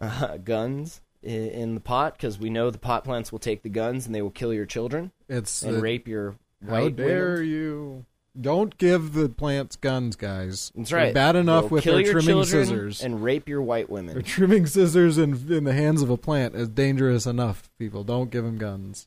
uh, 0.00 0.36
guns 0.38 1.00
in, 1.22 1.48
in 1.48 1.74
the 1.74 1.80
pot 1.80 2.16
because 2.16 2.38
we 2.38 2.50
know 2.50 2.70
the 2.70 2.78
pot 2.78 3.02
plants 3.04 3.32
will 3.32 3.38
take 3.38 3.62
the 3.62 3.68
guns 3.70 4.06
and 4.06 4.14
they 4.14 4.22
will 4.22 4.30
kill 4.30 4.52
your 4.52 4.66
children 4.66 5.10
It's 5.28 5.62
and 5.62 5.76
the- 5.76 5.80
rape 5.80 6.06
your 6.06 6.36
How 6.68 6.88
dare 6.88 7.42
you? 7.42 8.04
Don't 8.40 8.76
give 8.78 9.12
the 9.12 9.28
plants 9.28 9.76
guns, 9.76 10.16
guys. 10.16 10.72
That's 10.74 10.90
They're 10.90 10.98
right. 10.98 11.14
bad 11.14 11.36
enough 11.36 11.64
They'll 11.64 11.70
with 11.70 11.84
kill 11.84 11.94
their 11.94 12.02
your 12.02 12.12
trimming 12.14 12.26
children 12.44 12.64
scissors. 12.66 13.02
and 13.02 13.22
rape 13.22 13.48
your 13.48 13.62
white 13.62 13.86
Their 13.88 13.94
women. 13.94 14.22
trimming 14.24 14.66
scissors 14.66 15.18
in 15.18 15.52
in 15.52 15.62
the 15.64 15.72
hands 15.72 16.02
of 16.02 16.10
a 16.10 16.16
plant 16.16 16.54
is 16.56 16.68
dangerous 16.68 17.26
enough. 17.26 17.70
People 17.78 18.02
don't 18.02 18.30
give 18.30 18.42
them 18.44 18.58
guns. 18.58 19.06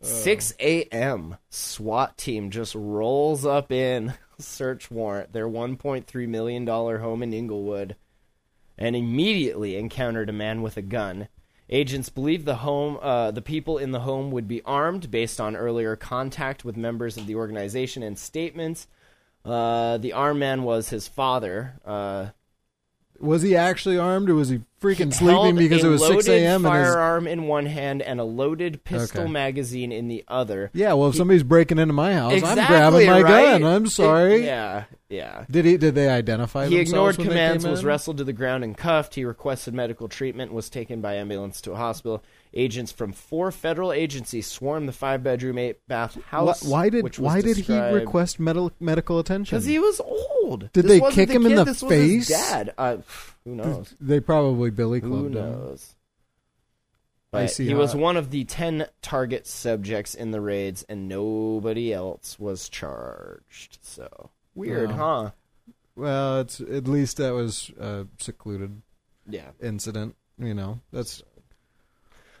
6 0.00 0.54
a.m. 0.58 1.36
SWAT 1.48 2.16
team 2.18 2.50
just 2.50 2.74
rolls 2.74 3.46
up 3.46 3.70
in 3.70 4.14
search 4.38 4.90
warrant 4.90 5.32
their 5.32 5.48
1.3 5.48 6.28
million 6.28 6.64
dollar 6.64 6.98
home 6.98 7.22
in 7.22 7.32
Englewood 7.32 7.94
and 8.78 8.96
immediately 8.96 9.76
encountered 9.76 10.28
a 10.28 10.32
man 10.32 10.62
with 10.62 10.76
a 10.76 10.82
gun. 10.82 11.28
Agents 11.70 12.08
believe 12.08 12.44
the 12.44 12.56
home, 12.56 12.98
uh, 13.00 13.30
the 13.30 13.42
people 13.42 13.78
in 13.78 13.92
the 13.92 14.00
home 14.00 14.30
would 14.30 14.46
be 14.46 14.62
armed 14.62 15.10
based 15.10 15.40
on 15.40 15.56
earlier 15.56 15.96
contact 15.96 16.64
with 16.64 16.76
members 16.76 17.16
of 17.16 17.26
the 17.26 17.34
organization 17.34 18.02
and 18.02 18.18
statements. 18.18 18.86
Uh, 19.44 19.96
the 19.98 20.12
armed 20.12 20.40
man 20.40 20.62
was 20.62 20.90
his 20.90 21.08
father. 21.08 21.80
Was 23.22 23.42
he 23.42 23.56
actually 23.56 23.96
armed, 23.98 24.28
or 24.28 24.34
was 24.34 24.48
he 24.50 24.60
freaking 24.80 25.14
held 25.16 25.44
sleeping 25.44 25.56
because 25.56 25.84
it 25.84 25.88
was 25.88 26.04
six 26.04 26.26
a.m. 26.28 26.66
and 26.66 26.74
his 26.74 26.88
firearm 26.92 27.28
in 27.28 27.44
one 27.46 27.66
hand 27.66 28.02
and 28.02 28.18
a 28.20 28.24
loaded 28.24 28.82
pistol 28.84 29.22
Okay. 29.22 29.30
magazine 29.30 29.92
in 29.92 30.08
the 30.08 30.24
other. 30.26 30.70
yeah? 30.74 30.92
Well, 30.94 31.08
if 31.10 31.14
somebody's 31.14 31.44
breaking 31.44 31.78
into 31.78 31.94
my 31.94 32.14
house, 32.14 32.32
Exactly, 32.32 32.62
I'm 32.62 32.90
grabbing 32.90 33.06
my 33.06 33.22
right? 33.22 33.60
gun. 33.60 33.64
I'm 33.64 33.86
sorry. 33.86 34.42
It- 34.42 34.46
yeah, 34.46 34.84
yeah. 35.08 35.44
Did 35.48 35.64
he? 35.64 35.76
Did 35.76 35.94
they 35.94 36.08
identify? 36.08 36.66
He 36.66 36.78
ignored 36.78 37.16
commands, 37.16 37.64
was 37.66 37.84
wrestled 37.84 38.18
to 38.18 38.24
the 38.24 38.32
ground 38.32 38.64
and 38.64 38.76
cuffed. 38.76 39.14
He 39.14 39.24
requested 39.24 39.72
medical 39.72 40.08
treatment, 40.08 40.52
was 40.52 40.68
taken 40.68 41.00
by 41.00 41.14
ambulance 41.14 41.60
to 41.62 41.72
a 41.72 41.76
hospital. 41.76 42.22
Agents 42.54 42.92
from 42.92 43.12
four 43.12 43.50
federal 43.50 43.92
agencies 43.92 44.46
swarmed 44.46 44.86
the 44.86 44.92
five-bedroom, 44.92 45.56
eight-bath 45.56 46.22
house. 46.24 46.62
why 46.62 46.90
did 46.90 47.18
Why 47.18 47.40
did 47.40 47.56
he 47.56 47.78
request 47.78 48.38
medical 48.38 48.72
medical 48.78 49.18
attention? 49.18 49.56
Because 49.56 49.64
he 49.64 49.78
was 49.78 50.00
old. 50.00 50.70
Did 50.72 50.84
This 50.84 51.00
they 51.00 51.10
kick 51.12 51.30
him 51.30 51.46
in 51.46 51.54
the 51.54 51.64
this 51.64 51.82
was 51.82 51.92
his 51.92 52.28
face? 52.28 52.28
dad. 52.28 52.74
Uh, 52.76 52.98
who 53.44 53.54
knows? 53.54 53.94
They 54.00 54.20
probably 54.20 54.70
Billy 54.70 55.00
Who 55.00 55.08
clubbed 55.08 55.26
him. 55.28 55.32
knows? 55.34 55.94
I 57.34 57.44
But 57.44 57.50
see 57.52 57.66
he 57.68 57.72
was 57.74 57.94
one 57.96 58.18
of 58.18 58.30
the 58.30 58.44
ten 58.44 58.86
target 59.00 59.46
subjects 59.46 60.14
in 60.14 60.32
the 60.32 60.40
raids, 60.42 60.82
and 60.90 61.08
nobody 61.08 61.90
else 61.90 62.38
was 62.38 62.68
charged. 62.68 63.78
So 63.80 64.28
weird, 64.54 64.90
huh? 64.90 65.30
Well, 65.96 66.40
it's 66.40 66.60
at 66.60 66.86
least 66.86 67.16
that 67.16 67.32
was 67.32 67.70
a 67.80 68.06
secluded 68.18 68.82
Yeah. 69.26 69.52
incident. 69.62 70.16
You 70.38 70.52
know, 70.52 70.80
that's. 70.92 71.22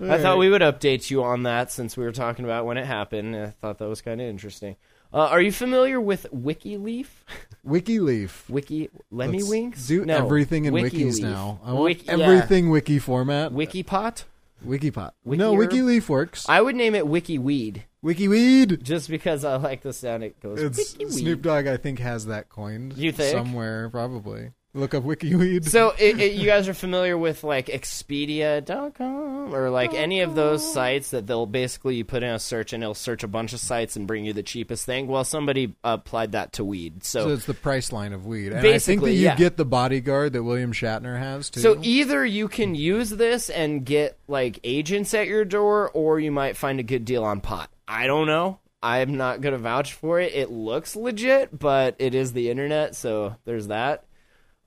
I 0.00 0.18
thought 0.18 0.38
we 0.38 0.48
would 0.48 0.62
update 0.62 1.10
you 1.10 1.22
on 1.22 1.44
that 1.44 1.70
since 1.70 1.96
we 1.96 2.04
were 2.04 2.12
talking 2.12 2.44
about 2.44 2.66
when 2.66 2.76
it 2.76 2.86
happened. 2.86 3.36
I 3.36 3.50
thought 3.50 3.78
that 3.78 3.88
was 3.88 4.00
kind 4.02 4.20
of 4.20 4.26
interesting. 4.26 4.76
Uh, 5.12 5.26
are 5.26 5.40
you 5.42 5.52
familiar 5.52 6.00
with 6.00 6.26
WikiLeaf? 6.34 7.06
WikiLeaf. 7.66 8.48
Wiki 8.48 8.88
Lemmy 9.10 9.42
Winks? 9.42 9.86
Do 9.86 10.04
No, 10.04 10.16
everything 10.24 10.64
in 10.64 10.74
WikiLeaf. 10.74 10.90
wikis 10.90 11.20
now. 11.22 11.60
I 11.64 11.72
want 11.72 11.84
Wiki- 11.84 12.06
yeah. 12.06 12.12
everything 12.18 12.70
wiki 12.70 12.98
format. 12.98 13.52
Wikipot? 13.52 14.24
Wikipot. 14.66 15.12
Wiki 15.24 15.38
no? 15.38 15.54
WikiLeaf 15.54 16.08
works. 16.08 16.48
I 16.48 16.60
would 16.60 16.76
name 16.76 16.94
it 16.94 17.04
WikiWeed 17.04 17.82
WikiWeed. 18.04 18.82
just 18.82 19.10
because 19.10 19.44
I 19.44 19.56
like 19.56 19.82
the 19.82 19.92
sound 19.92 20.24
it 20.24 20.40
goes. 20.40 20.60
It's 20.60 21.14
Snoop 21.16 21.42
Dogg. 21.42 21.66
I 21.66 21.76
think 21.76 21.98
has 21.98 22.26
that 22.26 22.48
coined. 22.48 22.96
You 22.96 23.12
think? 23.12 23.36
somewhere 23.36 23.88
probably. 23.90 24.50
Look 24.74 24.94
up 24.94 25.04
WikiWeed. 25.04 25.68
So 25.68 25.90
it, 25.98 26.18
it, 26.18 26.32
you 26.32 26.46
guys 26.46 26.66
are 26.66 26.72
familiar 26.72 27.18
with 27.18 27.44
like 27.44 27.66
Expedia.com 27.66 29.54
or 29.54 29.68
like 29.68 29.92
any 29.92 30.20
of 30.20 30.34
those 30.34 30.72
sites 30.72 31.10
that 31.10 31.26
they'll 31.26 31.44
basically 31.44 31.96
you 31.96 32.06
put 32.06 32.22
in 32.22 32.30
a 32.30 32.38
search 32.38 32.72
and 32.72 32.82
it'll 32.82 32.94
search 32.94 33.22
a 33.22 33.28
bunch 33.28 33.52
of 33.52 33.60
sites 33.60 33.96
and 33.96 34.06
bring 34.06 34.24
you 34.24 34.32
the 34.32 34.42
cheapest 34.42 34.86
thing. 34.86 35.08
Well, 35.08 35.24
somebody 35.24 35.74
applied 35.84 36.32
that 36.32 36.54
to 36.54 36.64
weed. 36.64 37.04
So 37.04 37.24
So 37.24 37.34
it's 37.34 37.44
the 37.44 37.52
price 37.52 37.92
line 37.92 38.14
of 38.14 38.24
weed. 38.24 38.52
And 38.52 38.66
I 38.66 38.78
think 38.78 39.02
that 39.02 39.12
you 39.12 39.24
yeah. 39.24 39.36
get 39.36 39.58
the 39.58 39.66
bodyguard 39.66 40.32
that 40.32 40.42
William 40.42 40.72
Shatner 40.72 41.18
has 41.18 41.50
too. 41.50 41.60
so 41.60 41.78
either 41.82 42.24
you 42.24 42.48
can 42.48 42.74
use 42.74 43.10
this 43.10 43.50
and 43.50 43.84
get 43.84 44.16
like 44.26 44.58
agents 44.64 45.12
at 45.12 45.26
your 45.26 45.44
door, 45.44 45.90
or 45.90 46.18
you 46.18 46.32
might 46.32 46.56
find 46.56 46.80
a 46.80 46.82
good 46.82 47.04
deal 47.04 47.24
on 47.24 47.42
pot. 47.42 47.68
I 47.86 48.06
don't 48.06 48.26
know. 48.26 48.58
I'm 48.82 49.18
not 49.18 49.42
gonna 49.42 49.58
vouch 49.58 49.92
for 49.92 50.18
it. 50.18 50.34
It 50.34 50.50
looks 50.50 50.96
legit, 50.96 51.56
but 51.56 51.94
it 51.98 52.14
is 52.14 52.32
the 52.32 52.50
internet, 52.50 52.96
so 52.96 53.36
there's 53.44 53.68
that. 53.68 54.04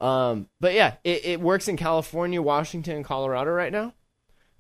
Um, 0.02 0.48
but 0.60 0.74
yeah, 0.74 0.96
it, 1.04 1.26
it 1.26 1.40
works 1.42 1.68
in 1.68 1.78
California, 1.78 2.42
Washington, 2.42 2.98
and 2.98 3.06
Colorado 3.06 3.52
right 3.52 3.72
now. 3.72 3.94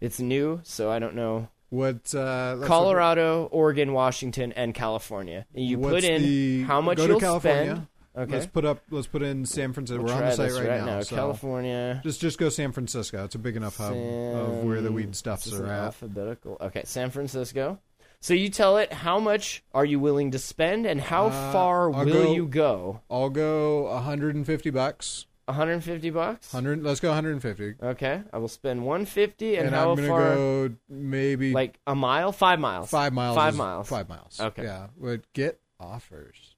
It's 0.02 0.20
new, 0.20 0.62
so 0.64 0.90
I 0.92 1.00
don't 1.00 1.16
know. 1.16 1.50
what? 1.70 2.14
Uh, 2.14 2.58
Colorado, 2.66 3.46
Oregon, 3.52 3.94
Washington, 3.94 4.52
and 4.54 4.74
California. 4.74 5.46
And 5.54 5.66
you 5.66 5.78
put 5.78 6.04
in 6.04 6.22
the- 6.22 6.64
how 6.64 6.82
much 6.82 7.00
you'll 7.00 7.20
California. 7.20 7.66
spend. 7.76 7.88
Okay, 8.18 8.32
Let's 8.32 8.46
put 8.46 8.64
up. 8.64 8.82
Let's 8.92 9.08
put 9.08 9.24
in 9.24 9.46
San 9.46 9.74
Francisco. 9.74 10.02
We'll 10.02 10.16
We're 10.16 10.22
on 10.24 10.30
the 10.30 10.36
site 10.38 10.50
this 10.52 10.60
right, 10.62 10.86
now. 10.86 11.02
so 11.02 11.16
California. 11.18 12.00
Just 12.02 12.22
just 12.22 12.38
go 12.38 12.48
San 12.48 12.72
Francisco. 12.72 13.26
It's 13.26 13.36
a 13.36 13.40
big 13.40 13.58
enough 13.58 13.76
hub 13.76 13.92
of 13.94 14.64
where 14.64 14.80
the 14.80 14.90
weed 14.90 15.14
stuffs 15.18 15.48
is 15.48 15.60
are 15.60 15.66
at. 15.66 15.80
Alphabetical. 15.88 16.56
Okay, 16.62 16.84
San 16.86 17.10
Francisco. 17.10 17.78
So 18.26 18.34
you 18.34 18.50
tell 18.50 18.78
it 18.78 18.92
how 18.92 19.20
much 19.20 19.64
are 19.72 19.86
you 19.86 20.00
willing 20.00 20.32
to 20.32 20.40
spend 20.40 20.88
and 20.88 21.00
how 21.00 21.28
Uh, 21.28 21.52
far 21.52 21.94
I'll 21.94 22.06
will 22.06 22.12
go- 22.24 22.34
you 22.34 22.48
go? 22.48 23.02
I'll 23.08 23.30
go 23.30 23.84
150 23.84 24.72
bucks. 24.72 25.28
150 25.48 26.10
bucks. 26.10 26.52
100. 26.52 26.82
Let's 26.82 27.00
go 27.00 27.10
150. 27.10 27.76
Okay, 27.84 28.24
I 28.34 28.38
will 28.40 28.48
spend 28.48 28.84
150 28.84 29.58
and, 29.58 29.68
And, 29.68 29.76
how 29.76 29.92
I'm 29.92 29.98
gonna 29.98 30.08
far? 30.08 30.34
go 30.34 30.70
maybe 30.90 31.54
Like 31.54 31.78
a 31.86 31.94
mile, 31.94 32.32
five 32.32 32.60
miles. 32.60 32.90
five 32.90 33.14
miles. 33.14 33.36
Five 33.36 33.54
is- 33.54 33.60
miles. 33.60 33.88
Five 33.90 34.10
miles. 34.10 34.40
Okay. 34.42 34.64
Yeah. 34.64 34.88
Would 34.98 35.32
get 35.34 35.60
offers. 35.80 36.56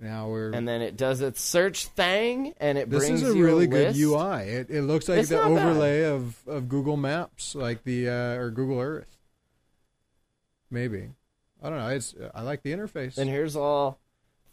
Now 0.00 0.28
we're. 0.28 0.50
And 0.50 0.66
then 0.66 0.82
it 0.82 0.96
does 0.96 1.20
its 1.20 1.40
search 1.40 1.86
thing, 1.86 2.52
and 2.56 2.76
it 2.78 2.90
this 2.90 2.98
brings 3.06 3.22
is 3.22 3.32
a 3.32 3.36
you 3.38 3.44
really 3.44 3.66
a 3.66 3.68
good 3.68 3.96
list. 3.96 4.00
UI. 4.00 4.42
It, 4.48 4.70
it 4.70 4.82
looks 4.82 5.08
like 5.08 5.20
It's 5.20 5.28
the 5.28 5.36
not 5.36 5.54
bad. 5.54 5.66
overlay 5.68 6.02
of, 6.02 6.36
of 6.48 6.68
Google 6.68 6.96
Maps, 6.96 7.54
like 7.54 7.84
the 7.84 8.08
uh, 8.08 8.34
or 8.38 8.50
Google 8.50 8.80
Earth. 8.80 9.18
Maybe. 10.70 11.10
I 11.62 11.68
don't 11.68 11.78
know. 11.78 11.88
It's 11.88 12.14
I 12.34 12.42
like 12.42 12.62
the 12.62 12.72
interface. 12.72 13.18
And 13.18 13.28
here's 13.28 13.56
all 13.56 13.98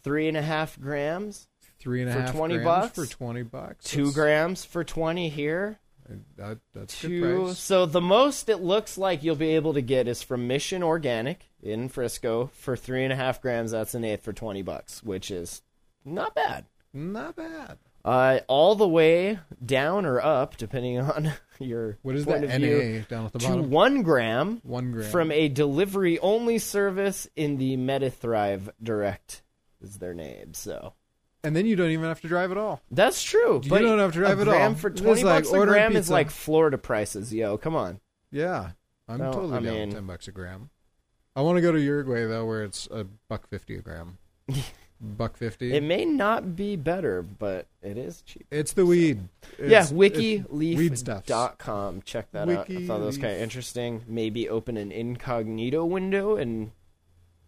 three 0.02 0.28
and 0.28 0.36
a 0.36 0.42
half 0.42 0.78
grams, 0.80 1.46
Three 1.80 2.02
and 2.02 2.10
a 2.10 2.12
for 2.14 2.20
half 2.20 2.32
20 2.32 2.54
grams 2.54 2.64
bucks? 2.66 2.94
for 2.94 3.06
twenty 3.06 3.42
bucks. 3.42 3.84
two 3.84 3.98
That's- 3.98 4.14
grams 4.14 4.64
for 4.64 4.84
20 4.84 5.28
here. 5.28 5.78
Uh, 6.10 6.14
that, 6.36 6.58
that's 6.74 6.98
Two. 6.98 7.44
price. 7.44 7.58
So 7.58 7.84
the 7.86 8.00
most 8.00 8.48
it 8.48 8.58
looks 8.62 8.96
like 8.98 9.22
you'll 9.22 9.36
be 9.36 9.54
able 9.56 9.74
to 9.74 9.82
get 9.82 10.08
is 10.08 10.22
from 10.22 10.46
Mission 10.46 10.82
Organic 10.82 11.50
in 11.62 11.88
Frisco 11.90 12.46
for 12.54 12.76
three 12.76 13.04
and 13.04 13.12
a 13.12 13.16
half 13.16 13.40
grams. 13.42 13.70
That's 13.72 13.94
an 13.94 14.04
eighth 14.04 14.22
for 14.24 14.32
20 14.32 14.62
bucks, 14.62 15.02
which 15.02 15.30
is 15.30 15.62
not 16.04 16.34
bad. 16.34 16.64
Not 16.94 17.36
bad. 17.36 17.76
Uh, 18.08 18.40
all 18.48 18.74
the 18.74 18.88
way 18.88 19.38
down 19.64 20.06
or 20.06 20.20
up, 20.20 20.56
depending 20.56 20.98
on 21.00 21.32
your 21.58 21.98
What 22.02 22.14
is 22.16 22.24
point 22.24 22.40
that 22.42 22.54
of 22.54 22.60
NA 22.62 22.66
view, 22.66 23.04
down 23.08 23.26
at 23.26 23.32
the 23.32 23.38
to 23.40 23.48
bottom? 23.48 23.70
one 23.70 24.02
gram 24.02 24.60
One 24.62 24.92
gram. 24.92 25.10
from 25.10 25.30
a 25.32 25.48
delivery 25.48 26.18
only 26.20 26.58
service 26.58 27.28
in 27.36 27.58
the 27.58 27.76
MetaThrive 27.76 28.70
Direct 28.82 29.42
is 29.82 29.98
their 29.98 30.14
name. 30.14 30.54
So 30.54 30.94
and 31.44 31.54
then 31.54 31.66
you 31.66 31.76
don't 31.76 31.90
even 31.90 32.06
have 32.06 32.20
to 32.22 32.28
drive 32.28 32.50
at 32.50 32.56
all. 32.58 32.80
that's 32.90 33.22
true. 33.22 33.60
You 33.62 33.70
but 33.70 33.80
don't 33.82 33.98
have 33.98 34.12
to 34.12 34.18
drive 34.18 34.38
a 34.38 34.42
at 34.42 34.48
all. 34.48 34.54
gram 34.54 34.74
for 34.74 34.88
It's 34.88 35.00
twenty 35.00 35.22
like 35.24 35.44
bucks 35.44 35.52
a 35.52 35.56
ordering 35.58 35.72
gram 35.80 35.92
is 35.92 35.98
pizza. 36.06 36.12
like 36.12 36.30
Florida 36.30 36.78
prices. 36.78 37.32
Yo, 37.34 37.58
come 37.58 37.76
on. 37.76 38.00
Yeah, 38.32 38.70
I'm 39.08 39.18
totally 39.18 39.52
I 39.56 39.60
down 39.60 39.64
mean- 39.64 39.88
with 39.88 39.94
ten 39.96 40.06
bucks 40.06 40.28
a 40.28 40.32
gram. 40.32 40.70
I 41.36 41.42
want 41.42 41.56
to 41.56 41.62
go 41.62 41.70
to 41.72 41.80
Uruguay 41.80 42.24
though, 42.26 42.44
where 42.46 42.64
it's 42.64 42.88
a 42.90 43.04
buck 43.28 43.48
fifty 43.48 43.76
a 43.76 43.80
gram. 43.82 44.18
buck 45.00 45.36
fifty. 45.36 45.72
It 45.74 45.82
may 45.82 46.04
not 46.04 46.56
be 46.56 46.76
better, 46.76 47.22
but 47.22 47.66
it 47.82 47.96
is 47.96 48.22
cheap. 48.22 48.46
it's 48.50 48.72
the 48.72 48.84
weed. 48.86 49.28
yeah, 49.58 49.64
It's- 49.66 49.88
stuffs. 49.88 49.92
wikileaf.com. 51.28 52.02
Check 52.02 52.30
that 52.32 52.48
out. 52.48 52.70
I 52.70 52.86
thought 52.86 52.98
that 53.00 53.06
was 53.06 53.18
kind 53.18 53.34
of 53.34 53.40
interesting. 53.40 54.04
Maybe 54.06 54.48
open 54.48 54.76
an 54.76 54.90
incognito 54.92 55.84
window 55.84 56.36
and 56.36 56.72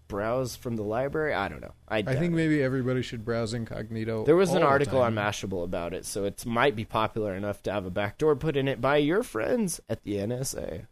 browse 0.09 0.57
from 0.57 0.77
the 0.77 0.83
library. 0.83 1.33
I 1.35 1.49
don't 1.49 1.61
know. 1.61 1.73
I, 1.89 1.99
I 1.99 2.03
think 2.03 2.33
it. 2.33 2.37
maybe 2.37 2.63
everybody 2.63 3.01
should 3.03 3.25
browse 3.25 3.55
incognito. 3.55 4.25
there 4.25 4.37
was 4.37 4.53
an 4.53 4.63
article 4.63 5.01
on. 5.01 5.15
Mashable 5.15 5.63
about 5.65 5.95
it, 5.95 6.05
so 6.05 6.25
it 6.25 6.45
might 6.45 6.75
be 6.77 6.85
popular 6.85 7.35
enough 7.35 7.63
to 7.65 7.73
have 7.73 7.87
a 7.87 7.91
backdoor 7.91 8.37
put 8.37 8.57
in 8.57 8.67
it 8.69 8.81
by 8.81 8.97
your 8.97 9.23
friends 9.23 9.81
at 9.89 10.03
the 10.03 10.15
NSA. 10.17 10.87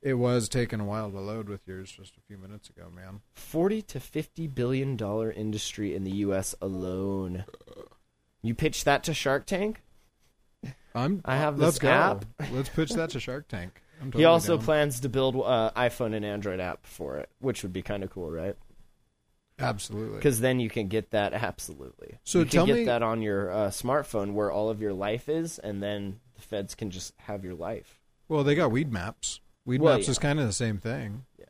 It 0.00 0.14
was 0.14 0.48
taking 0.48 0.78
a 0.80 0.84
while 0.84 1.10
to 1.10 1.18
load 1.18 1.48
with 1.48 1.66
yours 1.66 1.90
just 1.90 2.16
a 2.16 2.20
few 2.28 2.38
minutes 2.38 2.70
ago, 2.70 2.88
man. 2.94 3.20
40 3.34 3.82
to 3.82 4.00
50 4.00 4.46
billion 4.46 4.96
dollar 4.96 5.30
industry 5.32 5.94
in 5.94 6.04
the 6.04 6.12
US 6.18 6.54
alone. 6.62 7.44
You 8.42 8.54
pitch 8.54 8.84
that 8.84 9.02
to 9.04 9.14
Shark 9.14 9.44
Tank? 9.46 9.82
I'm. 10.94 11.20
I 11.24 11.36
have 11.36 11.58
Let's 11.58 11.74
this 11.74 11.78
go. 11.80 11.88
app. 11.90 12.24
Let's 12.52 12.68
pitch 12.68 12.90
that 12.92 13.10
to 13.10 13.20
Shark 13.20 13.48
Tank. 13.48 13.82
I'm 14.00 14.12
He 14.16 14.24
also 14.24 14.56
down. 14.56 14.64
plans 14.64 15.00
to 15.00 15.08
build 15.08 15.34
uh, 15.36 15.72
iPhone 15.76 16.14
and 16.14 16.24
Android 16.24 16.60
app 16.60 16.86
for 16.86 17.16
it, 17.16 17.28
which 17.40 17.62
would 17.64 17.72
be 17.72 17.82
kind 17.82 18.02
of 18.04 18.10
cool, 18.10 18.30
right? 18.30 18.56
absolutely. 19.60 20.16
Because 20.18 20.38
then 20.40 20.60
you 20.60 20.70
can 20.70 20.86
get 20.86 21.10
that 21.10 21.32
absolutely. 21.34 22.18
So 22.22 22.38
you 22.38 22.44
can 22.44 22.52
tell 22.52 22.66
get 22.66 22.76
me- 22.76 22.84
that 22.84 23.02
on 23.02 23.22
your 23.22 23.50
uh, 23.50 23.56
smartphone 23.70 24.34
where 24.34 24.52
all 24.52 24.70
of 24.70 24.80
your 24.80 24.92
life 24.92 25.28
is, 25.28 25.58
and 25.58 25.82
then 25.82 26.20
the 26.36 26.42
feds 26.42 26.76
can 26.76 26.90
just 26.92 27.12
have 27.18 27.42
your 27.44 27.54
life. 27.54 27.98
Well, 28.28 28.44
they 28.44 28.54
got 28.54 28.70
Weed 28.70 28.92
Maps. 28.92 29.40
Weed 29.68 29.82
Well, 29.82 29.96
Maps 29.96 30.06
yeah. 30.06 30.12
is 30.12 30.18
kind 30.18 30.40
of 30.40 30.46
the 30.46 30.52
same 30.54 30.78
thing. 30.78 31.26
Yeah. 31.38 31.44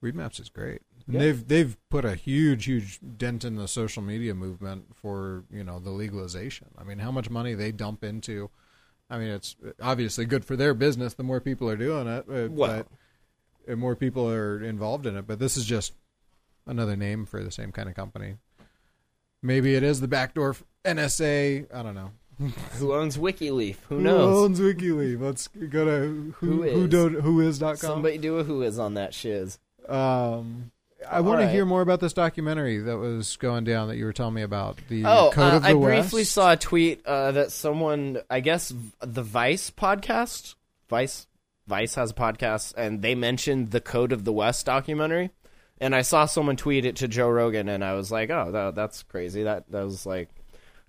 Weed 0.00 0.14
Maps 0.14 0.38
is 0.38 0.48
great. 0.48 0.82
And 1.06 1.14
Yeah. 1.14 1.20
They've 1.20 1.48
they've 1.48 1.76
put 1.90 2.04
a 2.04 2.14
huge 2.14 2.66
huge 2.66 3.00
dent 3.18 3.44
in 3.44 3.56
the 3.56 3.66
social 3.66 4.02
media 4.04 4.34
movement 4.36 4.94
for 4.94 5.42
you 5.50 5.64
know 5.64 5.80
the 5.80 5.90
legalization. 5.90 6.68
I 6.78 6.84
mean, 6.84 7.00
how 7.00 7.10
much 7.10 7.28
money 7.28 7.54
they 7.54 7.72
dump 7.72 8.04
into. 8.04 8.50
I 9.10 9.18
mean, 9.18 9.30
it's 9.30 9.56
obviously 9.80 10.26
good 10.26 10.44
for 10.44 10.54
their 10.54 10.74
business. 10.74 11.14
The 11.14 11.24
more 11.24 11.40
people 11.40 11.68
are 11.68 11.76
doing 11.76 12.06
it, 12.06 12.24
uh, 12.30 12.48
Well- 12.52 12.86
but 13.66 13.76
more 13.78 13.96
people 13.96 14.30
are 14.30 14.62
involved 14.62 15.04
in 15.04 15.16
it. 15.16 15.26
But 15.26 15.40
this 15.40 15.56
is 15.56 15.64
just 15.64 15.94
another 16.66 16.94
name 16.94 17.26
for 17.26 17.42
the 17.42 17.50
same 17.50 17.72
kind 17.72 17.88
of 17.88 17.96
company. 17.96 18.36
Maybe 19.42 19.74
it 19.74 19.82
is 19.82 20.00
the 20.00 20.06
backdoor 20.08 20.54
NSA. 20.84 21.66
I 21.74 21.82
don't 21.82 21.96
know. 21.96 22.12
Who 22.78 22.92
owns 22.94 23.16
WikiLeaf? 23.18 23.76
Who 23.88 24.00
knows? 24.00 24.18
Who 24.34 24.44
owns 24.44 24.60
WikiLeaf? 24.60 25.20
Let's 25.20 25.48
go 25.48 25.84
to 25.84 26.34
who 26.38 26.46
Who 26.46 26.62
who, 26.62 26.84
is? 26.84 26.90
do, 26.90 27.08
who 27.20 27.40
is 27.40 27.58
dot 27.58 27.78
com. 27.80 27.88
Somebody 27.90 28.18
do 28.18 28.38
a 28.38 28.44
who 28.44 28.62
is 28.62 28.78
on 28.78 28.94
that 28.94 29.14
shiz. 29.14 29.58
Um, 29.88 30.70
I 31.10 31.20
want 31.20 31.40
to 31.40 31.48
hear 31.48 31.64
more 31.64 31.82
about 31.82 32.00
this 32.00 32.12
documentary 32.12 32.78
that 32.78 32.96
was 32.96 33.36
going 33.36 33.64
down 33.64 33.88
that 33.88 33.96
you 33.96 34.04
were 34.04 34.12
telling 34.12 34.34
me 34.34 34.42
about. 34.42 34.78
The 34.88 35.04
Oh, 35.04 35.30
Code 35.32 35.52
uh, 35.52 35.56
of 35.56 35.62
the 35.62 35.68
I 35.70 35.74
West. 35.74 36.02
briefly 36.10 36.24
saw 36.24 36.52
a 36.52 36.56
tweet 36.56 37.04
uh, 37.04 37.32
that 37.32 37.50
someone, 37.52 38.18
I 38.30 38.40
guess, 38.40 38.72
the 39.00 39.22
Vice 39.22 39.70
podcast, 39.70 40.54
Vice, 40.88 41.26
Vice 41.66 41.96
has 41.96 42.12
a 42.12 42.14
podcast, 42.14 42.74
and 42.76 43.02
they 43.02 43.14
mentioned 43.16 43.72
the 43.72 43.80
Code 43.80 44.12
of 44.12 44.24
the 44.24 44.32
West 44.32 44.64
documentary, 44.66 45.30
and 45.80 45.94
I 45.94 46.02
saw 46.02 46.26
someone 46.26 46.56
tweet 46.56 46.84
it 46.84 46.96
to 46.96 47.08
Joe 47.08 47.28
Rogan, 47.28 47.68
and 47.68 47.84
I 47.84 47.94
was 47.94 48.12
like, 48.12 48.30
oh, 48.30 48.52
that, 48.52 48.74
that's 48.76 49.02
crazy. 49.02 49.42
That 49.42 49.70
that 49.72 49.82
was 49.84 50.06
like 50.06 50.28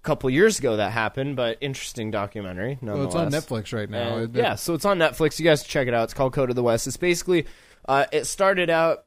couple 0.03 0.29
years 0.29 0.59
ago 0.59 0.77
that 0.77 0.91
happened, 0.91 1.35
but 1.35 1.57
interesting 1.61 2.11
documentary. 2.11 2.77
Well, 2.81 3.05
it's 3.05 3.15
on. 3.15 3.31
Netflix 3.31 3.73
right 3.73 3.89
now. 3.89 4.17
And, 4.17 4.35
yeah, 4.35 4.55
so 4.55 4.73
it's 4.73 4.85
on 4.85 4.99
Netflix. 4.99 5.39
You 5.39 5.45
guys 5.45 5.63
check 5.63 5.87
it 5.87 5.93
out. 5.93 6.03
It's 6.03 6.13
called 6.13 6.33
Code 6.33 6.49
of 6.49 6.55
the 6.55 6.63
West. 6.63 6.87
It's 6.87 6.97
basically, 6.97 7.47
uh, 7.87 8.05
it 8.11 8.25
started 8.25 8.69
out 8.69 9.05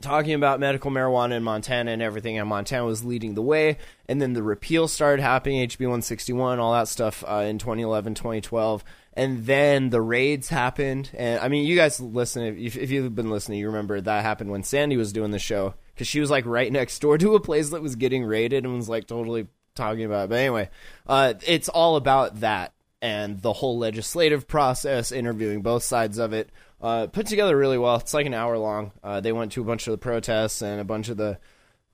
talking 0.00 0.34
about 0.34 0.58
medical 0.58 0.90
marijuana 0.90 1.36
in 1.36 1.44
Montana 1.44 1.92
and 1.92 2.02
everything, 2.02 2.36
and 2.36 2.48
Montana 2.48 2.84
was 2.84 3.04
leading 3.04 3.34
the 3.34 3.42
way. 3.42 3.78
And 4.06 4.20
then 4.20 4.32
the 4.32 4.42
repeal 4.42 4.88
started 4.88 5.22
happening, 5.22 5.66
HB 5.66 5.80
161, 5.80 6.58
all 6.58 6.72
that 6.72 6.88
stuff 6.88 7.22
uh, 7.26 7.44
in 7.46 7.58
2011, 7.58 8.14
2012. 8.14 8.84
And 9.14 9.46
then 9.46 9.90
the 9.90 10.00
raids 10.00 10.48
happened. 10.48 11.10
And 11.14 11.38
I 11.40 11.48
mean, 11.48 11.64
you 11.64 11.76
guys 11.76 12.00
listen, 12.00 12.42
if, 12.42 12.76
if 12.76 12.90
you've 12.90 13.14
been 13.14 13.30
listening, 13.30 13.60
you 13.60 13.68
remember 13.68 14.00
that 14.00 14.24
happened 14.24 14.50
when 14.50 14.64
Sandy 14.64 14.96
was 14.96 15.12
doing 15.12 15.30
the 15.30 15.38
show 15.38 15.74
because 15.94 16.08
she 16.08 16.18
was 16.20 16.30
like 16.30 16.46
right 16.46 16.72
next 16.72 16.98
door 16.98 17.18
to 17.18 17.34
a 17.34 17.40
place 17.40 17.70
that 17.70 17.82
was 17.82 17.94
getting 17.94 18.24
raided 18.24 18.64
and 18.64 18.74
was 18.74 18.88
like 18.88 19.06
totally 19.06 19.46
talking 19.74 20.04
about 20.04 20.24
it. 20.24 20.30
But 20.30 20.38
anyway, 20.38 20.70
uh, 21.06 21.34
it's 21.46 21.68
all 21.68 21.96
about 21.96 22.40
that 22.40 22.72
and 23.00 23.40
the 23.42 23.52
whole 23.52 23.78
legislative 23.78 24.46
process, 24.46 25.10
interviewing 25.12 25.62
both 25.62 25.82
sides 25.82 26.18
of 26.18 26.32
it. 26.32 26.50
Uh, 26.80 27.06
put 27.06 27.26
together 27.26 27.56
really 27.56 27.78
well. 27.78 27.96
It's 27.96 28.14
like 28.14 28.26
an 28.26 28.34
hour 28.34 28.58
long. 28.58 28.92
Uh, 29.02 29.20
they 29.20 29.32
went 29.32 29.52
to 29.52 29.60
a 29.60 29.64
bunch 29.64 29.86
of 29.86 29.92
the 29.92 29.98
protests 29.98 30.62
and 30.62 30.80
a 30.80 30.84
bunch 30.84 31.08
of 31.08 31.16
the 31.16 31.38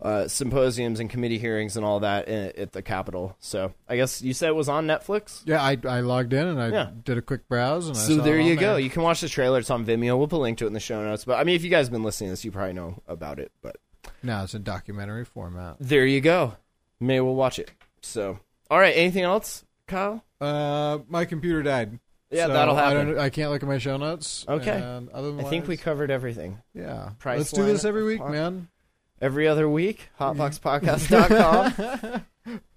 uh, 0.00 0.28
symposiums 0.28 1.00
and 1.00 1.10
committee 1.10 1.38
hearings 1.38 1.76
and 1.76 1.84
all 1.84 2.00
that 2.00 2.28
in, 2.28 2.52
at 2.56 2.72
the 2.72 2.82
Capitol. 2.82 3.36
So 3.40 3.72
I 3.88 3.96
guess 3.96 4.22
you 4.22 4.32
said 4.32 4.48
it 4.50 4.54
was 4.54 4.68
on 4.68 4.86
Netflix. 4.86 5.42
yeah, 5.44 5.60
I, 5.62 5.76
I 5.88 6.00
logged 6.00 6.32
in 6.32 6.46
and 6.46 6.60
I 6.60 6.68
Yeah. 6.68 6.90
did 7.04 7.18
a 7.18 7.22
quick 7.22 7.48
browse 7.48 7.88
and 7.88 7.96
I 7.96 8.00
So 8.00 8.16
there 8.16 8.38
you 8.38 8.54
go. 8.54 8.72
there. 8.74 8.78
You 8.80 8.90
can 8.90 9.02
watch 9.02 9.20
the 9.22 9.28
trailer. 9.28 9.58
It's 9.58 9.70
on 9.70 9.84
Vimeo. 9.84 10.16
We'll 10.16 10.28
put 10.28 10.36
a 10.36 10.42
link 10.42 10.58
to 10.58 10.64
it 10.64 10.68
in 10.68 10.72
the 10.74 10.80
show 10.80 11.02
notes. 11.02 11.24
But 11.24 11.38
I 11.38 11.44
mean, 11.44 11.56
if 11.56 11.64
you 11.64 11.70
guys 11.70 11.86
have 11.86 11.92
been 11.92 12.04
listening 12.04 12.28
to 12.28 12.32
this, 12.32 12.44
you 12.44 12.52
probably 12.52 12.74
know 12.74 13.02
about 13.08 13.38
it. 13.40 13.50
But 13.60 13.76
Now 14.22 14.44
it's 14.44 14.54
in 14.54 14.62
documentary 14.62 15.24
format. 15.24 15.76
there 15.80 16.06
you 16.06 16.20
go. 16.20 16.54
Maybe 17.00 17.20
we'll 17.20 17.34
watch 17.34 17.58
it. 17.58 17.70
So, 18.02 18.38
all 18.70 18.78
right. 18.78 18.96
Anything 18.96 19.24
else, 19.24 19.64
Kyle? 19.86 20.24
Uh, 20.40 20.98
my 21.08 21.24
computer 21.24 21.62
died. 21.62 21.98
Yeah, 22.30 22.46
So 22.46 22.52
that'll 22.52 22.76
I, 22.76 22.90
happen. 22.90 23.06
don't, 23.08 23.18
I 23.18 23.30
can't 23.30 23.50
look 23.50 23.62
at 23.62 23.68
my 23.68 23.78
show 23.78 23.96
notes. 23.96 24.44
Okay. 24.48 24.70
And 24.70 25.08
otherwise, 25.10 25.46
I 25.46 25.48
think 25.48 25.66
we 25.66 25.76
covered 25.78 26.10
everything. 26.10 26.58
Yeah. 26.74 27.10
Price 27.18 27.38
Let's 27.38 27.52
do 27.52 27.64
this 27.64 27.84
every 27.84 28.04
week, 28.04 28.20
man. 28.20 28.68
Every 29.20 29.48
other 29.48 29.68
week, 29.68 30.10
hotboxpodcast.com. 30.20 32.24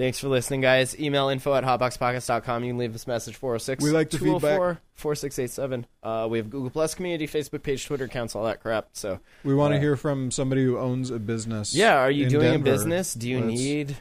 Thanks 0.00 0.18
for 0.18 0.28
listening, 0.28 0.62
guys. 0.62 0.98
Email 0.98 1.28
info 1.28 1.52
at 1.54 1.62
hotboxpodcast.com. 1.62 2.64
You 2.64 2.70
can 2.70 2.78
leave 2.78 2.94
us 2.94 3.04
a 3.06 3.10
message 3.10 3.36
406 3.36 3.84
We 3.84 3.90
like 3.90 4.08
the 4.08 4.16
feedback. 4.18 4.78
4687. 4.94 5.86
Uh, 6.02 6.26
we 6.30 6.38
have 6.38 6.48
Google 6.48 6.70
Plus 6.70 6.94
community, 6.94 7.26
Facebook 7.26 7.62
page, 7.62 7.84
Twitter 7.84 8.04
accounts, 8.06 8.34
all 8.34 8.44
that 8.44 8.62
crap. 8.62 8.88
So, 8.94 9.20
We 9.44 9.54
want 9.54 9.72
to 9.72 9.76
Uh, 9.76 9.80
hear 9.80 9.96
from 9.96 10.30
somebody 10.30 10.64
who 10.64 10.78
owns 10.78 11.10
a 11.10 11.18
business. 11.18 11.74
yeah, 11.74 11.96
are 11.98 12.10
you 12.10 12.24
in 12.24 12.30
doing 12.30 12.44
Denver. 12.50 12.70
a 12.70 12.72
business? 12.72 13.12
Do 13.12 13.28
you 13.28 13.40
Let's- 13.40 13.60
need 13.60 13.96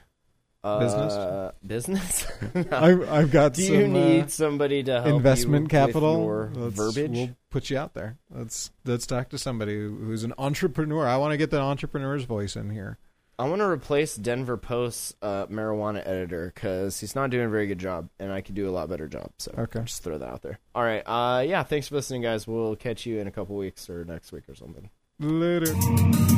uh, 0.64 0.80
Business? 0.80 1.52
Business? 1.68 2.28
I've, 2.72 3.10
I've 3.10 3.32
got 3.32 3.54
Do 3.56 3.64
some 3.64 3.76
you 3.76 3.84
uh, 3.84 3.88
need 3.88 4.32
somebody 4.32 4.84
to 4.84 5.02
help 5.02 5.08
investment 5.18 5.64
you 5.64 5.68
capital. 5.68 6.16
with 6.20 6.26
your 6.26 6.52
Let's- 6.64 6.76
verbiage? 6.78 7.12
We'll 7.12 7.36
put 7.50 7.70
you 7.70 7.78
out 7.78 7.94
there. 7.94 8.18
Let's 8.30 8.72
let's 8.86 9.06
talk 9.06 9.28
to 9.32 9.38
somebody 9.38 9.76
who's 9.76 10.24
an 10.24 10.34
entrepreneur. 10.38 11.06
I 11.08 11.18
want 11.18 11.32
to 11.32 11.38
get 11.38 11.52
the 11.52 11.60
entrepreneur's 11.60 12.24
voice 12.24 12.56
in 12.56 12.70
here. 12.70 12.98
I 13.40 13.48
want 13.48 13.62
to 13.62 13.66
replace 13.68 14.16
Denver 14.18 14.58
Post's 14.58 15.16
uh, 15.22 15.46
marijuana 15.48 16.06
editor 16.06 16.52
because 16.54 17.00
he's 17.00 17.16
not 17.16 17.30
doing 17.30 17.46
a 17.46 17.50
very 17.50 17.68
good 17.68 17.80
job, 17.80 18.10
and 18.20 18.34
I 18.34 18.42
could 18.42 18.54
do 18.54 18.70
a 18.70 18.72
lot 18.72 18.90
better 18.90 19.08
job. 19.08 19.32
So 19.38 19.54
Okay. 19.58 19.80
just 19.86 20.04
throw 20.04 20.18
that 20.18 20.28
out 20.28 20.42
there. 20.42 20.60
All 20.76 20.84
right, 20.84 21.02
uh, 21.06 21.42
yeah, 21.48 21.64
thanks 21.64 21.88
for 21.88 21.96
listening, 21.96 22.22
guys. 22.22 22.46
We'll 22.48 22.76
catch 22.76 23.06
you 23.06 23.20
in 23.20 23.28
a 23.28 23.32
couple 23.32 23.56
weeks 23.56 23.90
or 23.90 24.04
next 24.04 24.34
week 24.34 24.44
or 24.50 24.56
something. 24.56 24.90
Later. 25.22 25.74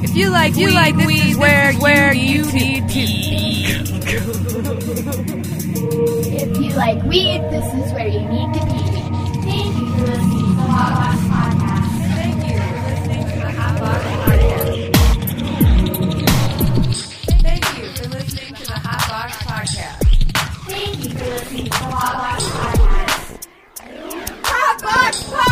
If 0.04 0.16
you 0.16 0.30
like 0.30 0.56
you 0.56 0.68
weed, 0.68 0.74
like 0.76 0.96
this 0.96 1.08
weed, 1.08 1.32
is 1.32 1.38
where, 1.38 1.74
where 1.76 2.14
you 2.14 2.52
need 2.52 2.88
to 2.90 2.94
be. 2.96 3.52
If 6.34 6.58
you 6.58 6.70
like 6.76 7.02
weed, 7.04 7.42
this 7.52 7.66
is 7.74 7.92
where 7.94 8.08
you 8.08 8.22
need 8.22 8.54
to 8.54 8.66
be. 8.66 8.72
Thank 9.42 9.76
you 9.78 9.88
for 9.94 10.06
listening 10.08 10.56
Pop, 24.44 24.82
pop, 24.82 25.14
pop. 25.30 25.51